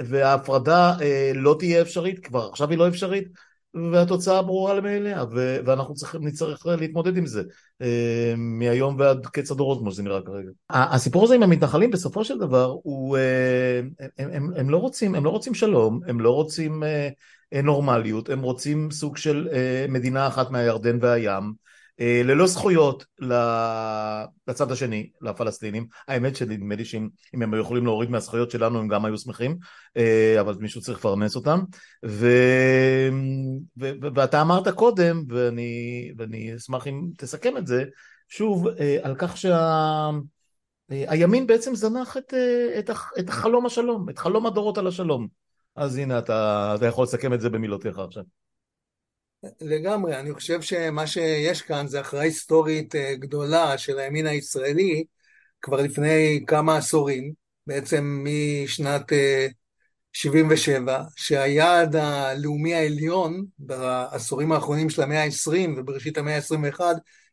וההפרדה 0.06 0.94
לא 1.36 1.56
תהיה 1.60 1.82
אפשרית, 1.82 2.26
כבר 2.26 2.50
עכשיו 2.52 2.70
היא 2.70 2.78
לא 2.78 2.88
אפשרית, 2.88 3.28
והתוצאה 3.92 4.42
ברורה 4.42 4.82
מאליה, 4.82 5.24
ואנחנו 5.66 5.94
צריכים, 5.94 6.28
נצטרך 6.28 6.66
להתמודד 6.66 7.18
עם 7.18 7.26
זה 7.26 7.44
אה, 7.82 8.34
מהיום 8.38 8.96
ועד 9.00 9.26
קץ 9.26 9.52
הדורות 9.52 9.80
כמו 9.80 9.92
שזה 9.92 10.04
נראה 10.04 10.22
כרגע. 10.22 10.50
הסיפור 10.70 11.24
הזה 11.24 11.36
עם 11.36 11.44
המתנחלים 11.44 11.92
בסופו 11.92 12.24
של 12.24 12.38
דבר 12.38 12.76
הוא, 12.84 13.18
אה, 13.18 13.82
הם, 14.18 14.30
הם, 14.34 14.50
הם 14.56 14.70
לא 14.70 14.78
רוצים, 14.78 15.16
הם 15.16 15.26
לא 15.26 15.30
רוצים 15.30 15.54
שלום, 15.54 16.00
הם 16.08 16.20
לא 16.20 16.32
רוצים 16.32 16.84
אה, 16.84 17.10
נורמליות, 17.64 18.30
הם 18.30 18.42
רוצים 18.42 18.92
סוג 18.92 19.18
של 19.18 19.48
מדינה 19.90 20.28
אחת 20.28 20.52
מהירדן 20.52 20.98
והים, 21.02 21.28
אה, 21.28 21.67
ללא 22.00 22.48
זכויות 22.48 23.06
לצד 24.48 24.72
השני, 24.72 25.10
לפלסטינים. 25.22 25.88
האמת 26.08 26.36
שנדמה 26.36 26.76
לי 26.76 26.86
שאם 26.86 27.10
הם 27.34 27.54
היו 27.54 27.62
יכולים 27.62 27.86
להוריד 27.86 28.10
מהזכויות 28.10 28.52
שלנו 28.52 28.80
הם 28.80 28.88
גם 28.88 29.06
היו 29.06 29.18
שמחים, 29.18 29.58
אה, 29.98 30.38
אבל 30.40 30.56
מישהו 30.60 30.82
צריך 30.82 30.98
לפרנס 30.98 31.36
אותם. 31.36 31.60
ו... 32.06 32.28
ו... 33.80 33.92
ואתה 34.16 34.42
אמרת 34.42 34.68
קודם, 34.68 35.24
ואני, 35.30 36.12
ואני 36.18 36.56
אשמח 36.56 36.88
אם 36.88 37.02
תסכם 37.18 37.58
את 37.58 37.68
זה, 37.68 37.84
שוב, 38.30 38.68
אה, 38.68 38.98
על 39.02 39.16
כך 39.18 39.38
שהימין 39.38 41.44
שה... 41.44 41.48
בעצם 41.48 41.76
זנח 41.76 42.18
את, 42.18 42.34
את 43.20 43.30
חלום 43.30 43.66
השלום, 43.66 44.10
את 44.10 44.18
חלום 44.18 44.46
הדורות 44.46 44.78
על 44.78 44.88
השלום. 44.88 45.28
אז 45.76 45.98
הנה, 45.98 46.20
אתה, 46.20 46.74
אתה 46.78 46.86
יכול 46.86 47.04
לסכם 47.04 47.34
את 47.34 47.42
זה 47.42 47.50
במילותיך 47.50 48.00
עכשיו. 48.00 48.24
לגמרי, 49.62 50.20
אני 50.20 50.34
חושב 50.34 50.62
שמה 50.62 51.08
שיש 51.08 51.62
כאן 51.62 51.88
זה 51.88 52.00
הכרעה 52.00 52.24
היסטורית 52.24 52.96
אה, 52.96 53.16
גדולה 53.16 53.78
של 53.78 54.00
הימין 54.00 54.28
הישראלי 54.28 55.04
כבר 55.62 55.82
לפני 55.82 56.44
כמה 56.48 56.78
עשורים, 56.78 57.34
בעצם 57.68 58.26
משנת 58.64 59.12
77, 60.14 60.96
אה, 60.96 61.04
שהיעד 61.16 61.96
הלאומי 61.96 62.74
העליון 62.74 63.46
בעשורים 63.60 64.52
האחרונים 64.52 64.90
של 64.90 65.02
המאה 65.02 65.24
ה-20 65.24 65.70
ובראשית 65.78 66.18
המאה 66.18 66.36
ה-21 66.36 66.82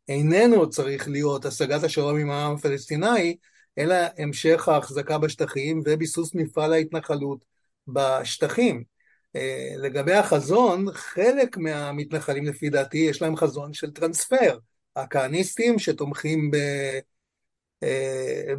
איננו 0.08 0.70
צריך 0.70 1.08
להיות 1.08 1.44
השגת 1.44 1.82
השלום 1.82 2.16
עם 2.18 2.30
העם 2.30 2.54
הפלסטיני, 2.54 3.36
אלא 3.78 3.94
המשך 4.18 4.68
ההחזקה 4.68 5.18
בשטחים 5.18 5.82
וביסוס 5.84 6.34
מפעל 6.34 6.72
ההתנחלות 6.72 7.44
בשטחים. 7.88 8.93
אה, 9.36 9.72
לגבי 9.76 10.14
החזון, 10.14 10.86
חלק 10.92 11.56
מהמתנחלים 11.56 12.46
לפי 12.46 12.70
דעתי 12.70 12.98
יש 12.98 13.22
להם 13.22 13.36
חזון 13.36 13.72
של 13.72 13.90
טרנספר. 13.90 14.58
הכהניסטים 14.96 15.78
שתומכים 15.78 16.50
אה, 16.54 16.98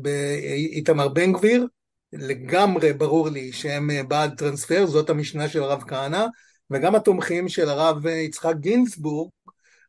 באיתמר 0.01 1.07
בן 1.07 1.33
גביר, 1.33 1.67
לגמרי 2.13 2.93
ברור 2.93 3.29
לי 3.29 3.53
שהם 3.53 3.89
בעד 4.07 4.37
טרנספר, 4.37 4.85
זאת 4.85 5.09
המשנה 5.09 5.49
של 5.49 5.63
הרב 5.63 5.83
כהנא, 5.87 6.25
וגם 6.71 6.95
התומכים 6.95 7.49
של 7.49 7.69
הרב 7.69 8.05
יצחק 8.05 8.55
גינזבורג, 8.59 9.29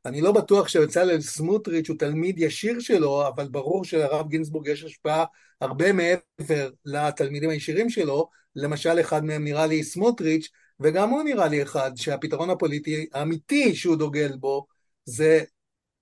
אני 0.07 0.20
לא 0.20 0.32
בטוח 0.32 0.68
שבצלאל 0.68 1.20
סמוטריץ' 1.20 1.89
הוא 1.89 1.99
תלמיד 1.99 2.39
ישיר 2.39 2.80
שלו, 2.80 3.28
אבל 3.28 3.49
ברור 3.49 3.84
שלרב 3.84 4.28
גינזבורג 4.28 4.68
יש 4.68 4.84
השפעה 4.84 5.24
הרבה 5.61 5.93
מעבר 5.93 6.70
לתלמידים 6.84 7.51
הישירים 7.51 7.91
שלו, 7.91 8.28
למשל 8.57 9.01
אחד 9.01 9.24
מהם 9.24 9.45
נראה 9.45 9.66
לי 9.66 9.84
סמוטריץ', 9.84 10.49
וגם 10.81 11.11
הוא 11.11 11.22
נראה 11.22 11.49
לי 11.49 11.62
אחד 11.62 11.91
שהפתרון 11.97 12.51
הפוליטי 12.51 13.07
האמיתי 13.12 13.74
שהוא 13.77 13.97
דוגל 13.97 14.37
בו 14.37 14.66
זה 15.05 15.45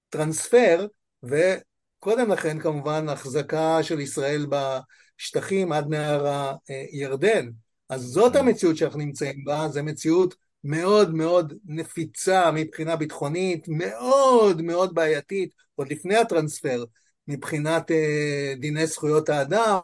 טרנספר, 0.09 0.87
וקודם 1.23 2.33
לכן 2.33 2.59
כמובן 2.59 3.09
החזקה 3.09 3.83
של 3.83 4.01
ישראל 4.01 4.47
בשטחים 4.49 5.73
עד 5.73 5.89
נהר 5.89 6.53
הירדן. 6.93 7.49
אז 7.89 8.03
זאת 8.03 8.37
המציאות 8.37 8.77
שאנחנו 8.77 8.99
נמצאים 8.99 9.45
בה, 9.45 9.69
זו 9.69 9.85
מציאות 9.85 10.35
מאוד 10.65 11.15
מאוד 11.15 11.55
נפיצה 11.65 12.51
מבחינה 12.51 12.97
ביטחונית, 12.97 13.69
מאוד 13.69 14.63
מאוד 14.63 14.95
בעייתית, 14.95 15.55
עוד 15.75 15.93
לפני 15.93 16.17
הטרנספר, 16.17 16.85
מבחינת 17.29 17.91
אה, 17.91 18.55
דיני 18.61 18.87
זכויות 18.87 19.29
האדם, 19.29 19.79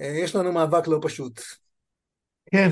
אה, 0.00 0.06
יש 0.06 0.36
לנו 0.36 0.52
מאבק 0.52 0.88
לא 0.88 0.98
פשוט. 1.02 1.40
כן, 2.52 2.68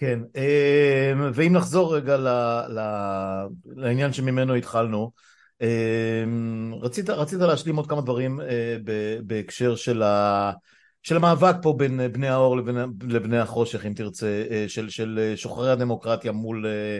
כן, 0.00 0.20
אמ, 0.36 1.30
ואם 1.34 1.52
נחזור 1.52 1.96
רגע 1.96 2.16
ל, 2.16 2.28
ל, 2.68 2.80
לעניין 3.76 4.12
שממנו 4.12 4.54
התחלנו, 4.54 5.10
אמ, 5.60 6.74
רצית, 6.80 7.10
רצית 7.10 7.38
להשלים 7.38 7.76
עוד 7.76 7.88
כמה 7.88 8.00
דברים 8.00 8.40
אה, 8.40 8.76
בהקשר 9.22 9.76
של, 9.76 10.02
ה, 10.02 10.52
של 11.02 11.16
המאבק 11.16 11.54
פה 11.62 11.74
בין 11.78 12.12
בני 12.12 12.28
האור 12.28 12.56
לבין, 12.56 12.76
לבני 13.08 13.38
החושך, 13.38 13.86
אם 13.86 13.92
תרצה, 13.94 14.44
אה, 14.50 14.64
של, 14.68 14.90
של 14.90 15.32
שוחרי 15.36 15.70
הדמוקרטיה 15.70 16.32
מול, 16.32 16.66
אה, 16.66 16.98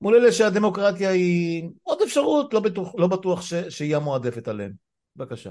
מול 0.00 0.14
אלה 0.14 0.32
שהדמוקרטיה 0.32 1.10
היא 1.10 1.68
עוד 1.82 1.98
אפשרות, 2.02 2.54
לא 2.54 2.60
בטוח, 2.60 2.94
לא 2.98 3.06
בטוח 3.06 3.42
ש, 3.42 3.54
שהיא 3.54 3.96
המועדפת 3.96 4.48
עליהם. 4.48 4.72
בבקשה. 5.16 5.50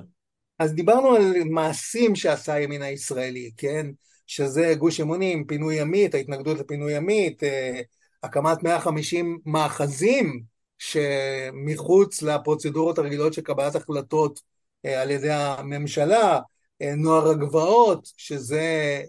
אז 0.59 0.73
דיברנו 0.73 1.15
על 1.15 1.33
מעשים 1.49 2.15
שעשה 2.15 2.53
הימין 2.53 2.81
הישראלי, 2.81 3.51
כן? 3.57 3.87
שזה 4.29 4.73
גוש 4.77 5.01
אמונים, 5.01 5.45
פינוי 5.45 5.75
ימית, 5.75 6.15
ההתנגדות 6.15 6.59
לפינוי 6.59 6.93
ימית, 6.93 7.43
אה, 7.43 7.81
הקמת 8.23 8.63
150 8.63 9.39
מאחזים 9.45 10.41
שמחוץ 10.77 12.21
לפרוצדורות 12.21 12.97
הרגילות 12.97 13.33
של 13.33 13.41
קבלת 13.41 13.75
החלטות 13.75 14.39
אה, 14.85 15.01
על 15.01 15.11
ידי 15.11 15.31
הממשלה, 15.31 16.39
אה, 16.81 16.95
נוער 16.95 17.29
הגבעות, 17.29 18.09
שזה 18.17 19.01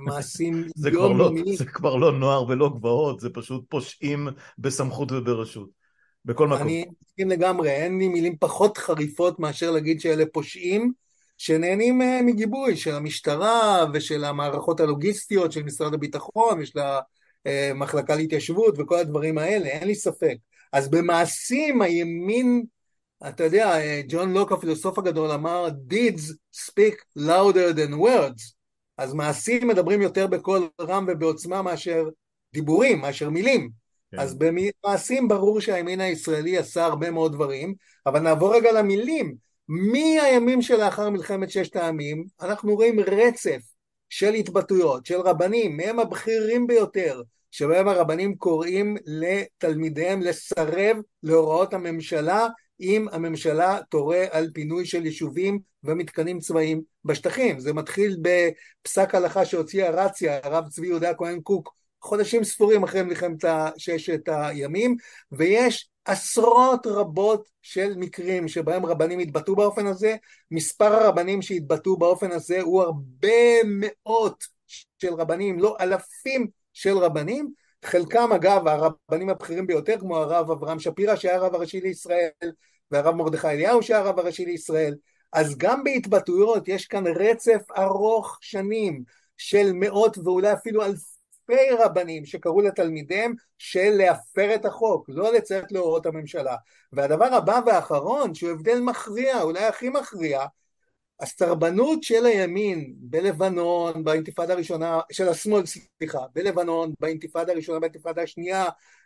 מעשים 0.00 0.66
זה 0.76 0.90
יומיומיים. 0.90 1.44
לא, 1.46 1.56
זה 1.56 1.64
כבר 1.64 1.96
לא 1.96 2.12
נוער 2.12 2.48
ולא 2.48 2.68
גבעות, 2.68 3.20
זה 3.20 3.30
פשוט 3.30 3.64
פושעים 3.68 4.28
בסמכות 4.58 5.12
וברשות. 5.12 5.68
בכל 6.24 6.48
מקום. 6.48 6.62
אני 6.62 6.84
מסכים 7.02 7.28
לגמרי, 7.28 7.70
אין 7.70 7.98
לי 7.98 8.08
מילים 8.08 8.36
פחות 8.40 8.78
חריפות 8.78 9.40
מאשר 9.40 9.70
להגיד 9.70 10.00
שאלה 10.00 10.24
פושעים, 10.32 10.92
שנהנים 11.38 12.02
אה, 12.02 12.22
מגיבוי 12.22 12.76
של 12.76 12.94
המשטרה 12.94 13.84
ושל 13.94 14.24
המערכות 14.24 14.80
הלוגיסטיות 14.80 15.52
של 15.52 15.62
משרד 15.62 15.94
הביטחון 15.94 16.60
ושל 16.60 16.80
המחלקה 17.46 18.16
להתיישבות 18.16 18.74
וכל 18.78 18.98
הדברים 18.98 19.38
האלה, 19.38 19.66
אין 19.66 19.86
לי 19.88 19.94
ספק. 19.94 20.36
אז 20.72 20.90
במעשים 20.90 21.82
הימין, 21.82 22.64
אתה 23.28 23.44
יודע, 23.44 23.80
אה, 23.80 24.00
ג'ון 24.08 24.32
לוק 24.32 24.52
הפילוסוף 24.52 24.98
הגדול 24.98 25.30
אמר 25.30 25.68
deeds 25.90 26.32
speak 26.54 26.94
louder 27.18 27.76
than 27.76 27.92
words, 27.92 28.52
אז 28.98 29.14
מעשים 29.14 29.68
מדברים 29.68 30.02
יותר 30.02 30.26
בקול 30.26 30.68
רם 30.80 31.06
ובעוצמה 31.08 31.62
מאשר 31.62 32.08
דיבורים, 32.52 33.00
מאשר 33.00 33.30
מילים. 33.30 33.70
כן. 34.10 34.18
אז 34.18 34.38
במעשים 34.38 35.28
ברור 35.28 35.60
שהימין 35.60 36.00
הישראלי 36.00 36.58
עשה 36.58 36.84
הרבה 36.84 37.10
מאוד 37.10 37.32
דברים, 37.32 37.74
אבל 38.06 38.20
נעבור 38.20 38.54
רגע 38.54 38.72
למילים. 38.72 39.47
מהימים 39.68 40.62
שלאחר 40.62 41.10
מלחמת 41.10 41.50
ששת 41.50 41.76
הימים 41.76 42.24
אנחנו 42.40 42.74
רואים 42.74 43.00
רצף 43.00 43.60
של 44.08 44.34
התבטאויות 44.34 45.06
של 45.06 45.20
רבנים, 45.20 45.76
מהם 45.76 45.98
הבכירים 45.98 46.66
ביותר, 46.66 47.22
שבהם 47.50 47.88
הרבנים 47.88 48.36
קוראים 48.36 48.96
לתלמידיהם 49.06 50.22
לסרב 50.22 50.96
להוראות 51.22 51.74
הממשלה 51.74 52.48
אם 52.80 53.06
הממשלה 53.12 53.78
תורה 53.90 54.24
על 54.30 54.50
פינוי 54.54 54.86
של 54.86 55.06
יישובים 55.06 55.58
ומתקנים 55.84 56.38
צבאיים 56.38 56.82
בשטחים. 57.04 57.60
זה 57.60 57.72
מתחיל 57.72 58.16
בפסק 58.22 59.14
הלכה 59.14 59.44
שהוציאה 59.44 59.90
רציה, 59.90 60.40
הרב 60.42 60.68
צבי 60.68 60.86
יהודה 60.86 61.14
כהן 61.14 61.40
קוק, 61.40 61.74
חודשים 62.02 62.44
ספורים 62.44 62.82
אחרי 62.82 63.02
מלחמת 63.02 63.44
ששת 63.76 64.20
הימים, 64.26 64.96
ויש 65.32 65.88
עשרות 66.08 66.86
רבות 66.86 67.48
של 67.62 67.94
מקרים 67.96 68.48
שבהם 68.48 68.86
רבנים 68.86 69.18
התבטאו 69.18 69.56
באופן 69.56 69.86
הזה, 69.86 70.16
מספר 70.50 70.94
הרבנים 70.94 71.42
שהתבטאו 71.42 71.96
באופן 71.96 72.30
הזה 72.32 72.60
הוא 72.60 72.82
הרבה 72.82 73.62
מאות 73.64 74.44
של 74.98 75.14
רבנים, 75.14 75.58
לא 75.58 75.76
אלפים 75.80 76.46
של 76.72 76.98
רבנים, 76.98 77.52
חלקם 77.84 78.32
אגב 78.32 78.68
הרבנים 78.68 79.28
הבכירים 79.28 79.66
ביותר 79.66 79.98
כמו 79.98 80.16
הרב 80.16 80.50
אברהם 80.50 80.78
שפירא 80.78 81.16
שהיה 81.16 81.36
הרב 81.36 81.54
הראשי 81.54 81.80
לישראל 81.80 82.52
והרב 82.90 83.14
מרדכי 83.14 83.48
אליהו 83.48 83.82
שהיה 83.82 84.00
הרב 84.00 84.18
הראשי 84.18 84.46
לישראל, 84.46 84.94
אז 85.32 85.56
גם 85.58 85.84
בהתבטאויות 85.84 86.68
יש 86.68 86.86
כאן 86.86 87.06
רצף 87.06 87.62
ארוך 87.78 88.38
שנים 88.40 89.02
של 89.36 89.72
מאות 89.74 90.18
ואולי 90.18 90.52
אפילו 90.52 90.84
אלפי 90.84 91.17
אלפי 91.50 91.70
רבנים 91.70 92.24
שקראו 92.24 92.60
לתלמידיהם 92.60 93.34
של 93.58 93.90
להפר 93.90 94.54
את 94.54 94.64
החוק, 94.64 95.06
לא 95.08 95.32
לציית 95.32 95.72
להוראות 95.72 96.06
הממשלה. 96.06 96.56
והדבר 96.92 97.24
הבא 97.24 97.60
והאחרון, 97.66 98.34
שהוא 98.34 98.50
הבדל 98.50 98.80
מכריע, 98.80 99.42
אולי 99.42 99.64
הכי 99.64 99.88
מכריע, 99.88 100.40
הסרבנות 101.20 102.02
של 102.02 102.26
הימין 102.26 102.94
בלבנון, 102.96 104.04
באינתיפאדה 104.04 104.52
הראשונה, 104.52 105.00
של 105.12 105.28
השמאל, 105.28 105.62
סליחה, 105.66 106.20
בלבנון, 106.34 106.92
באינתיפאדה 107.00 107.52
הראשונה, 107.52 107.78
באינתיפאדה 107.78 108.22
השנייה, 108.22 108.64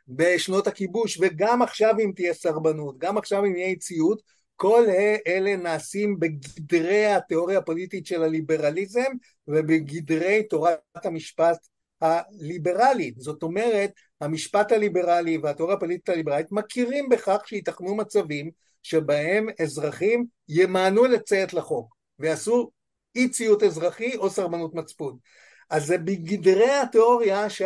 בשנות 0.08 0.66
הכיבוש, 0.66 1.18
וגם 1.20 1.62
עכשיו 1.62 1.94
אם 2.04 2.12
תהיה 2.16 2.34
סרבנות, 2.34 2.98
גם 2.98 3.18
עכשיו 3.18 3.44
אם 3.44 3.56
יהיה 3.56 3.76
ציות, 3.76 4.22
כל 4.56 4.84
אלה 5.26 5.56
נעשים 5.56 6.18
בגדרי 6.18 7.06
התיאוריה 7.06 7.58
הפוליטית 7.58 8.06
של 8.06 8.22
הליברליזם 8.22 9.12
ובגדרי 9.48 10.42
תורת 10.42 10.78
המשפט 11.04 11.71
הליברלית. 12.02 13.14
זאת 13.20 13.42
אומרת, 13.42 13.90
המשפט 14.20 14.72
הליברלי 14.72 15.38
והתיאוריה 15.38 15.76
הפוליטית 15.76 16.08
הליברלית 16.08 16.52
מכירים 16.52 17.08
בכך 17.08 17.38
שייתכנו 17.46 17.94
מצבים 17.94 18.50
שבהם 18.82 19.46
אזרחים 19.62 20.26
ימענו 20.48 21.04
לציית 21.04 21.54
לחוק 21.54 21.96
ויעשו 22.18 22.70
אי 23.16 23.28
ציות 23.28 23.62
אזרחי 23.62 24.16
או 24.16 24.30
סרבנות 24.30 24.74
מצפון. 24.74 25.16
אז 25.70 25.86
זה 25.86 25.98
בגדרי 25.98 26.70
התיאוריה 26.70 27.50
ש... 27.50 27.62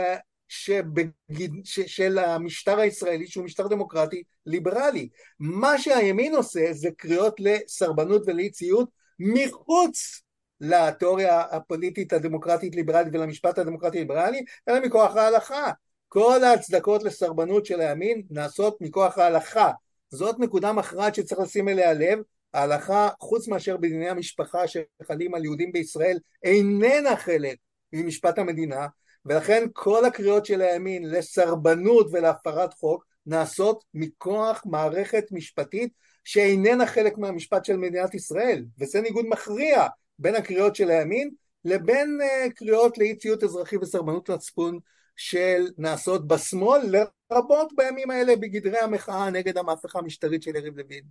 שבגיד, 0.49 1.53
ש, 1.64 1.80
של 1.80 2.18
המשטר 2.18 2.78
הישראלי 2.78 3.26
שהוא 3.26 3.45
משטר 3.45 3.68
דמוקרטי 3.68 4.22
ליברלי. 4.47 5.09
מה 5.41 5.78
שהימין 5.78 6.34
עושה 6.34 6.72
זה 6.72 6.89
קריאות 6.97 7.34
לסרבנות 7.39 8.22
ולאי 8.26 8.51
ציות 8.51 8.89
מחוץ 9.18 10.22
לתיאוריה 10.61 11.41
הפוליטית 11.41 12.13
הדמוקרטית 12.13 12.75
ליברלית 12.75 13.15
ולמשפט 13.15 13.59
הדמוקרטי 13.59 13.99
ליברלי, 13.99 14.45
אלא 14.69 14.81
מכוח 14.81 15.17
ההלכה. 15.17 15.71
כל 16.09 16.45
ההצדקות 16.45 17.03
לסרבנות 17.03 17.67
של 17.67 17.81
הימין 17.81 18.23
נעשות 18.31 18.81
מכוח 18.81 19.19
ההלכה. 19.19 19.71
זאת 20.09 20.39
נקודה 20.39 20.73
מכרעת 20.73 21.15
שצריך 21.15 21.41
לשים 21.41 21.69
אליה 21.69 21.93
לב. 21.93 22.19
ההלכה, 22.55 23.09
חוץ 23.21 23.49
מאשר 23.49 23.77
בדיני 23.77 24.09
המשפחה 24.09 24.59
שחלים 24.69 25.35
על 25.35 25.45
יהודים 25.45 25.73
בישראל, 25.73 26.19
איננה 26.43 27.17
חלק 27.17 27.57
ממשפט 27.93 28.39
המדינה, 28.39 28.87
ולכן 29.27 29.67
כל 29.73 30.05
הקריאות 30.05 30.47
של 30.47 30.61
הימין 30.61 31.11
לסרבנות 31.11 32.07
ולהפרת 32.13 32.75
חוק 32.75 33.05
נעשות 33.27 33.85
מכוח 33.95 34.63
מערכת 34.67 35.25
משפטית 35.31 35.93
שאיננה 36.25 36.87
חלק 36.87 37.19
מהמשפט 37.19 37.65
של 37.65 37.77
מדינת 37.77 38.15
ישראל, 38.15 38.65
וזה 38.81 39.01
ניגוד 39.01 39.25
מכריע 39.29 39.87
בין 40.19 40.35
הקריאות 40.35 40.77
של 40.77 40.91
הימין 40.91 41.31
לבין 41.64 42.19
uh, 42.21 42.53
קריאות 42.53 42.99
לאי 42.99 43.17
ציות 43.17 43.43
אזרחי 43.43 43.77
וסרבנות 43.77 44.31
מצפון 44.31 44.79
של 45.17 45.67
נעשות 45.79 46.29
בשמאל, 46.29 46.81
לרבות 47.31 47.73
בימים 47.77 48.11
האלה 48.11 48.37
בגדרי 48.37 48.79
המחאה 48.79 49.31
נגד 49.31 49.59
המהפכה 49.59 49.99
המשטרית 49.99 50.43
של 50.43 50.57
יריב 50.57 50.79
לוין. 50.79 51.03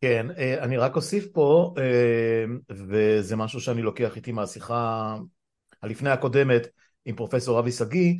כן, 0.00 0.26
אה, 0.38 0.64
אני 0.64 0.76
רק 0.76 0.96
אוסיף 0.96 1.26
פה, 1.32 1.74
אה, 1.78 2.44
וזה 2.70 3.36
משהו 3.36 3.60
שאני 3.60 3.82
לוקח 3.82 4.16
איתי 4.16 4.32
מהשיחה 4.32 5.16
הלפני 5.82 6.10
הקודמת 6.10 6.66
עם 7.04 7.16
פרופסור 7.16 7.58
אבי 7.58 7.72
שגיא, 7.72 8.14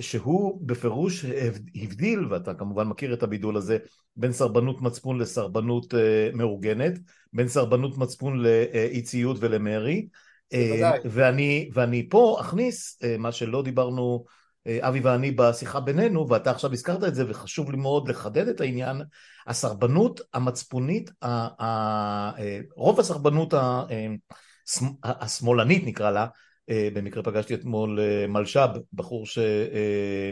שהוא 0.00 0.60
בפירוש 0.66 1.24
הבדיל, 1.74 2.26
ואתה 2.30 2.54
כמובן 2.54 2.86
מכיר 2.86 3.14
את 3.14 3.22
הבידול 3.22 3.56
הזה, 3.56 3.78
בין 4.16 4.32
סרבנות 4.32 4.80
מצפון 4.80 5.18
לסרבנות 5.18 5.94
מאורגנת, 6.34 6.98
בין 7.32 7.48
סרבנות 7.48 7.98
מצפון 7.98 8.42
לאי 8.42 9.02
ציות 9.02 9.36
ולמרי, 9.40 10.08
ואני, 11.04 11.70
ואני 11.72 12.08
פה 12.10 12.38
אכניס 12.40 12.98
מה 13.18 13.32
שלא 13.32 13.62
דיברנו 13.62 14.24
אבי 14.80 15.00
ואני 15.00 15.30
בשיחה 15.30 15.80
בינינו, 15.80 16.28
ואתה 16.28 16.50
עכשיו 16.50 16.72
הזכרת 16.72 17.04
את 17.04 17.14
זה 17.14 17.24
וחשוב 17.28 17.70
לי 17.70 17.76
מאוד 17.76 18.08
לחדד 18.08 18.48
את 18.48 18.60
העניין, 18.60 19.02
הסרבנות 19.46 20.20
המצפונית, 20.34 21.10
רוב 22.76 23.00
הסרבנות 23.00 23.54
השמאלנית 25.04 25.86
נקרא 25.86 26.10
לה, 26.10 26.22
אה, 26.22 26.28
במקרה 26.94 27.22
פגשתי 27.22 27.54
אתמול 27.54 28.00
אה, 28.00 28.26
מלש"ב, 28.26 28.68
בחור 28.92 29.26
ש... 29.26 29.38
אה, 29.38 30.30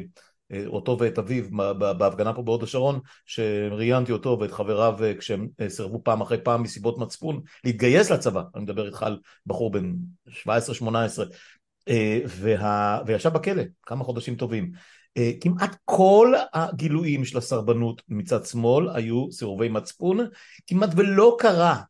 אותו 0.66 0.96
ואת 1.00 1.18
אביו 1.18 1.44
בהפגנה 1.78 2.32
פה 2.32 2.42
בהוד 2.42 2.62
השרון, 2.62 3.00
שראיינתי 3.26 4.12
אותו 4.12 4.38
ואת 4.40 4.52
חבריו 4.52 4.98
כשהם 5.18 5.48
סירבו 5.68 6.00
פעם 6.04 6.20
אחרי 6.20 6.38
פעם 6.44 6.62
מסיבות 6.62 6.98
מצפון 6.98 7.40
להתגייס 7.64 8.10
לצבא, 8.10 8.42
אני 8.54 8.62
מדבר 8.62 8.86
איתך 8.86 9.02
על 9.02 9.18
בחור 9.46 9.70
בן 9.70 9.94
17-18, 10.28 11.90
וה... 12.26 13.00
וישב 13.06 13.28
בכלא 13.28 13.62
כמה 13.82 14.04
חודשים 14.04 14.34
טובים. 14.34 14.72
כמעט 15.40 15.76
כל 15.84 16.34
הגילויים 16.52 17.24
של 17.24 17.38
הסרבנות 17.38 18.02
מצד 18.08 18.46
שמאל 18.46 18.88
היו 18.94 19.32
סירובי 19.32 19.68
מצפון, 19.68 20.18
כמעט 20.66 20.90
ולא 20.96 21.36
קרה 21.38 21.80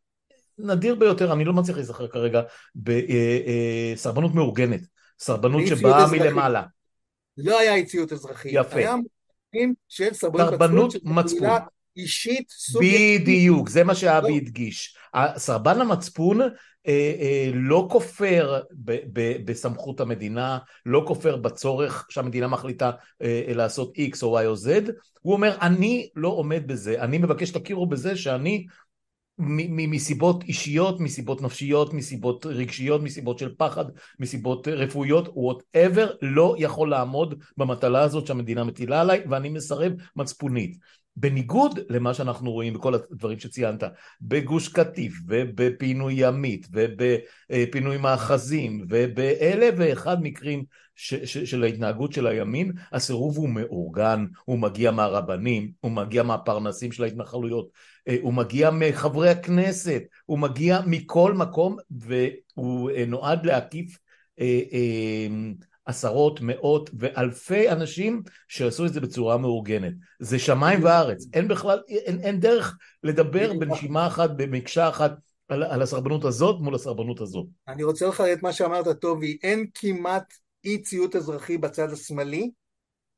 נדיר 0.63 0.95
ביותר, 0.95 1.33
אני 1.33 1.45
לא 1.45 1.53
מצליח 1.53 1.77
להיזכר 1.77 2.09
כרגע, 2.09 2.43
בסרבנות 2.75 4.35
מאורגנת, 4.35 4.81
סרבנות 5.19 5.63
שבאה 5.67 6.11
מלמעלה. 6.11 6.63
לא 7.37 7.61
היה 7.61 7.75
אי-ציות 7.75 8.13
אזרחי. 8.13 8.49
יפה. 8.53 8.77
היה 8.77 8.95
של 9.89 10.13
סרבנות 10.13 10.95
מצפון. 11.05 11.49
אישית 11.97 12.51
סובייקטיבית. 12.51 13.23
בדיוק, 13.23 13.69
זה 13.69 13.85
מה 13.85 13.95
שאבי 13.95 14.31
לא. 14.31 14.37
הדגיש. 14.37 14.97
סרבן 15.37 15.81
המצפון 15.81 16.41
אה, 16.41 16.49
אה, 17.21 17.51
לא 17.55 17.89
כופר 17.91 18.61
ב, 18.73 18.97
ב, 19.13 19.45
בסמכות 19.45 20.01
המדינה, 20.01 20.59
לא 20.87 21.05
כופר 21.07 21.37
בצורך 21.37 22.07
שהמדינה 22.11 22.49
מחליטה 22.49 22.91
אה, 23.23 23.43
לעשות 23.49 23.93
X 23.97 24.23
או 24.23 24.41
Y 24.41 24.45
או 24.47 24.55
Z, 24.55 24.91
הוא 25.21 25.33
אומר 25.33 25.57
אני 25.61 26.09
לא 26.17 26.29
עומד 26.29 26.63
בזה, 26.67 27.03
אני 27.03 27.19
מבקש 27.19 27.49
שתכירו 27.49 27.87
בזה 27.87 28.17
שאני 28.17 28.67
מסיבות 29.41 30.45
אישיות, 30.45 31.01
מסיבות 31.01 31.43
נפשיות, 31.43 31.95
מסיבות 31.95 32.47
רגשיות, 32.47 33.03
מסיבות 33.03 33.39
של 33.39 33.55
פחד, 33.57 33.85
מסיבות 34.21 34.69
רפואיות, 34.69 35.29
whatever, 35.29 36.07
לא 36.23 36.55
יכול 36.59 36.91
לעמוד 36.91 37.43
במטלה 37.57 38.03
הזאת 38.03 38.27
שהמדינה 38.27 38.65
מטילה 38.65 39.01
עליי 39.01 39.23
ואני 39.29 39.49
מסרב 39.49 39.93
מצפונית. 40.17 40.77
בניגוד 41.17 41.79
למה 41.89 42.15
שאנחנו 42.15 42.53
רואים 42.53 42.75
בכל 42.75 42.95
הדברים 42.95 43.39
שציינת, 43.39 43.83
בגוש 44.21 44.69
קטיף 44.69 45.21
ובפינוי 45.29 46.15
ימית 46.17 46.67
ובפינוי 46.73 47.97
מאחזים 47.97 48.87
ובאלף 48.89 49.75
ואחד 49.79 50.23
מקרים 50.23 50.65
ש, 50.95 51.15
ש, 51.15 51.39
של 51.39 51.63
ההתנהגות 51.63 52.13
של 52.13 52.27
הימין, 52.27 52.73
הסירוב 52.93 53.37
הוא 53.37 53.49
מאורגן, 53.49 54.25
הוא 54.45 54.59
מגיע 54.59 54.91
מהרבנים, 54.91 55.71
הוא 55.81 55.93
מגיע 55.93 56.23
מהפרנסים 56.23 56.93
של 56.93 57.03
ההתנחלויות, 57.03 57.69
הוא 58.21 58.35
מגיע 58.35 58.71
מחברי 58.71 59.31
הכנסת, 59.31 60.03
הוא 60.27 60.39
מגיע 60.39 60.81
מכל 60.87 61.35
מקום 61.35 61.77
והוא 61.91 62.91
אה, 62.91 63.05
נועד 63.07 63.47
להקיף 63.47 63.99
אה, 64.41 65.27
עשרות, 65.85 66.41
מאות 66.43 66.91
ואלפי 66.99 67.71
אנשים 67.71 68.23
שעשו 68.49 68.87
את 68.87 68.93
זה 68.93 69.01
בצורה 69.01 69.39
מאורגנת. 69.39 69.93
זה 70.19 70.39
שמיים 70.39 70.85
וארץ, 70.85 71.27
אין 71.33 71.49
בכלל, 71.49 71.81
אין, 71.89 72.21
אין 72.21 72.41
דרך 72.41 72.79
לדבר 73.03 73.53
בנשימה 73.53 74.07
אחת, 74.07 74.31
במקשה 74.37 74.89
אחת 74.89 75.13
על, 75.49 75.63
על 75.63 75.83
הסרבנות 75.83 76.25
הזאת 76.25 76.61
מול 76.61 76.75
הסרבנות 76.75 77.21
הזאת. 77.21 77.47
אני 77.69 77.83
רוצה 77.83 78.07
לחדד 78.07 78.29
את 78.29 78.43
מה 78.43 78.53
שאמרת 78.53 78.89
טובי, 79.01 79.39
אין 79.43 79.67
כמעט 79.75 80.35
אי 80.65 80.83
ציות 80.83 81.17
אזרחי 81.17 81.59
בצד 81.59 81.93
השמאלי, 81.93 82.51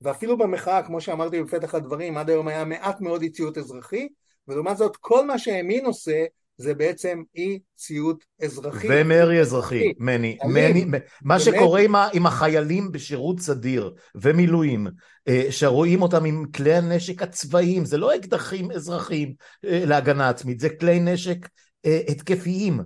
ואפילו 0.00 0.38
במחאה, 0.38 0.82
כמו 0.82 1.00
שאמרתי 1.00 1.42
בפתח 1.42 1.74
הדברים, 1.74 2.18
עד 2.18 2.30
היום 2.30 2.48
היה 2.48 2.64
מעט 2.64 3.00
מאוד 3.00 3.22
אי 3.22 3.30
ציות 3.30 3.58
אזרחי, 3.58 4.08
ולעומת 4.48 4.76
זאת 4.76 4.96
כל 4.96 5.26
מה 5.26 5.38
שהימין 5.38 5.84
עושה 5.86 6.24
זה 6.56 6.74
בעצם 6.74 7.22
אי 7.36 7.58
ציות 7.76 8.24
אזרחי. 8.42 8.88
ומרי 8.90 9.40
אזרחי, 9.40 9.92
מני, 9.98 10.38
מני, 10.44 10.84
מה 11.22 11.40
שקורה 11.40 11.80
עם, 11.80 11.94
עם 12.12 12.26
החיילים 12.26 12.92
בשירות 12.92 13.40
סדיר 13.40 13.94
ומילואים, 14.14 14.86
אה, 15.28 15.46
שרואים 15.50 16.02
אותם 16.02 16.24
עם 16.24 16.44
כלי 16.54 16.74
הנשק 16.74 17.22
הצבאיים, 17.22 17.84
זה 17.84 17.98
לא 17.98 18.16
אקדחים 18.16 18.70
אזרחיים 18.70 19.34
אה, 19.64 19.84
להגנה 19.86 20.28
עצמית, 20.28 20.60
זה 20.60 20.68
כלי 20.68 21.00
נשק 21.00 21.48
אה, 21.86 22.00
התקפיים, 22.08 22.80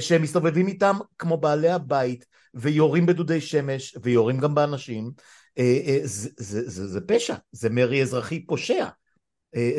שהם 0.00 0.22
מסתובבים 0.22 0.66
איתם 0.66 0.96
כמו 1.18 1.36
בעלי 1.36 1.70
הבית, 1.70 2.26
ויורים 2.54 3.06
בדודי 3.06 3.40
שמש, 3.40 3.96
ויורים 4.02 4.38
גם 4.38 4.54
באנשים, 4.54 5.10
זה, 6.04 6.28
זה, 6.36 6.70
זה, 6.70 6.86
זה 6.86 7.00
פשע, 7.00 7.34
זה 7.52 7.70
מרי 7.70 8.02
אזרחי 8.02 8.46
פושע. 8.46 8.84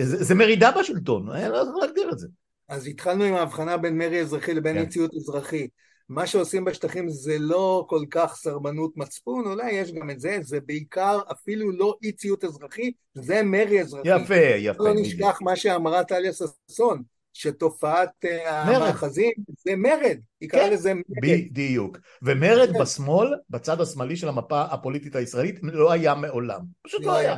זה, 0.04 0.24
זה 0.24 0.36
מרידה 0.36 0.72
בשלטון, 0.80 1.30
אני 1.30 1.50
לא 1.50 1.58
יכול 1.58 1.82
להגדיר 1.82 2.10
את 2.12 2.20
זה. 2.20 2.28
אז 2.70 2.88
התחלנו 2.88 3.24
עם 3.24 3.34
ההבחנה 3.34 3.78
בין 3.78 3.98
מרי 3.98 4.22
אזרחי 4.22 4.54
לבין 4.54 4.76
כן. 4.76 4.82
אי-ציות 4.82 5.12
אזרחי. 5.16 5.68
מה 6.10 6.28
שעושים 6.28 6.66
בשטחים 6.66 7.10
זה 7.10 7.38
לא 7.40 7.86
כל 7.90 8.02
כך 8.12 8.36
סרבנות 8.36 8.98
מצפון, 8.98 9.46
אולי 9.48 9.72
יש 9.72 9.92
גם 9.92 10.10
את 10.10 10.20
זה, 10.20 10.38
זה 10.42 10.60
בעיקר 10.66 11.20
אפילו 11.32 11.72
לא 11.72 11.98
אי 12.04 12.12
ציות 12.12 12.44
אזרחי, 12.44 12.92
זה 13.14 13.44
מרי 13.44 13.82
אזרחי. 13.82 14.10
יפה, 14.10 14.36
יפה. 14.36 14.84
לא 14.84 14.94
נשכח 14.96 15.40
מה 15.42 15.56
שאמרה 15.56 16.04
טליה 16.04 16.32
ששון, 16.34 17.04
שתופעת 17.34 18.26
אה, 18.26 18.62
המאחזים 18.62 19.32
זה 19.66 19.76
מרד, 19.76 20.18
היא 20.42 20.50
קראה 20.50 20.68
כן, 20.68 20.74
לזה 20.74 20.94
מרד. 20.94 21.04
בדיוק. 21.22 21.98
ומרד 22.22 22.70
כן. 22.74 22.80
בשמאל, 22.80 23.34
בצד 23.50 23.82
השמאלי 23.82 24.16
של 24.16 24.28
המפה 24.28 24.62
הפוליטית 24.62 25.16
הישראלית, 25.16 25.60
לא 25.64 25.92
היה 25.92 26.16
מעולם. 26.16 26.60
פשוט 26.82 27.02
לא, 27.02 27.08
לא 27.08 27.18
היה. 27.18 27.36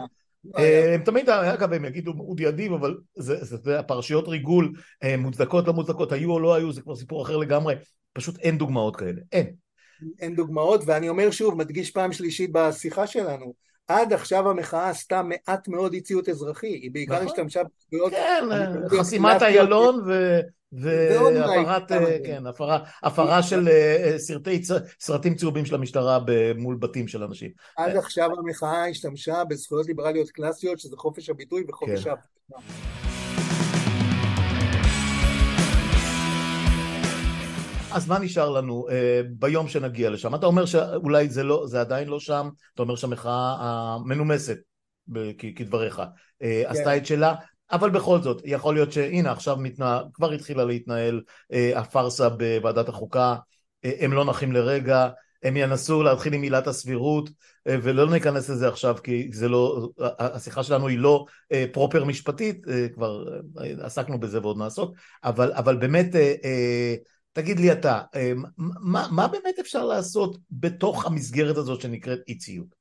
היה. 0.56 0.94
הם 0.94 1.04
תמיד, 1.04 1.30
אגב, 1.30 1.74
הם 1.74 1.86
יגידו 1.86 2.14
אודי 2.20 2.48
אדיב, 2.48 2.74
אבל 2.74 2.98
זה, 3.16 3.80
הפרשיות 3.80 4.28
ריגול 4.28 4.74
מוצדקות 5.18 5.68
לא 5.68 5.74
מוצדקות, 5.74 6.12
היו 6.12 6.32
או 6.32 6.40
לא 6.40 6.56
היו, 6.56 6.72
זה 6.72 6.82
כבר 6.82 6.96
סיפור 6.96 7.24
אחר 7.24 7.38
לגמרי, 7.38 7.76
פשוט 8.14 8.40
אין 8.40 8.58
דוגמאות 8.58 8.96
כאלה, 8.96 9.22
אין. 9.32 9.54
אין 10.20 10.36
דוגמאות, 10.36 10.82
ואני 10.86 11.10
אומר 11.10 11.32
שוב, 11.32 11.56
מדגיש 11.56 11.92
פעם 11.92 12.12
שלישית 12.12 12.50
בשיחה 12.54 13.08
שלנו, 13.08 13.54
עד 13.88 14.14
עכשיו 14.14 14.50
המחאה 14.50 14.90
עשתה 14.90 15.22
מעט 15.24 15.68
מאוד 15.68 15.94
אי 15.94 16.02
ציות 16.02 16.30
אזרחי, 16.30 16.68
היא 16.68 16.92
בעיקר 16.92 17.16
נכון. 17.16 17.28
השתמשה 17.28 17.62
בזכויות... 17.64 18.12
כן, 18.12 18.44
חסימת 18.98 19.42
איילון 19.42 20.02
ו... 20.08 20.40
והפרת, 20.72 21.92
כן, 22.26 22.48
הפרה, 22.48 22.80
הפרה 23.04 23.44
של 23.44 23.68
אה, 23.68 24.14
סרטי, 24.18 24.62
סרטים 25.00 25.36
צהובים 25.36 25.66
של 25.66 25.76
המשטרה 25.76 26.20
מול 26.58 26.76
בתים 26.76 27.08
של 27.08 27.24
אנשים. 27.24 27.52
עד 27.78 27.96
עכשיו 27.96 28.30
המחאה 28.40 28.88
השתמשה 28.88 29.44
בזכויות 29.44 29.88
ליברליות 29.88 30.30
קלאסיות, 30.30 30.80
שזה 30.80 30.98
חופש 30.98 31.30
הביטוי 31.30 31.64
וחופש 31.68 32.04
כן. 32.04 32.10
ההפגנה. 32.10 32.78
אז 37.92 38.08
מה 38.08 38.20
נשאר 38.20 38.50
לנו 38.50 38.88
uh, 38.90 38.92
ביום 39.30 39.68
שנגיע 39.68 40.10
לשם? 40.10 40.36
אתה 40.36 40.46
אומר 40.46 40.66
שאולי 40.66 41.30
זה, 41.30 41.44
לא, 41.44 41.64
זה 41.68 41.82
עדיין 41.82 42.08
לא 42.08 42.20
שם, 42.20 42.50
אתה 42.74 42.82
אומר 42.82 42.96
שהמחאה 42.96 43.56
המנומסת, 43.60 44.58
כדבריך, 45.56 46.00
uh, 46.00 46.04
כן. 46.40 46.64
עשתה 46.66 46.98
את 46.98 47.06
שלה, 47.06 47.36
אבל 47.72 47.90
בכל 47.90 48.22
זאת, 48.22 48.42
יכול 48.46 48.74
להיות 48.74 48.92
שהנה 48.92 49.32
עכשיו 49.32 49.58
מתנה, 49.58 50.02
כבר 50.14 50.32
התחילה 50.32 50.66
להתנהל 50.66 51.22
uh, 51.54 51.78
הפארסה 51.78 52.30
בוועדת 52.30 52.90
החוקה, 52.90 53.36
uh, 53.86 53.90
הם 54.00 54.14
לא 54.14 54.26
נחים 54.26 54.52
לרגע, 54.52 55.10
הם 55.44 55.58
ינסו 55.58 56.04
להתחיל 56.04 56.34
עם 56.34 56.42
עילת 56.42 56.68
הסבירות 56.68 57.30
uh, 57.30 57.32
ולא 57.66 58.10
ניכנס 58.10 58.50
לזה 58.50 58.68
עכשיו 58.68 58.96
כי 59.04 59.30
זה 59.34 59.50
לא, 59.50 59.90
השיחה 60.20 60.64
שלנו 60.64 60.88
היא 60.88 61.00
לא 61.00 61.26
uh, 61.54 61.56
פרופר 61.74 62.04
משפטית, 62.04 62.66
uh, 62.66 62.94
כבר 62.94 63.24
uh, 63.58 63.62
עסקנו 63.82 64.20
בזה 64.20 64.42
ועוד 64.42 64.58
נעסוק, 64.58 64.96
אבל, 65.24 65.54
אבל 65.54 65.78
באמת 65.78 66.14
uh, 66.14 66.44
uh, 66.44 67.18
תגיד 67.38 67.60
לי 67.60 67.72
אתה, 67.72 68.02
אמ, 68.16 68.44
מה, 68.58 69.08
מה 69.12 69.28
באמת 69.28 69.60
אפשר 69.60 69.86
לעשות 69.86 70.38
בתוך 70.52 71.06
המסגרת 71.06 71.58
הזאת 71.58 71.82
שנקראת 71.82 72.20
אי 72.28 72.38
ציות? 72.38 72.76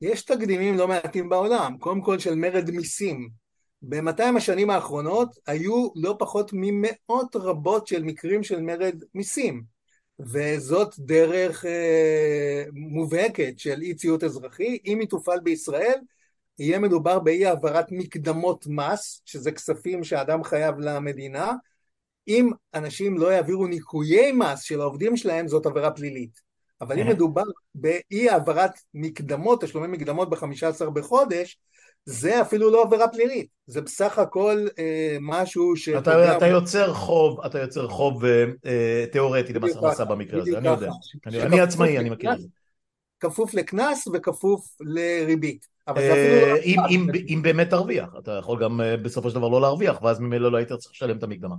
יש 0.00 0.24
תקדימים 0.24 0.76
לא 0.76 0.88
מעטים 0.88 1.28
בעולם, 1.28 1.76
קודם 1.78 2.02
כל 2.02 2.18
של 2.18 2.34
מרד 2.34 2.70
מיסים. 2.70 3.43
ב-200 3.88 4.36
השנים 4.36 4.70
האחרונות 4.70 5.28
היו 5.46 5.88
לא 5.96 6.16
פחות 6.18 6.50
ממאות 6.52 7.36
רבות 7.36 7.86
של 7.86 8.02
מקרים 8.02 8.42
של 8.42 8.60
מרד 8.60 9.04
מיסים, 9.14 9.62
וזאת 10.20 10.94
דרך 10.98 11.64
אה, 11.64 12.64
מובהקת 12.72 13.58
של 13.58 13.82
אי 13.82 13.94
ציות 13.94 14.24
אזרחי. 14.24 14.78
אם 14.86 15.00
היא 15.00 15.08
תופעל 15.08 15.40
בישראל, 15.40 15.98
יהיה 16.58 16.78
מדובר 16.78 17.18
באי 17.18 17.46
העברת 17.46 17.86
מקדמות 17.90 18.66
מס, 18.68 19.22
שזה 19.24 19.52
כספים 19.52 20.04
שאדם 20.04 20.44
חייב 20.44 20.78
למדינה, 20.78 21.52
אם 22.28 22.50
אנשים 22.74 23.18
לא 23.18 23.32
יעבירו 23.32 23.66
ניכויי 23.66 24.32
מס 24.32 24.62
של 24.62 24.80
העובדים 24.80 25.16
שלהם, 25.16 25.48
זאת 25.48 25.66
עבירה 25.66 25.90
פלילית. 25.90 26.40
אבל 26.80 27.00
אם 27.00 27.08
מדובר 27.08 27.42
באי 27.74 28.30
העברת 28.30 28.72
מקדמות, 28.94 29.64
תשלומי 29.64 29.86
מקדמות 29.86 30.30
ב-15 30.30 30.90
בחודש, 30.90 31.58
זה 32.06 32.40
אפילו 32.40 32.70
לא 32.70 32.82
עבירה 32.82 33.08
פלילית, 33.08 33.46
זה 33.66 33.80
בסך 33.80 34.18
הכל 34.18 34.66
אה, 34.78 35.16
משהו 35.20 35.76
ש... 35.76 35.88
אתה, 35.88 36.36
אתה 36.36 36.46
יוצר 36.46 36.94
חוב, 36.94 37.40
אתה 37.40 37.58
יוצר 37.58 37.88
חוב 37.88 38.24
אה, 38.24 39.04
תיאורטי 39.12 39.52
למס 39.52 39.76
הכנסה 39.76 40.04
במקרה 40.04 40.42
הזה, 40.42 40.58
אני 40.58 40.68
יודע. 40.68 40.90
אני, 41.26 41.42
אני 41.42 41.60
עצמאי, 41.60 41.98
אני 41.98 42.10
מכיר 42.10 42.32
את 42.32 42.40
זה. 42.40 42.48
כפוף 43.20 43.54
לקנס 43.54 44.08
וכפוף 44.14 44.66
לריבית. 44.80 45.74
אבל 45.88 46.00
זה 46.00 46.12
אפילו 46.12 46.54
לא... 46.54 46.62
אם, 46.62 46.78
אם, 46.90 47.06
אם 47.28 47.42
באמת 47.42 47.70
תרוויח, 47.70 48.08
אתה 48.18 48.32
יכול 48.32 48.62
גם 48.62 48.80
אה, 48.80 48.96
בסופו 48.96 49.30
של 49.30 49.36
דבר 49.36 49.48
לא 49.48 49.60
להרוויח, 49.60 50.02
ואז 50.02 50.20
ממילא 50.20 50.52
לא 50.52 50.56
היית 50.56 50.72
צריך 50.72 50.92
לשלם 50.92 51.18
את 51.18 51.22
המקדמה. 51.22 51.54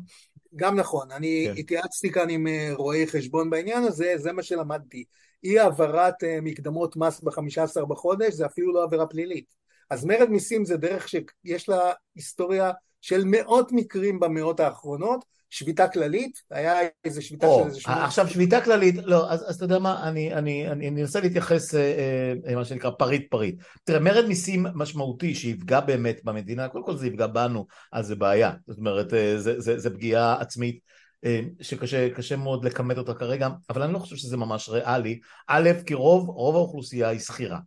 גם 0.56 0.76
נכון, 0.76 1.12
אני 1.12 1.48
כן. 1.48 1.60
התייעצתי 1.60 2.12
כאן 2.12 2.30
עם 2.30 2.48
אה, 2.48 2.70
רואי 2.74 3.08
חשבון 3.08 3.50
בעניין 3.50 3.84
הזה, 3.84 4.14
זה 4.18 4.32
מה 4.32 4.44
שלמדתי. 4.44 5.04
אי 5.44 5.60
העברת 5.60 6.24
אה, 6.24 6.40
מקדמות 6.42 6.98
מס 6.98 7.22
ב-15 7.24 7.86
בחודש 7.86 8.34
זה 8.34 8.46
אפילו 8.46 8.74
לא 8.74 8.84
עבירה 8.84 9.08
פלילית. 9.08 9.65
אז 9.90 10.06
מרד 10.06 10.30
מיסים 10.30 10.66
זה 10.66 10.78
דרך 10.78 11.08
שיש 11.10 11.70
לה 11.70 11.92
היסטוריה 12.16 12.72
של 13.02 13.24
מאות 13.26 13.72
מקרים 13.72 14.20
במאות 14.20 14.60
האחרונות, 14.60 15.26
שביתה 15.50 15.88
כללית, 15.88 16.42
היה 16.52 16.74
איזה 17.04 17.22
שביתה 17.22 17.48
של 17.48 17.68
איזה 17.68 17.80
שמונה... 17.80 18.06
עכשיו 18.06 18.28
שביתה 18.28 18.62
כללית, 18.62 18.96
לא, 19.04 19.32
אז, 19.32 19.50
אז 19.50 19.56
אתה 19.56 19.66
יודע 19.66 19.80
מה, 19.80 20.08
אני, 20.08 20.34
אני, 20.34 20.68
אני, 20.68 20.88
אני 20.88 21.02
אנסה 21.02 21.20
להתייחס, 21.20 21.76
אה, 21.76 22.34
אה, 22.48 22.56
מה 22.56 22.66
שנקרא 22.66 22.92
פריט 23.00 23.32
פריט. 23.32 23.56
תראה, 23.84 24.00
מרד 24.00 24.26
מיסים 24.26 24.66
משמעותי 24.76 25.36
שיפגע 25.36 25.80
באמת 25.80 26.22
במדינה, 26.24 26.68
קודם 26.68 26.86
כל 26.86 26.98
זה 26.98 27.08
יפגע 27.08 27.28
בנו, 27.28 27.66
אז 27.94 28.08
זה 28.08 28.16
בעיה. 28.16 28.52
זאת 28.68 28.78
אומרת, 28.78 29.14
אה, 29.14 29.40
זה, 29.40 29.60
זה, 29.60 29.80
זה 29.80 29.90
פגיעה 29.90 30.42
עצמית. 30.42 30.80
אה, 31.26 31.42
שקשה 31.62 32.36
מאוד 32.38 32.66
לכמת 32.66 32.98
אותה 32.98 33.14
כרגע, 33.14 33.50
אבל 33.70 33.82
אני 33.82 33.94
לא 33.94 34.00
חושב 34.00 34.16
שזה 34.16 34.38
ממש 34.38 34.70
ריאלי. 34.70 35.20
א', 35.48 35.70
כי 35.86 35.94
רוב, 35.94 36.30
רוב 36.30 36.56
האוכלוסייה 36.56 37.10
היא 37.10 37.20
שכירה. 37.20 37.60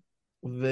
ו... 0.44 0.66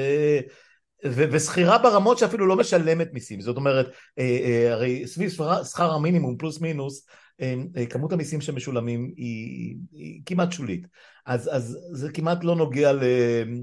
ושכירה 1.15 1.79
ברמות 1.79 2.19
שאפילו 2.19 2.47
לא 2.47 2.57
משלמת 2.57 3.13
מיסים, 3.13 3.41
זאת 3.41 3.57
אומרת, 3.57 3.87
אה, 4.19 4.39
אה, 4.45 4.73
הרי 4.73 5.07
סביב 5.07 5.31
שכר 5.65 5.93
המינימום 5.93 6.37
פלוס 6.37 6.61
מינוס, 6.61 7.07
אה, 7.41 7.87
כמות 7.91 8.13
המיסים 8.13 8.41
שמשולמים 8.41 9.13
היא, 9.17 9.77
היא 9.93 10.21
כמעט 10.27 10.53
שולית. 10.53 10.87
אז, 11.27 11.51
אז 11.53 11.79
זה 11.93 12.13
כמעט 12.13 12.45
לא 12.45 12.57
נוגע 12.57 12.93
ל... 12.93 13.03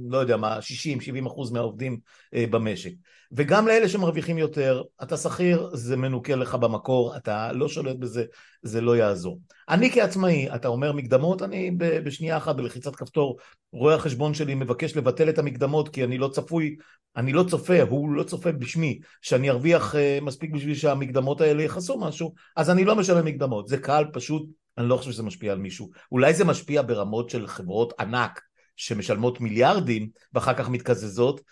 לא 0.10 0.18
יודע 0.18 0.38
מה, 0.38 0.60
60-70 0.60 1.28
אחוז 1.28 1.52
מהעובדים 1.52 2.00
במשק. 2.36 2.92
וגם 3.36 3.68
לאלה 3.68 3.90
שמרוויחים 3.90 4.38
יותר, 4.38 4.84
אתה 5.04 5.18
שכיר, 5.18 5.70
זה 5.74 5.98
מנוקה 5.98 6.36
לך 6.36 6.56
במקור, 6.56 7.18
אתה 7.18 7.52
לא 7.52 7.68
שולט 7.68 7.96
בזה, 7.96 8.26
זה 8.62 8.82
לא 8.82 8.98
יעזור. 8.98 9.40
אני 9.70 9.92
כעצמאי, 9.92 10.56
אתה 10.56 10.68
אומר 10.68 10.92
מקדמות, 10.92 11.42
אני 11.42 11.72
בשנייה 11.78 12.38
אחת 12.38 12.56
בלחיצת 12.56 12.96
כפתור, 12.96 13.38
רואה 13.72 13.96
החשבון 13.96 14.34
שלי 14.34 14.56
מבקש 14.56 14.98
לבטל 14.98 15.30
את 15.30 15.38
המקדמות 15.38 15.90
כי 15.90 16.04
אני 16.04 16.18
לא 16.18 16.28
צפוי, 16.28 16.76
אני 17.18 17.34
לא 17.34 17.44
צופה, 17.44 17.82
הוא 17.82 18.12
לא 18.12 18.24
צופה 18.24 18.52
בשמי, 18.52 19.00
שאני 19.22 19.50
ארוויח 19.50 19.96
uh, 19.96 20.24
מספיק 20.24 20.52
בשביל 20.52 20.76
שהמקדמות 20.76 21.42
האלה 21.42 21.64
יכסו 21.64 22.00
משהו, 22.00 22.34
אז 22.56 22.70
אני 22.70 22.86
לא 22.86 22.96
משלם 22.96 23.26
מקדמות. 23.26 23.68
זה 23.68 23.78
קל, 23.78 24.06
פשוט, 24.14 24.50
אני 24.78 24.90
לא 24.90 24.98
חושב 24.98 25.12
שזה 25.12 25.24
משפיע 25.24 25.52
על 25.52 25.58
מישהו. 25.58 25.90
אולי 26.12 26.34
זה 26.34 26.46
משפיע 26.46 26.82
ברמות 26.82 27.30
של 27.30 27.48
חברות 27.48 27.94
ענק 28.00 28.42
שמשלמות 28.76 29.42
מיליארדים 29.42 30.10
ואחר 30.34 30.54
כך 30.54 30.70
מתקזזות, 30.70 31.40
אה, 31.40 31.44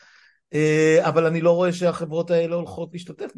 אבל 1.00 1.26
אני 1.26 1.42
לא 1.42 1.52
רואה 1.52 1.74
שהחברות 1.74 2.32
האלה 2.32 2.56
הולכות 2.56 2.90
להשתתף 2.94 3.32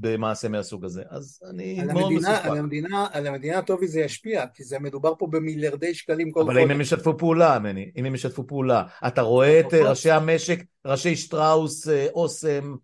במעשה 0.00 0.48
מהסוג 0.48 0.84
הזה, 0.84 1.02
אז 1.10 1.40
אני 1.50 1.80
מאוד 1.92 2.12
מסופק. 2.12 2.44
על 2.44 2.58
המדינה, 2.58 3.06
על 3.12 3.26
המדינה 3.26 3.62
טובי 3.62 3.88
זה 3.88 4.00
ישפיע, 4.00 4.44
כי 4.54 4.64
זה 4.64 4.78
מדובר 4.78 5.12
פה 5.18 5.26
במיליארדי 5.30 5.94
שקלים 5.94 6.30
כל 6.30 6.40
חודש. 6.40 6.56
אבל 6.56 6.62
אם 6.62 6.70
הם 6.70 6.80
ישתפו 6.80 7.18
פעולה, 7.18 7.58
מני, 7.58 7.90
אם 7.96 8.04
הם 8.04 8.14
ישתפו 8.14 8.46
פעולה, 8.46 8.82
אתה 9.06 9.22
רואה 9.22 9.60
את 9.60 9.74
אה, 9.74 9.88
ראשי 9.90 10.10
המשק, 10.10 10.64
ראשי 10.86 11.16
שטראוס, 11.16 11.88
אה, 11.88 12.06
אוסם, 12.14 12.74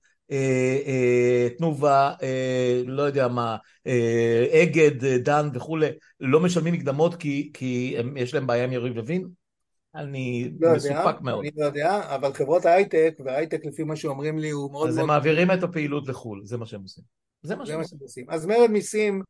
תנובה, 1.58 2.12
לא 2.86 3.02
יודע 3.02 3.28
מה, 3.28 3.56
אגד, 4.62 5.04
דן 5.04 5.48
וכולי, 5.54 5.88
לא 6.20 6.40
משלמים 6.40 6.74
מקדמות 6.74 7.14
כי, 7.14 7.96
יש 8.16 8.34
להם 8.34 8.46
בעיה 8.46 8.64
עם 8.64 8.72
יריב 8.72 8.96
לוין? 8.96 9.41
אני 9.94 10.50
לא 10.60 10.74
מסופק 10.74 11.20
מאוד. 11.20 11.44
אני 11.44 11.50
לא 11.56 11.64
יודע, 11.64 12.14
אבל 12.14 12.32
חברות 12.32 12.66
ההייטק, 12.66 13.14
וההייטק 13.24 13.64
לפי 13.64 13.84
מה 13.84 13.96
שאומרים 13.96 14.38
לי 14.38 14.50
הוא 14.50 14.72
מאוד 14.72 14.88
אז 14.88 14.94
מאוד... 14.94 14.98
אז 14.98 14.98
הם 14.98 15.06
מעבירים 15.06 15.50
את 15.50 15.62
הפעילות 15.62 16.08
לחו"ל, 16.08 16.40
זה 16.44 16.56
מה 16.56 16.66
שהם 16.66 16.82
עושים. 16.82 17.04
זה 17.42 17.56
מה 17.56 17.66
שהם 17.66 17.80
עושים. 18.00 18.26
אז 18.30 18.46
מרד 18.46 18.70
מיסים 18.70 19.22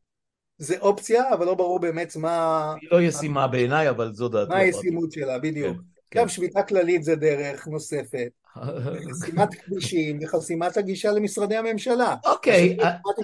זה 0.57 0.79
אופציה, 0.79 1.33
אבל 1.33 1.45
לא 1.45 1.53
ברור 1.53 1.79
באמת 1.79 2.15
מה... 2.15 2.73
היא 2.81 2.89
לא 2.91 3.01
ישימה 3.01 3.47
בעיניי, 3.47 3.89
אבל 3.89 4.13
זו 4.13 4.29
דעתי. 4.29 4.49
מה 4.49 4.57
הישימות 4.57 5.11
שלה, 5.11 5.39
בדיוק. 5.39 5.77
כן, 6.11 6.19
גם 6.19 6.25
כן. 6.25 6.29
שביתה 6.29 6.63
כללית 6.63 7.03
זה 7.03 7.15
דרך 7.15 7.67
נוספת. 7.67 8.29
חסימת 9.11 9.53
כבישים 9.53 10.19
וחסימת 10.23 10.77
הגישה 10.77 11.11
למשרדי 11.11 11.55
הממשלה. 11.55 12.15
אוקיי, 12.25 12.77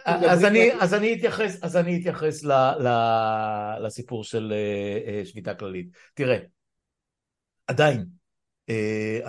אז 0.05 0.93
אני 0.93 1.13
אתייחס, 1.13 1.57
אז 1.61 1.77
אני 1.77 1.99
אתייחס 1.99 2.43
לסיפור 3.81 4.23
של 4.23 4.53
אה, 4.55 5.13
אה, 5.13 5.25
שביתה 5.25 5.53
כללית. 5.53 5.87
תראה, 6.13 6.37
עדיין 7.69 8.05
אה, 8.69 9.19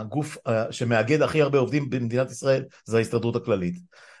הגוף 0.00 0.36
שמאגד 0.70 1.22
הכי 1.22 1.42
הרבה 1.42 1.58
עובדים 1.58 1.90
במדינת 1.90 2.30
ישראל 2.30 2.64
זה 2.84 2.96
ההסתדרות 2.96 3.36
הכללית. 3.36 3.76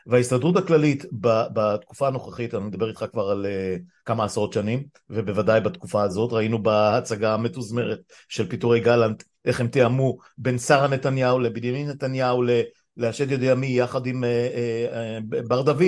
וההסתדרות 0.06 0.56
הכללית 0.56 1.04
בתקופה 1.52 2.08
הנוכחית, 2.08 2.54
אני 2.54 2.64
מדבר 2.64 2.88
איתך 2.88 3.04
כבר 3.12 3.30
על 3.30 3.46
אה, 3.46 3.76
כמה 4.04 4.24
עשרות 4.24 4.52
שנים 4.52 4.84
ובוודאי 5.10 5.60
בתקופה 5.60 6.02
הזאת 6.02 6.32
ראינו 6.32 6.62
בהצגה 6.62 7.34
המתוזמרת 7.34 8.00
של 8.28 8.48
פיטורי 8.48 8.80
גלנט 8.80 9.22
איך 9.44 9.60
הם 9.60 9.68
תיאמו 9.68 10.16
בין 10.38 10.58
שרה 10.58 10.88
נתניהו 10.88 11.38
לבנימין 11.38 11.88
נתניהו 11.88 12.42
להשד 12.96 13.30
יודע 13.30 13.54
מי 13.54 13.66
יחד 13.66 14.06
עם 14.06 14.24
אה, 14.24 14.28
אה, 14.92 15.18
בר 15.48 15.62
דוד, 15.62 15.82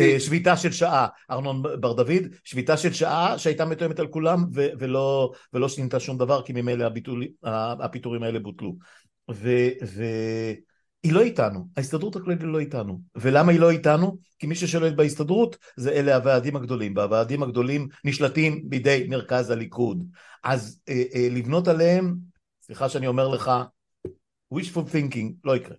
אה, 0.00 0.20
שביתה 0.20 0.56
של 0.56 0.72
שעה, 0.72 1.06
ארנון 1.30 1.62
בר 1.62 1.92
דוד, 1.92 2.22
שביתה 2.44 2.76
של 2.76 2.92
שעה 2.92 3.38
שהייתה 3.38 3.64
מתואמת 3.64 3.98
על 3.98 4.06
כולם 4.06 4.44
ולא, 4.52 5.32
ולא 5.52 5.68
שינתה 5.68 6.00
שום 6.00 6.18
דבר 6.18 6.42
כי 6.42 6.52
ממילא 6.52 6.86
הפיטורים 7.80 8.22
האלה 8.22 8.38
בוטלו. 8.38 8.76
ו, 9.30 9.68
ו, 9.84 10.04
היא 11.02 11.12
לא 11.12 11.20
איתנו, 11.20 11.68
ההסתדרות 11.76 12.16
הכללית 12.16 12.42
לא 12.42 12.58
איתנו. 12.58 13.00
ולמה 13.14 13.52
היא 13.52 13.60
לא 13.60 13.70
איתנו? 13.70 14.18
כי 14.38 14.46
מי 14.46 14.54
ששולט 14.54 14.92
בהסתדרות 14.92 15.56
זה 15.76 15.92
אלה 15.92 16.16
הוועדים 16.16 16.56
הגדולים, 16.56 16.96
והוועדים 16.96 17.42
הגדולים 17.42 17.88
נשלטים 18.04 18.62
בידי 18.64 19.06
מרכז 19.08 19.50
הליכוד. 19.50 20.04
אז 20.44 20.80
אה, 20.88 21.02
אה, 21.14 21.28
לבנות 21.30 21.68
עליהם, 21.68 22.16
סליחה 22.62 22.88
שאני 22.88 23.06
אומר 23.06 23.28
לך, 23.28 23.50
wishful 24.54 24.92
thinking, 24.92 25.32
לא 25.44 25.56
יקרה. 25.56 25.76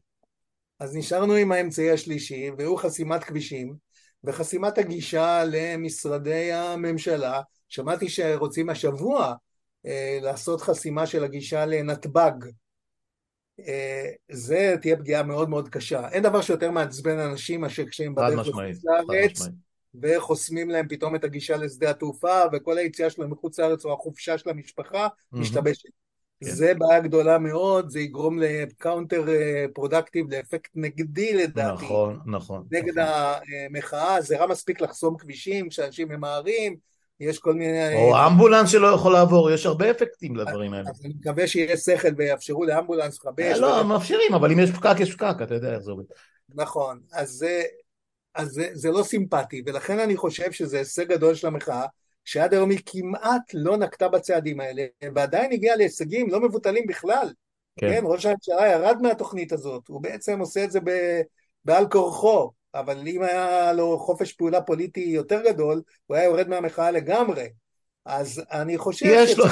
אז 0.82 0.96
נשארנו 0.96 1.34
עם 1.34 1.52
האמצעי 1.52 1.92
השלישי, 1.92 2.50
והוא 2.58 2.78
חסימת 2.78 3.24
כבישים, 3.24 3.76
וחסימת 4.24 4.78
הגישה 4.78 5.44
למשרדי 5.52 6.52
הממשלה. 6.52 7.42
שמעתי 7.70 8.10
שרוצים 8.10 8.70
השבוע 8.70 9.34
אה, 9.86 10.20
לעשות 10.22 10.62
חסימה 10.62 11.08
של 11.08 11.24
הגישה 11.24 11.66
לנתב"ג. 11.66 12.32
אה, 13.60 14.10
זה 14.32 14.76
תהיה 14.82 14.98
פגיעה 14.98 15.24
מאוד 15.24 15.50
מאוד 15.50 15.70
קשה. 15.70 16.10
אין 16.10 16.24
דבר 16.24 16.42
שיותר 16.42 16.72
מעצבן 16.72 17.20
אנשים 17.20 17.62
מאשר 17.62 17.86
כשהם 17.86 18.16
בדרך 18.16 18.48
לחוץ 18.48 18.84
לארץ, 18.84 19.40
וחוסמים 20.02 20.70
להם 20.70 20.88
פתאום 20.88 21.16
את 21.16 21.24
הגישה 21.24 21.58
לשדה 21.58 21.90
התעופה, 21.90 22.42
וכל 22.54 22.78
היציאה 22.78 23.10
שלהם 23.10 23.32
מחוץ 23.32 23.60
לארץ 23.60 23.86
או 23.86 23.94
החופשה 23.94 24.38
של 24.38 24.50
המשפחה 24.50 25.08
משתבשת. 25.32 25.90
כן. 26.44 26.50
זה 26.50 26.74
בעיה 26.78 27.00
גדולה 27.00 27.38
מאוד, 27.38 27.90
זה 27.90 28.00
יגרום 28.00 28.40
ל 28.40 28.50
counter 28.51 29.26
productive, 29.74 30.34
לאפקט 30.34 30.72
נגדי 30.76 31.34
לדעתי. 31.34 31.86
נכון, 31.86 32.20
נכון. 32.26 32.64
נגד 32.72 33.00
נכון. 33.00 33.14
המחאה, 33.70 34.22
זה 34.22 34.38
רע 34.38 34.48
מספיק 34.48 34.82
לחסום 34.82 35.18
כבישים 35.18 35.70
כשאנשים 35.70 36.10
ממהרים, 36.10 36.76
יש 37.20 37.40
כל 37.40 37.54
מיני... 37.54 37.96
או 37.96 38.28
אמבולנס 38.28 38.70
שלא 38.70 38.88
יכול 38.88 39.14
לעבור, 39.14 39.52
יש 39.52 39.66
הרבה 39.66 39.92
אפקטים 39.92 40.36
לדברים 40.36 40.74
האלה. 40.74 40.90
אז 40.90 41.06
אני 41.06 41.14
מקווה 41.20 41.48
שיהיה 41.48 41.78
שכל 41.78 42.08
ויאפשרו 42.18 42.66
לאמבולנס 42.66 43.20
לכבש. 43.20 43.58
לא, 43.60 43.84
מאפשרים, 43.84 44.34
אבל 44.34 44.52
אם 44.52 44.60
יש 44.60 44.72
פקק, 44.72 44.96
יש 45.00 45.16
פקק, 45.16 45.36
אתה 45.44 45.54
יודע 45.54 45.74
איך 45.74 45.80
זה 45.80 45.92
עובד. 45.92 46.04
נכון, 46.56 47.00
אז 47.14 47.30
זה... 47.30 47.64
אז 48.36 48.48
זה, 48.50 48.70
זה 48.74 48.92
לא 48.92 49.04
סימפטי, 49.04 49.64
ולכן 49.66 50.00
אני 50.00 50.18
חושב 50.18 50.52
שזה 50.52 50.78
הישג 50.78 51.08
גדול 51.08 51.36
של 51.36 51.48
המחאה, 51.48 51.86
שעד 52.26 52.54
היום 52.54 52.70
היא 52.70 52.80
כמעט 52.86 53.42
לא 53.54 53.78
נקטה 53.78 54.08
בצעדים 54.08 54.60
האלה, 54.60 54.86
ועדיין 55.16 55.52
הגיעה 55.52 55.76
להישגים 55.76 56.30
לא 56.30 56.40
מבוטלים 56.42 56.84
בכלל. 56.88 57.30
כן. 57.78 57.90
כן, 57.90 58.02
ראש 58.06 58.26
הממשלה 58.26 58.68
ירד 58.68 58.98
מהתוכנית 59.02 59.52
הזאת, 59.52 59.88
הוא 59.88 60.02
בעצם 60.02 60.40
עושה 60.40 60.64
את 60.64 60.72
זה 60.72 60.80
ב, 60.84 61.22
בעל 61.66 61.88
כורחו, 61.88 62.52
אבל 62.76 63.08
אם 63.08 63.24
היה 63.24 63.74
לו 63.74 64.00
חופש 64.00 64.34
פעולה 64.34 64.62
פוליטי 64.62 65.00
יותר 65.00 65.42
גדול, 65.46 65.82
הוא 66.08 66.18
היה 66.18 66.26
יורד 66.26 66.48
מהמחאה 66.48 66.92
לגמרי. 66.92 67.48
אז 68.06 68.44
אני 68.52 68.78
חושב... 68.78 69.06
יש 69.10 69.38
לו, 69.38 69.46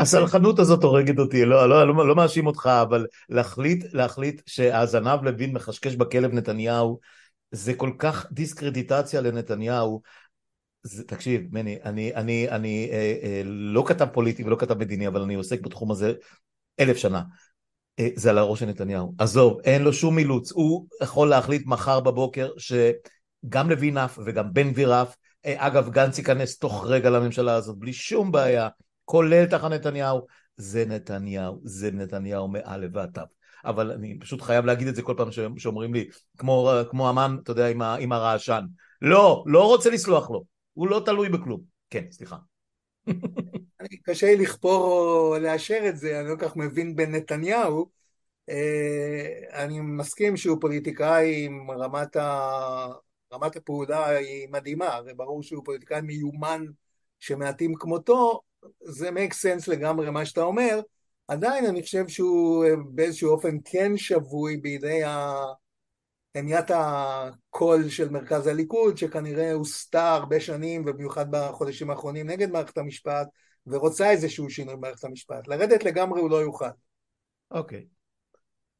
הסלחנות 0.00 0.58
הזאת 0.58 0.82
הורגת 0.82 1.18
אותי, 1.18 1.44
לא, 1.44 1.68
לא, 1.68 1.88
לא, 1.88 2.08
לא 2.08 2.16
מאשים 2.16 2.46
אותך, 2.46 2.70
אבל 2.82 3.06
להחליט, 3.28 3.84
להחליט 3.92 4.42
שהזנב 4.46 5.22
לוין 5.22 5.52
מחשקש 5.52 5.96
בכלב 5.96 6.32
נתניהו, 6.32 6.98
זה 7.50 7.74
כל 7.74 7.90
כך 7.98 8.26
דיסקרדיטציה 8.32 9.20
לנתניהו. 9.20 10.02
זה, 10.82 11.04
תקשיב, 11.04 11.42
מני, 11.52 11.78
אני, 11.84 12.14
אני, 12.14 12.48
אני 12.48 12.88
אה, 12.92 13.14
אה, 13.22 13.42
לא 13.44 13.84
כתב 13.86 14.06
פוליטי 14.12 14.44
ולא 14.44 14.56
כתב 14.56 14.78
מדיני, 14.78 15.08
אבל 15.08 15.22
אני 15.22 15.34
עוסק 15.34 15.60
בתחום 15.60 15.90
הזה 15.90 16.12
אלף 16.80 16.96
שנה. 16.96 17.22
אה, 17.98 18.08
זה 18.16 18.30
על 18.30 18.38
הראש 18.38 18.60
של 18.60 18.66
נתניהו. 18.66 19.14
עזוב, 19.18 19.60
אין 19.64 19.82
לו 19.82 19.92
שום 19.92 20.18
אילוץ. 20.18 20.52
הוא 20.52 20.86
יכול 21.02 21.28
להחליט 21.28 21.66
מחר 21.66 22.00
בבוקר 22.00 22.50
שגם 22.58 23.70
לוין 23.70 23.98
עף 23.98 24.18
וגם 24.26 24.52
בן 24.52 24.70
גביר 24.70 24.94
עף. 24.94 25.16
אה, 25.46 25.66
אגב, 25.66 25.90
גנץ 25.90 26.18
ייכנס 26.18 26.58
תוך 26.58 26.84
רגע 26.86 27.10
לממשלה 27.10 27.54
הזאת 27.54 27.78
בלי 27.78 27.92
שום 27.92 28.32
בעיה, 28.32 28.68
כולל 29.04 29.46
תחת 29.46 29.70
נתניהו. 29.70 30.26
זה 30.56 30.84
נתניהו, 30.86 31.60
זה 31.64 31.90
נתניהו 31.90 32.48
מעל 32.48 32.84
ועד 32.92 33.18
אבל 33.64 33.90
אני 33.92 34.18
פשוט 34.18 34.42
חייב 34.42 34.64
להגיד 34.64 34.88
את 34.88 34.94
זה 34.94 35.02
כל 35.02 35.14
פעם 35.16 35.28
שאומרים 35.58 35.94
לי, 35.94 36.08
כמו, 36.38 36.72
כמו 36.90 37.10
אמן, 37.10 37.36
אתה 37.42 37.50
יודע, 37.50 37.68
עם, 37.68 37.82
עם 37.82 38.12
הרעשן. 38.12 38.64
לא, 39.02 39.44
לא 39.46 39.66
רוצה 39.66 39.90
לסלוח 39.90 40.30
לו. 40.30 40.44
הוא 40.80 40.88
לא 40.88 41.02
תלוי 41.04 41.28
בכלום. 41.28 41.60
כן, 41.90 42.04
סליחה. 42.10 42.36
קשה 44.04 44.26
לי 44.26 44.36
לכפור 44.36 44.84
או 44.84 45.38
לאשר 45.38 45.84
את 45.88 45.96
זה, 45.96 46.20
אני 46.20 46.28
לא 46.28 46.36
כל 46.36 46.48
כך 46.48 46.56
מבין 46.56 46.96
בנתניהו. 46.96 47.90
אה, 48.48 49.62
אני 49.64 49.80
מסכים 49.80 50.36
שהוא 50.36 50.60
פוליטיקאי 50.60 51.44
עם 51.44 51.70
רמת, 51.70 52.16
ה... 52.16 52.86
רמת 53.32 53.56
הפעולה 53.56 54.08
היא 54.08 54.48
מדהימה, 54.50 54.86
הרי 54.86 55.14
ברור 55.14 55.42
שהוא 55.42 55.64
פוליטיקאי 55.64 56.00
מיומן 56.00 56.64
שמעטים 57.18 57.74
כמותו, 57.74 58.40
זה 58.80 59.08
make 59.08 59.32
sense 59.32 59.70
לגמרי 59.70 60.10
מה 60.10 60.24
שאתה 60.24 60.42
אומר, 60.42 60.80
עדיין 61.28 61.66
אני 61.66 61.82
חושב 61.82 62.08
שהוא 62.08 62.66
באיזשהו 62.90 63.30
אופן 63.30 63.56
כן 63.64 63.96
שבוי 63.96 64.56
בידי 64.56 65.04
ה... 65.04 65.34
המיית 66.34 66.70
הקול 66.70 67.88
של 67.88 68.08
מרכז 68.08 68.46
הליכוד, 68.46 68.98
שכנראה 68.98 69.52
הוסתר 69.52 69.98
הרבה 69.98 70.40
שנים, 70.40 70.82
ובמיוחד 70.86 71.26
בחודשים 71.30 71.90
האחרונים, 71.90 72.30
נגד 72.30 72.50
מערכת 72.50 72.78
המשפט, 72.78 73.28
ורוצה 73.66 74.10
איזשהו 74.10 74.50
שינוי 74.50 74.76
במערכת 74.76 75.04
המשפט. 75.04 75.48
לרדת 75.48 75.84
לגמרי 75.84 76.20
הוא 76.20 76.30
לא 76.30 76.36
יוכל. 76.36 76.70
אוקיי. 77.50 77.84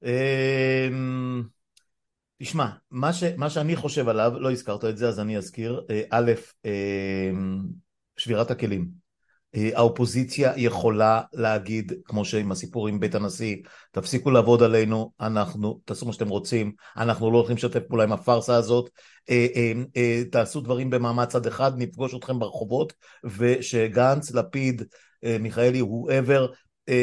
אמ, 0.03 1.43
תשמע, 2.43 2.67
מה, 2.91 3.13
ש, 3.13 3.25
מה 3.37 3.51
שאני 3.51 3.77
חושב 3.77 4.09
עליו, 4.09 4.33
לא 4.39 4.53
הזכרת 4.53 4.85
את 4.85 4.97
זה 4.97 5.09
אז 5.09 5.21
אני 5.21 5.37
אזכיר, 5.37 5.87
אה, 5.91 6.03
א', 6.11 6.33
אמ, 6.65 7.63
שבירת 8.17 8.51
הכלים. 8.51 9.10
אה, 9.55 9.71
האופוזיציה 9.75 10.53
יכולה 10.57 11.21
להגיד, 11.33 11.93
כמו 12.05 12.25
שעם 12.25 12.53
הסיפור 12.53 12.89
עם 12.89 13.01
בית 13.01 13.15
הנשיא, 13.15 13.57
תפסיקו 13.91 14.31
לעבוד 14.31 14.63
עלינו, 14.63 15.13
אנחנו, 15.21 15.81
תעשו 15.85 16.07
מה 16.07 16.13
שאתם 16.13 16.29
רוצים, 16.29 16.73
אנחנו 16.97 17.31
לא 17.31 17.37
הולכים 17.37 17.57
לשתף 17.57 17.81
פעולה 17.89 18.05
עם 18.05 18.13
הפארסה 18.13 18.57
הזאת, 18.57 18.91
אה, 19.31 19.47
אה, 19.97 20.23
תעשו 20.33 20.61
דברים 20.61 20.91
במעמד 20.91 21.25
צד 21.25 21.47
אחד, 21.47 21.73
נפגוש 21.77 22.15
אתכם 22.15 22.39
ברחובות, 22.39 22.93
ושגנץ, 23.25 24.31
לפיד, 24.33 24.83
מיכאלי, 25.41 25.81
whoever, 25.81 26.55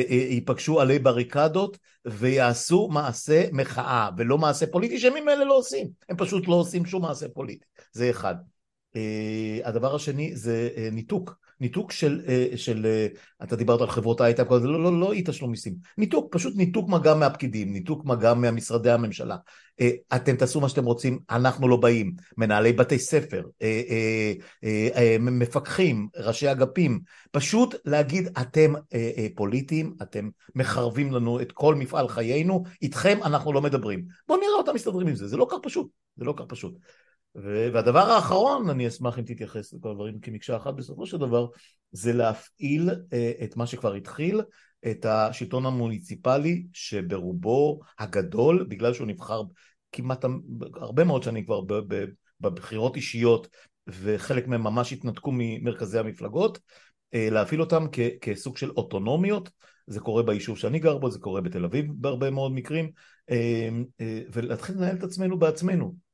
ייפגשו 0.09 0.81
עלי 0.81 0.99
בריקדות 0.99 1.77
ויעשו 2.05 2.87
מעשה 2.91 3.45
מחאה 3.51 4.09
ולא 4.17 4.37
מעשה 4.37 4.67
פוליטי 4.67 4.99
שהם 4.99 5.13
ממילא 5.13 5.45
לא 5.45 5.57
עושים, 5.57 5.87
הם 6.09 6.17
פשוט 6.17 6.47
לא 6.47 6.55
עושים 6.55 6.85
שום 6.85 7.01
מעשה 7.01 7.25
פוליטי, 7.29 7.65
זה 7.91 8.09
אחד. 8.09 8.35
הדבר 9.63 9.95
השני 9.95 10.35
זה 10.35 10.69
ניתוק. 10.91 11.46
ניתוק 11.59 11.91
של, 11.91 12.21
אה, 12.27 12.47
של 12.55 12.85
אה, 12.85 13.07
אתה 13.43 13.55
דיברת 13.55 13.81
על 13.81 13.87
חברות 13.87 14.21
הייטק, 14.21 14.51
לא, 14.51 14.61
לא, 14.61 14.83
לא, 14.83 14.99
לא 14.99 15.13
אי 15.13 15.23
תשלום 15.25 15.51
מיסים, 15.51 15.73
ניתוק, 15.97 16.33
פשוט 16.33 16.55
ניתוק 16.55 16.89
מגע 16.89 17.15
מהפקידים, 17.15 17.73
ניתוק 17.73 18.05
מגע 18.05 18.33
מהמשרדי 18.33 18.91
הממשלה. 18.91 19.37
אה, 19.81 19.89
אתם 20.15 20.35
תעשו 20.35 20.61
מה 20.61 20.69
שאתם 20.69 20.85
רוצים, 20.85 21.19
אנחנו 21.29 21.67
לא 21.67 21.77
באים. 21.77 22.15
מנהלי 22.37 22.73
בתי 22.73 22.99
ספר, 22.99 23.43
מפקחים, 25.19 26.07
ראשי 26.17 26.51
אגפים, 26.51 26.99
פשוט 27.31 27.75
להגיד 27.85 28.29
אתם 28.41 28.73
פוליטיים, 29.35 29.93
אתם 30.01 30.29
מחרבים 30.55 31.11
לנו 31.11 31.41
את 31.41 31.51
כל 31.51 31.75
מפעל 31.75 32.07
חיינו, 32.07 32.63
איתכם 32.81 33.17
אנחנו 33.23 33.53
לא 33.53 33.61
מדברים. 33.61 34.05
בואו 34.27 34.39
נראה 34.39 34.57
אותם 34.57 34.71
מסתדרים 34.75 35.07
עם 35.07 35.15
זה, 35.15 35.27
זה 35.27 35.37
לא 35.37 35.47
כך 35.49 35.57
פשוט, 35.63 35.87
זה 36.17 36.25
לא 36.25 36.33
כך 36.37 36.45
פשוט. 36.47 36.73
והדבר 37.43 37.99
האחרון, 37.99 38.69
אני 38.69 38.87
אשמח 38.87 39.19
אם 39.19 39.23
תתייחס 39.23 39.73
לכל 39.73 39.91
הדברים 39.91 40.19
כמקשה 40.19 40.57
אחת 40.57 40.73
בסופו 40.73 41.05
של 41.05 41.17
דבר, 41.17 41.47
זה 41.91 42.13
להפעיל 42.13 42.89
אה, 43.13 43.31
את 43.43 43.57
מה 43.57 43.67
שכבר 43.67 43.93
התחיל, 43.93 44.41
את 44.91 45.05
השלטון 45.05 45.65
המוניציפלי 45.65 46.65
שברובו 46.73 47.79
הגדול, 47.99 48.65
בגלל 48.69 48.93
שהוא 48.93 49.07
נבחר 49.07 49.41
כמעט 49.91 50.25
הרבה 50.73 51.03
מאוד 51.03 51.23
שנים 51.23 51.45
כבר 51.45 51.61
בבחירות 52.41 52.95
אישיות 52.95 53.47
וחלק 53.87 54.47
מהם 54.47 54.63
ממש 54.63 54.93
התנתקו 54.93 55.31
ממרכזי 55.33 55.99
המפלגות, 55.99 56.59
אה, 57.13 57.29
להפעיל 57.31 57.61
אותם 57.61 57.85
כסוג 58.21 58.57
של 58.57 58.71
אוטונומיות, 58.71 59.49
זה 59.87 59.99
קורה 59.99 60.23
ביישוב 60.23 60.57
שאני 60.57 60.79
גר 60.79 60.97
בו, 60.97 61.11
זה 61.11 61.19
קורה 61.19 61.41
בתל 61.41 61.65
אביב 61.65 61.85
בהרבה 61.95 62.29
מאוד 62.29 62.51
מקרים, 62.51 62.91
אה, 63.29 63.69
ולהתחיל 64.33 64.75
לנהל 64.75 64.95
את 64.95 65.03
עצמנו 65.03 65.39
בעצמנו. 65.39 66.06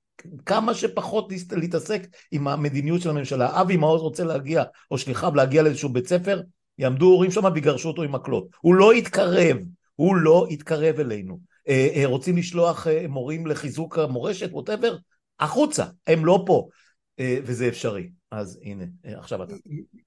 כמה 0.46 0.74
שפחות 0.74 1.32
להתעסק 1.52 2.08
עם 2.32 2.48
המדיניות 2.48 3.02
של 3.02 3.10
הממשלה. 3.10 3.62
אבי 3.62 3.78
מעוז 3.78 4.02
רוצה 4.02 4.24
להגיע, 4.24 4.64
או 4.92 4.98
שליחיו 4.98 5.36
להגיע 5.36 5.64
לאיזשהו 5.64 5.90
בית 5.90 6.08
ספר, 6.08 6.42
יעמדו 6.78 7.06
הורים 7.06 7.32
שם 7.32 7.44
ויגרשו 7.54 7.88
אותו 7.88 8.04
עם 8.04 8.12
מקלות. 8.12 8.48
הוא 8.62 8.76
לא 8.76 8.96
יתקרב, 8.96 9.58
הוא 9.96 10.16
לא 10.16 10.48
יתקרב 10.50 11.00
אלינו. 11.00 11.40
אה, 11.70 11.88
אה, 11.96 12.06
רוצים 12.06 12.38
לשלוח 12.38 12.88
אה, 12.88 13.06
מורים 13.08 13.48
לחיזוק 13.48 13.98
המורשת, 13.98 14.50
ווטאבר, 14.52 14.98
החוצה, 15.40 15.86
הם 16.08 16.26
לא 16.26 16.44
פה. 16.46 16.68
וזה 17.46 17.68
אפשרי. 17.68 18.10
אז 18.32 18.60
הנה, 18.64 18.84
עכשיו 19.04 19.44
אתה. 19.44 19.54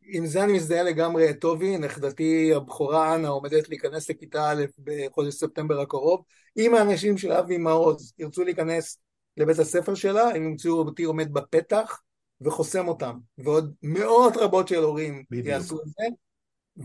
עם 0.03 0.27
זה 0.27 0.45
אני 0.45 0.53
מזדהה 0.53 0.83
לגמרי, 0.83 1.35
טובי, 1.35 1.79
נכדתי 1.79 2.55
הבכורה 2.55 3.15
אנה 3.15 3.29
עומדת 3.29 3.69
להיכנס 3.69 4.11
לכיתה 4.11 4.51
א' 4.51 4.65
בחודש 4.85 5.35
ספטמבר 5.35 5.81
הקרוב. 5.81 6.23
אם 6.57 6.75
האנשים 6.75 7.19
של 7.19 7.33
אבי 7.33 7.59
מעוז 7.59 8.13
ירצו 8.19 8.45
להיכנס 8.45 8.99
לבית 9.37 9.59
הספר 9.59 9.95
שלה, 9.95 10.29
הם 10.29 10.45
ימצאו 10.45 10.73
אותי 10.73 11.05
עומד 11.05 11.33
בפתח 11.33 12.01
וחוסם 12.41 12.89
אותם, 12.89 13.19
ועוד 13.39 13.75
מאות 13.83 14.37
רבות 14.37 14.69
של 14.69 14.83
הורים 14.83 15.25
בדיוק. 15.31 15.47
יעשו 15.47 15.81
את 15.81 15.87
זה. 15.87 16.05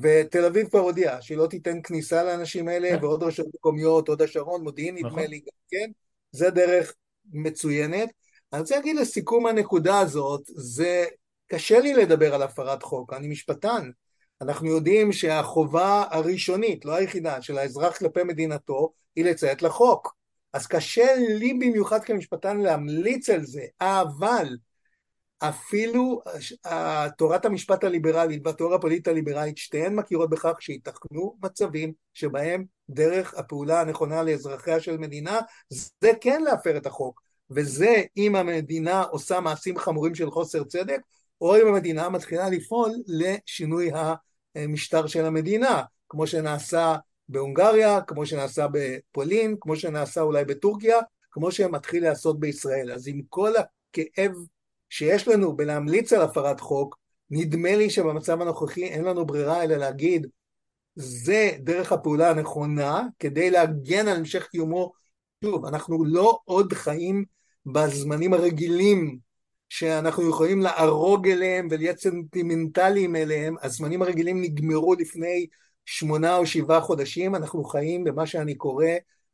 ותל 0.02 0.46
אביב 0.46 0.68
כבר 0.70 0.80
הודיעה 0.80 1.22
שהיא 1.22 1.38
לא 1.38 1.48
תיתן 1.48 1.82
כניסה 1.84 2.24
לאנשים 2.24 2.68
האלה, 2.68 2.90
כן. 2.90 3.06
ועוד 3.06 3.24
רשויות 3.24 3.52
מקומיות, 3.56 4.08
עוד 4.08 4.22
השרון, 4.22 4.64
מודיעין 4.64 4.96
נדמה 4.96 5.10
נכון. 5.10 5.24
לי 5.24 5.40
גם 5.40 5.58
כן, 5.70 5.92
זה 6.32 6.50
דרך 6.50 6.94
מצוינת. 7.34 8.10
אני 8.54 8.62
רוצה 8.62 8.76
להגיד 8.76 8.96
לסיכום 8.96 9.46
הנקודה 9.46 10.00
הזאת, 10.00 10.42
זה 10.48 11.06
קשה 11.48 11.80
לי 11.80 11.94
לדבר 11.94 12.36
על 12.36 12.42
הפרת 12.42 12.84
חוק, 12.84 13.14
אני 13.14 13.28
משפטן. 13.28 13.90
אנחנו 14.42 14.68
יודעים 14.68 15.12
שהחובה 15.12 16.04
הראשונית, 16.10 16.86
לא 16.86 16.96
היחידה, 16.96 17.42
של 17.42 17.58
האזרח 17.58 17.98
כלפי 17.98 18.24
מדינתו, 18.24 18.94
היא 19.16 19.26
לציית 19.26 19.62
לחוק. 19.62 20.21
אז 20.54 20.68
קשה 20.68 21.16
לי 21.16 21.54
במיוחד 21.54 22.04
כמשפטן 22.04 22.58
להמליץ 22.58 23.30
על 23.30 23.46
זה, 23.46 23.66
אבל 23.82 24.58
אפילו 25.40 26.22
תורת 27.18 27.46
המשפט 27.46 27.84
הליברלית 27.84 28.42
והתיאוריה 28.46 28.78
הפוליטית 28.78 29.08
הליברלית 29.08 29.58
שתיהן 29.58 29.96
מכירות 29.96 30.30
בכך 30.30 30.54
שייתכנו 30.60 31.38
מצבים 31.44 31.94
שבהם 32.14 32.66
דרך 32.90 33.34
הפעולה 33.34 33.82
הנכונה 33.82 34.24
לאזרחיה 34.24 34.80
של 34.80 34.98
מדינה 34.98 35.40
זה 35.70 36.12
כן 36.22 36.42
להפר 36.42 36.78
את 36.78 36.86
החוק. 36.86 37.22
וזה 37.50 38.04
אם 38.18 38.36
המדינה 38.36 39.02
עושה 39.02 39.40
מעשים 39.40 39.78
חמורים 39.78 40.16
של 40.16 40.32
חוסר 40.32 40.64
צדק 40.64 41.00
או 41.42 41.56
אם 41.56 41.68
המדינה 41.68 42.10
מתחילה 42.10 42.50
לפעול 42.50 42.92
לשינוי 43.08 43.92
המשטר 44.56 45.08
של 45.08 45.26
המדינה 45.26 45.84
כמו 46.10 46.28
שנעשה 46.28 46.96
בהונגריה, 47.32 48.02
כמו 48.02 48.26
שנעשה 48.26 48.68
בפולין, 48.72 49.56
כמו 49.60 49.76
שנעשה 49.76 50.22
אולי 50.22 50.46
בטורקיה, 50.46 50.98
כמו 51.32 51.52
שמתחיל 51.52 52.04
להיעשות 52.04 52.40
בישראל. 52.40 52.92
אז 52.92 53.08
עם 53.08 53.22
כל 53.30 53.52
הכאב 53.56 54.32
שיש 54.90 55.28
לנו 55.28 55.56
בלהמליץ 55.56 56.14
על 56.14 56.22
הפרת 56.22 56.60
חוק, 56.60 56.98
נדמה 57.30 57.76
לי 57.76 57.90
שבמצב 57.90 58.42
הנוכחי 58.42 58.84
אין 58.84 59.04
לנו 59.04 59.26
ברירה 59.26 59.64
אלא 59.64 59.76
להגיד 59.76 60.28
זה 60.96 61.52
דרך 61.60 61.92
הפעולה 61.92 62.30
הנכונה 62.30 63.04
כדי 63.20 63.52
להגן 63.52 64.08
על 64.08 64.18
המשך 64.18 64.48
קיומו. 64.48 64.92
שוב, 65.44 65.66
אנחנו 65.66 66.06
לא 66.06 66.40
עוד 66.46 66.74
חיים 66.74 67.26
בזמנים 67.66 68.34
הרגילים 68.34 69.18
שאנחנו 69.70 70.30
יכולים 70.30 70.62
לערוג 70.62 71.28
אליהם 71.28 71.68
ולהיות 71.72 71.98
סנטימנטליים 72.00 73.16
אליהם, 73.16 73.56
הזמנים 73.62 74.02
הרגילים 74.02 74.42
נגמרו 74.42 74.94
לפני 74.94 75.48
שמונה 75.92 76.38
או 76.38 76.46
שבעה 76.46 76.82
חודשים, 76.82 77.36
אנחנו 77.36 77.64
חיים 77.64 78.04
במה 78.04 78.26
שאני 78.26 78.56
קורא 78.56 78.86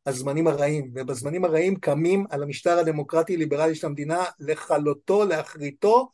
הזמנים 0.06 0.48
הרעים, 0.48 0.92
ובזמנים 0.96 1.46
הרעים 1.46 1.76
קמים 1.76 2.26
על 2.30 2.44
המשטר 2.44 2.80
הדמוקרטי-ליברלי 2.80 3.76
של 3.76 3.88
המדינה 3.88 4.26
לכלותו, 4.40 5.26
להכריתו, 5.26 6.10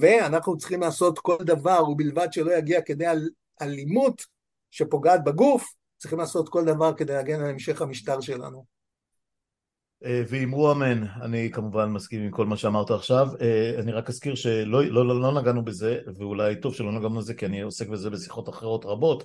ואנחנו 0.00 0.56
צריכים 0.56 0.80
לעשות 0.80 1.18
כל 1.18 1.36
דבר, 1.40 1.88
ובלבד 1.88 2.28
שלא 2.32 2.52
יגיע 2.52 2.80
כדי 2.80 3.06
אל, 3.06 3.28
אלימות 3.62 4.22
שפוגעת 4.70 5.24
בגוף, 5.24 5.66
צריכים 5.98 6.18
לעשות 6.18 6.48
כל 6.48 6.64
דבר 6.64 6.92
כדי 6.94 7.12
להגן 7.12 7.40
על 7.40 7.50
המשך 7.50 7.82
המשטר 7.82 8.20
שלנו. 8.20 8.64
ואמרו 10.02 10.72
אמן, 10.72 11.02
אני 11.22 11.50
כמובן 11.52 11.88
מסכים 11.88 12.22
עם 12.22 12.30
כל 12.30 12.46
מה 12.46 12.56
שאמרת 12.56 12.90
עכשיו, 12.90 13.28
אני 13.78 13.92
רק 13.92 14.08
אזכיר 14.08 14.34
שלא 14.34 14.84
לא, 14.84 15.06
לא, 15.06 15.20
לא 15.20 15.40
נגענו 15.40 15.64
בזה, 15.64 15.98
ואולי 16.16 16.60
טוב 16.60 16.74
שלא 16.74 16.92
נגענו 16.92 17.18
בזה 17.18 17.34
כי 17.34 17.46
אני 17.46 17.60
עוסק 17.60 17.88
בזה 17.88 18.10
בשיחות 18.10 18.48
אחרות 18.48 18.84
רבות, 18.84 19.24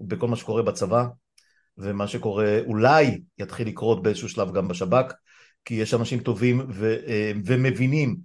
בכל 0.00 0.28
מה 0.28 0.36
שקורה 0.36 0.62
בצבא, 0.62 1.04
ומה 1.78 2.06
שקורה 2.06 2.58
אולי 2.66 3.20
יתחיל 3.38 3.68
לקרות 3.68 4.02
באיזשהו 4.02 4.28
שלב 4.28 4.52
גם 4.52 4.68
בשב"כ, 4.68 5.12
כי 5.64 5.74
יש 5.74 5.94
אנשים 5.94 6.20
טובים 6.20 6.66
ו, 6.70 6.96
אה, 7.06 7.32
ומבינים 7.44 8.16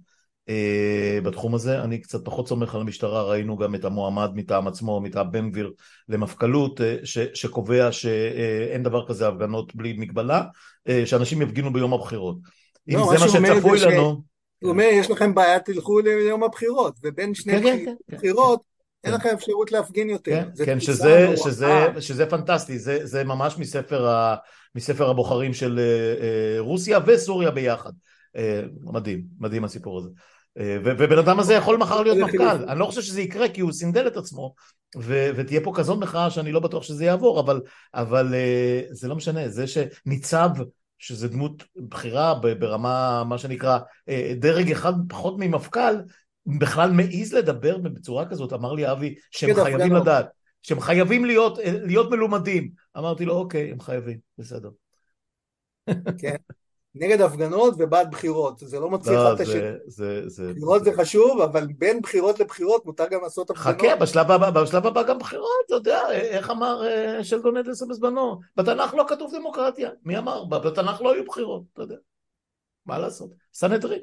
אה, 0.48 1.18
בתחום 1.22 1.54
הזה. 1.54 1.82
אני 1.82 2.00
קצת 2.00 2.24
פחות 2.24 2.48
סומך 2.48 2.74
על 2.74 2.80
המשטרה, 2.80 3.22
ראינו 3.22 3.56
גם 3.56 3.74
את 3.74 3.84
המועמד 3.84 4.30
מטעם 4.34 4.68
עצמו, 4.68 5.00
מטעם 5.00 5.32
בן 5.32 5.50
גביר 5.50 5.72
למפכ"לות, 6.08 6.80
אה, 6.80 6.96
ש, 7.04 7.18
שקובע 7.18 7.92
שאין 7.92 8.82
דבר 8.82 9.08
כזה 9.08 9.28
הפגנות 9.28 9.74
בלי 9.76 9.92
מגבלה, 9.92 10.42
שאנשים 11.04 11.42
יפגינו 11.42 11.72
ביום 11.72 11.94
הבחירות. 11.94 12.36
לא, 12.86 13.12
אם 13.12 13.18
זה 13.18 13.24
מה 13.24 13.28
שצפוי 13.28 13.80
לנו... 13.80 14.22
הוא 14.62 14.70
אומר, 14.70 14.88
יש 14.92 15.10
לכם 15.10 15.34
בעיה, 15.34 15.60
תלכו 15.60 16.00
ליום 16.00 16.44
הבחירות, 16.44 16.94
ובין 17.02 17.34
שני 17.34 17.52
כן, 17.52 17.62
כן, 17.62 17.84
כן, 17.84 18.16
בחירות, 18.16 18.60
אין 19.04 19.14
לך 19.14 19.26
אפשרות 19.26 19.72
להפגין 19.72 20.10
יותר. 20.10 20.42
כן, 20.56 20.64
כן 20.64 20.80
שזה, 20.80 21.34
שזה, 21.36 21.86
שזה 22.00 22.26
פנטסטי, 22.26 22.78
זה, 22.78 23.06
זה 23.06 23.24
ממש 23.24 23.58
מספר, 23.58 24.08
ה, 24.08 24.36
מספר 24.74 25.10
הבוחרים 25.10 25.54
של 25.54 25.80
רוסיה 26.58 26.98
וסוריה 27.06 27.50
ביחד. 27.50 27.92
מדהים, 28.82 29.22
מדהים 29.40 29.64
הסיפור 29.64 29.98
הזה. 29.98 30.08
ובן 30.56 31.18
אדם 31.18 31.40
הזה 31.40 31.54
יכול 31.54 31.76
מחר 31.76 32.02
להיות 32.02 32.18
מפכ"ל, 32.18 32.68
אני 32.68 32.78
לא 32.78 32.84
חושב 32.84 33.02
שזה 33.02 33.20
יקרה 33.20 33.48
כי 33.48 33.60
הוא 33.60 33.72
סינדל 33.72 34.06
את 34.06 34.16
עצמו 34.16 34.54
ו- 34.96 35.30
ותהיה 35.36 35.60
פה 35.60 35.72
כזאת 35.74 35.98
מחאה 35.98 36.30
שאני 36.30 36.52
לא 36.52 36.60
בטוח 36.60 36.82
שזה 36.82 37.04
יעבור, 37.04 37.40
אבל, 37.40 37.60
אבל 37.94 38.34
זה 38.90 39.08
לא 39.08 39.16
משנה, 39.16 39.48
זה 39.48 39.64
שניצב, 39.66 40.48
שזה 40.98 41.28
דמות 41.28 41.64
בכירה 41.76 42.34
ברמה, 42.58 43.24
מה 43.24 43.38
שנקרא, 43.38 43.78
דרג 44.36 44.70
אחד 44.70 44.92
פחות 45.08 45.34
ממפכ"ל, 45.38 45.94
בכלל 46.58 46.90
מעז 46.90 47.32
לדבר 47.32 47.78
בצורה 47.78 48.28
כזאת, 48.28 48.52
אמר 48.52 48.72
לי 48.72 48.92
אבי 48.92 49.14
שהם 49.30 49.54
חייבים 49.54 49.94
לדעת, 49.94 50.26
שהם 50.62 50.80
חייבים 50.80 51.24
להיות, 51.24 51.58
להיות 51.64 52.10
מלומדים. 52.10 52.70
אמרתי 52.98 53.24
לו, 53.24 53.34
אוקיי, 53.34 53.70
הם 53.70 53.80
חייבים, 53.80 54.18
בסדר. 54.38 54.70
כן, 56.18 56.36
נגד 56.94 57.20
הפגנות 57.20 57.74
ובעד 57.78 58.10
בחירות, 58.10 58.58
זה 58.58 58.80
לא 58.80 58.90
מוציא 58.90 59.12
לא, 59.12 59.34
את 59.34 59.40
השני. 59.40 59.60
זה... 59.86 60.52
בחירות 60.52 60.84
זה 60.84 60.92
חשוב, 60.96 61.40
אבל 61.40 61.66
בין 61.78 62.00
בחירות 62.00 62.40
לבחירות 62.40 62.86
מותר 62.86 63.08
גם 63.10 63.20
לעשות 63.22 63.50
הפגנות. 63.50 63.76
חכה, 63.80 63.96
בשלב 63.96 64.30
הבא, 64.30 64.50
בשלב 64.50 64.86
הבא 64.86 65.02
גם 65.02 65.18
בחירות, 65.18 65.48
אתה 65.66 65.74
יודע, 65.74 66.10
איך 66.10 66.50
אמר 66.50 66.82
שלדון 67.22 67.56
אדלסון 67.56 67.88
בזמנו? 67.88 68.40
בתנ"ך 68.56 68.94
לא 68.94 69.04
כתוב 69.08 69.32
דמוקרטיה, 69.34 69.90
מי 70.04 70.18
אמר? 70.18 70.44
בתנ"ך 70.44 71.00
לא 71.02 71.12
היו 71.12 71.24
בחירות, 71.24 71.62
אתה 71.72 71.82
יודע. 71.82 71.96
מה 72.86 72.98
לעשות? 72.98 73.30
סנהדרין. 73.54 74.00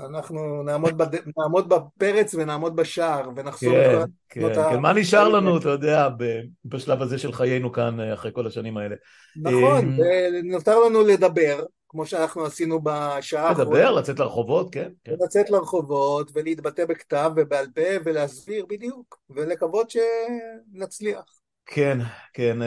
אנחנו 0.00 0.62
נעמוד, 0.62 0.98
בד... 0.98 1.14
נעמוד 1.38 1.68
בפרץ 1.68 2.34
ונעמוד 2.34 2.76
בשער 2.76 3.30
ונחסום 3.36 3.72
כן, 3.72 4.02
את 4.02 4.08
כן, 4.28 4.54
כן. 4.54 4.60
ה... 4.60 4.76
מה 4.76 4.92
נשאר 4.92 5.28
לנו, 5.28 5.58
אתה 5.58 5.68
יודע, 5.68 6.08
בשלב 6.64 7.02
הזה 7.02 7.18
של 7.18 7.32
חיינו 7.32 7.72
כאן 7.72 8.00
אחרי 8.00 8.30
כל 8.34 8.46
השנים 8.46 8.76
האלה. 8.76 8.96
נכון, 9.36 9.96
ונותר 9.98 10.78
לנו 10.80 11.02
לדבר, 11.02 11.64
כמו 11.88 12.06
שאנחנו 12.06 12.44
עשינו 12.44 12.80
בשעה 12.82 13.48
האחרונה. 13.48 13.70
לדבר, 13.70 13.90
לצאת 13.90 14.18
לרחובות, 14.18 14.74
כן. 14.74 14.88
כן. 15.04 15.14
לצאת 15.24 15.50
לרחובות 15.50 16.30
ולהתבטא 16.34 16.84
בכתב 16.84 17.30
ובעל 17.36 17.66
פה 17.74 17.90
ולהסביר 18.04 18.66
בדיוק, 18.68 19.18
ולקוות 19.30 19.90
שנצליח. 19.90 21.24
כן, 21.66 21.98
כן. 22.32 22.58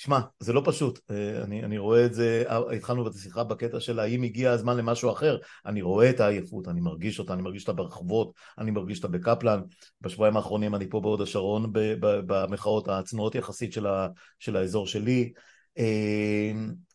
תשמע, 0.00 0.20
זה 0.38 0.52
לא 0.52 0.62
פשוט, 0.64 0.98
אה, 1.10 1.42
אני, 1.44 1.64
אני 1.64 1.78
רואה 1.78 2.06
את 2.06 2.14
זה, 2.14 2.44
אה, 2.48 2.72
התחלנו 2.72 3.08
את 3.08 3.14
השיחה 3.14 3.44
בקטע 3.44 3.80
של 3.80 3.98
האם 3.98 4.22
הגיע 4.22 4.50
הזמן 4.50 4.76
למשהו 4.76 5.12
אחר, 5.12 5.36
אני 5.66 5.82
רואה 5.82 6.10
את 6.10 6.20
העייפות, 6.20 6.68
אני 6.68 6.80
מרגיש 6.80 7.18
אותה, 7.18 7.32
אני 7.32 7.42
מרגיש 7.42 7.62
אותה 7.62 7.72
ברחובות, 7.72 8.32
אני 8.58 8.70
מרגיש 8.70 9.04
אותה 9.04 9.08
בקפלן, 9.08 9.60
בשבועיים 10.00 10.36
האחרונים 10.36 10.74
אני 10.74 10.90
פה 10.90 11.00
בהוד 11.00 11.20
השרון 11.20 11.70
במחאות 12.00 12.88
הצנועות 12.88 13.34
יחסית 13.34 13.72
של, 13.72 13.86
ה, 13.86 14.08
של 14.38 14.56
האזור 14.56 14.86
שלי, 14.86 15.32
אה, 15.78 16.52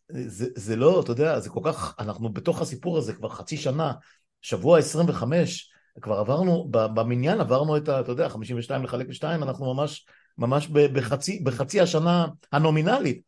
זה, 0.10 0.48
זה 0.56 0.76
לא, 0.76 1.02
אתה 1.02 1.12
יודע, 1.12 1.40
זה 1.40 1.50
כל 1.50 1.62
כך, 1.64 1.96
אנחנו 2.00 2.34
בתוך 2.34 2.62
הסיפור 2.62 2.98
הזה 2.98 3.14
כבר 3.14 3.30
חצי 3.30 3.58
שנה, 3.58 3.94
שבוע 4.42 4.80
25, 4.80 5.72
כבר 6.02 6.20
עברנו, 6.20 6.68
במניין 6.72 7.42
עברנו 7.42 7.78
את 7.78 7.90
ה... 7.90 8.00
אתה 8.00 8.12
יודע, 8.12 8.30
52 8.30 8.84
לחלק 8.84 9.10
לשתיים, 9.10 9.44
אנחנו 9.44 9.74
ממש 9.74 10.06
ממש 10.38 10.68
בחצי, 10.68 11.40
בחצי 11.40 11.82
השנה 11.82 12.28
הנומינלית. 12.52 13.22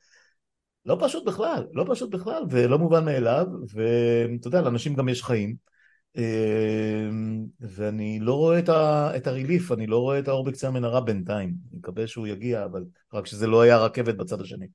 לא 0.86 0.98
פשוט 1.02 1.26
בכלל, 1.26 1.68
לא 1.74 1.86
פשוט 1.90 2.10
בכלל, 2.10 2.44
ולא 2.50 2.80
מובן 2.80 3.06
מאליו, 3.06 3.46
ואתה 3.74 4.48
יודע, 4.48 4.62
לאנשים 4.62 4.94
גם 4.94 5.10
יש 5.10 5.24
חיים. 5.24 5.56
ואני 7.60 8.20
לא 8.22 8.34
רואה 8.34 8.60
את, 8.60 8.70
ה, 8.70 9.12
את 9.18 9.28
הריליף, 9.28 9.72
אני 9.72 9.88
לא 9.88 10.00
רואה 10.00 10.20
את 10.20 10.28
האור 10.28 10.44
בקצה 10.44 10.68
המנהרה 10.68 11.02
בינתיים. 11.02 11.48
אני 11.48 11.80
מקווה 11.80 12.08
שהוא 12.08 12.28
יגיע, 12.28 12.66
אבל 12.66 12.84
רק 13.14 13.26
שזה 13.26 13.48
לא 13.48 13.62
היה 13.62 13.78
רכבת 13.78 14.16
בצד 14.16 14.42
השני. 14.42 14.68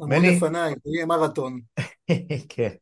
המון 0.00 0.24
לפניי, 0.24 0.74
זה 0.84 0.90
יהיה 0.94 1.06
מרתון. 1.06 1.60
כן. 2.48 2.74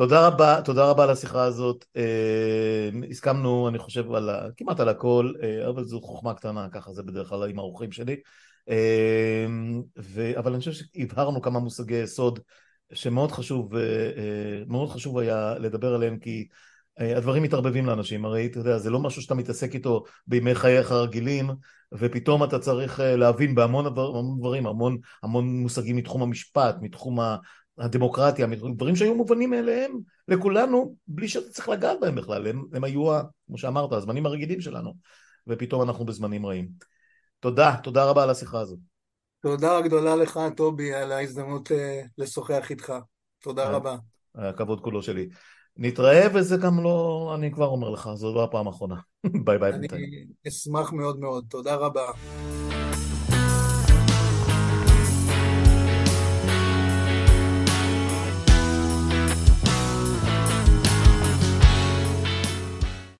תודה 0.00 0.26
רבה, 0.26 0.60
תודה 0.64 0.90
רבה 0.90 1.04
על 1.04 1.10
השיחה 1.10 1.44
הזאת. 1.44 1.84
אה, 1.96 2.90
הסכמנו, 3.10 3.68
אני 3.68 3.78
חושב, 3.78 4.12
על, 4.12 4.30
כמעט 4.56 4.80
על 4.80 4.88
הכל, 4.88 5.32
אה, 5.42 5.68
אבל 5.68 5.84
זו 5.84 6.00
חוכמה 6.00 6.34
קטנה, 6.34 6.68
ככה 6.72 6.92
זה 6.92 7.02
בדרך 7.02 7.28
כלל 7.28 7.50
עם 7.50 7.58
האורחים 7.58 7.92
שלי. 7.92 8.16
אה, 8.68 9.46
ו, 9.98 10.38
אבל 10.38 10.52
אני 10.52 10.58
חושב 10.58 10.72
שהבהרנו 10.72 11.42
כמה 11.42 11.58
מושגי 11.58 11.94
יסוד 11.94 12.38
שמאוד 12.92 13.32
חשוב, 13.32 13.72
מאוד 14.66 14.90
חשוב 14.90 15.18
היה 15.18 15.54
לדבר 15.58 15.94
עליהם, 15.94 16.18
כי 16.18 16.48
הדברים 16.98 17.42
מתערבבים 17.42 17.86
לאנשים, 17.86 18.24
הרי 18.24 18.46
אתה 18.46 18.58
יודע, 18.58 18.78
זה 18.78 18.90
לא 18.90 19.00
משהו 19.00 19.22
שאתה 19.22 19.34
מתעסק 19.34 19.74
איתו 19.74 20.04
בימי 20.26 20.54
חייך 20.54 20.92
הרגילים, 20.92 21.50
ופתאום 21.92 22.44
אתה 22.44 22.58
צריך 22.58 23.00
להבין 23.00 23.54
בהמון 23.54 23.94
דברים, 24.38 24.66
המון, 24.66 24.98
המון 25.22 25.60
מושגים 25.60 25.96
מתחום 25.96 26.22
המשפט, 26.22 26.76
מתחום 26.80 27.18
הדמוקרטיה, 27.80 28.46
דברים 28.76 28.96
שהיו 28.96 29.14
מובנים 29.14 29.50
מאליהם 29.50 29.92
לכולנו, 30.28 30.96
בלי 31.06 31.28
שאתה 31.28 31.50
צריך 31.50 31.68
לגעת 31.68 32.00
בהם 32.00 32.14
בכלל, 32.14 32.46
הם, 32.46 32.64
הם 32.72 32.84
היו, 32.84 33.20
כמו 33.46 33.58
שאמרת, 33.58 33.92
הזמנים 33.92 34.26
הרגילים 34.26 34.60
שלנו, 34.60 34.94
ופתאום 35.46 35.82
אנחנו 35.82 36.04
בזמנים 36.04 36.46
רעים. 36.46 36.68
תודה, 37.40 37.76
תודה 37.82 38.04
רבה 38.04 38.22
על 38.22 38.30
השיחה 38.30 38.60
הזאת. 38.60 38.78
תודה 39.42 39.80
גדולה 39.80 40.16
לך, 40.16 40.40
טובי, 40.56 40.94
על 40.94 41.12
ההזדמנות 41.12 41.72
אה, 41.72 42.02
לשוחח 42.18 42.70
איתך. 42.70 42.92
תודה 43.42 43.70
רבה. 43.70 43.96
הכבוד 44.34 44.80
כולו 44.80 45.02
שלי. 45.02 45.28
נתראה 45.76 46.26
וזה 46.34 46.56
גם 46.56 46.82
לא, 46.82 47.32
אני 47.34 47.52
כבר 47.52 47.66
אומר 47.66 47.90
לך, 47.90 48.10
זו 48.14 48.34
לא 48.34 48.44
הפעם 48.44 48.66
האחרונה. 48.66 48.96
ביי 49.44 49.58
ביי 49.58 49.72
בינתיים. 49.72 50.04
אני 50.04 50.26
אשמח 50.48 50.92
מאוד 50.92 51.20
מאוד, 51.20 51.44
תודה 51.48 51.74
רבה. 51.74 52.06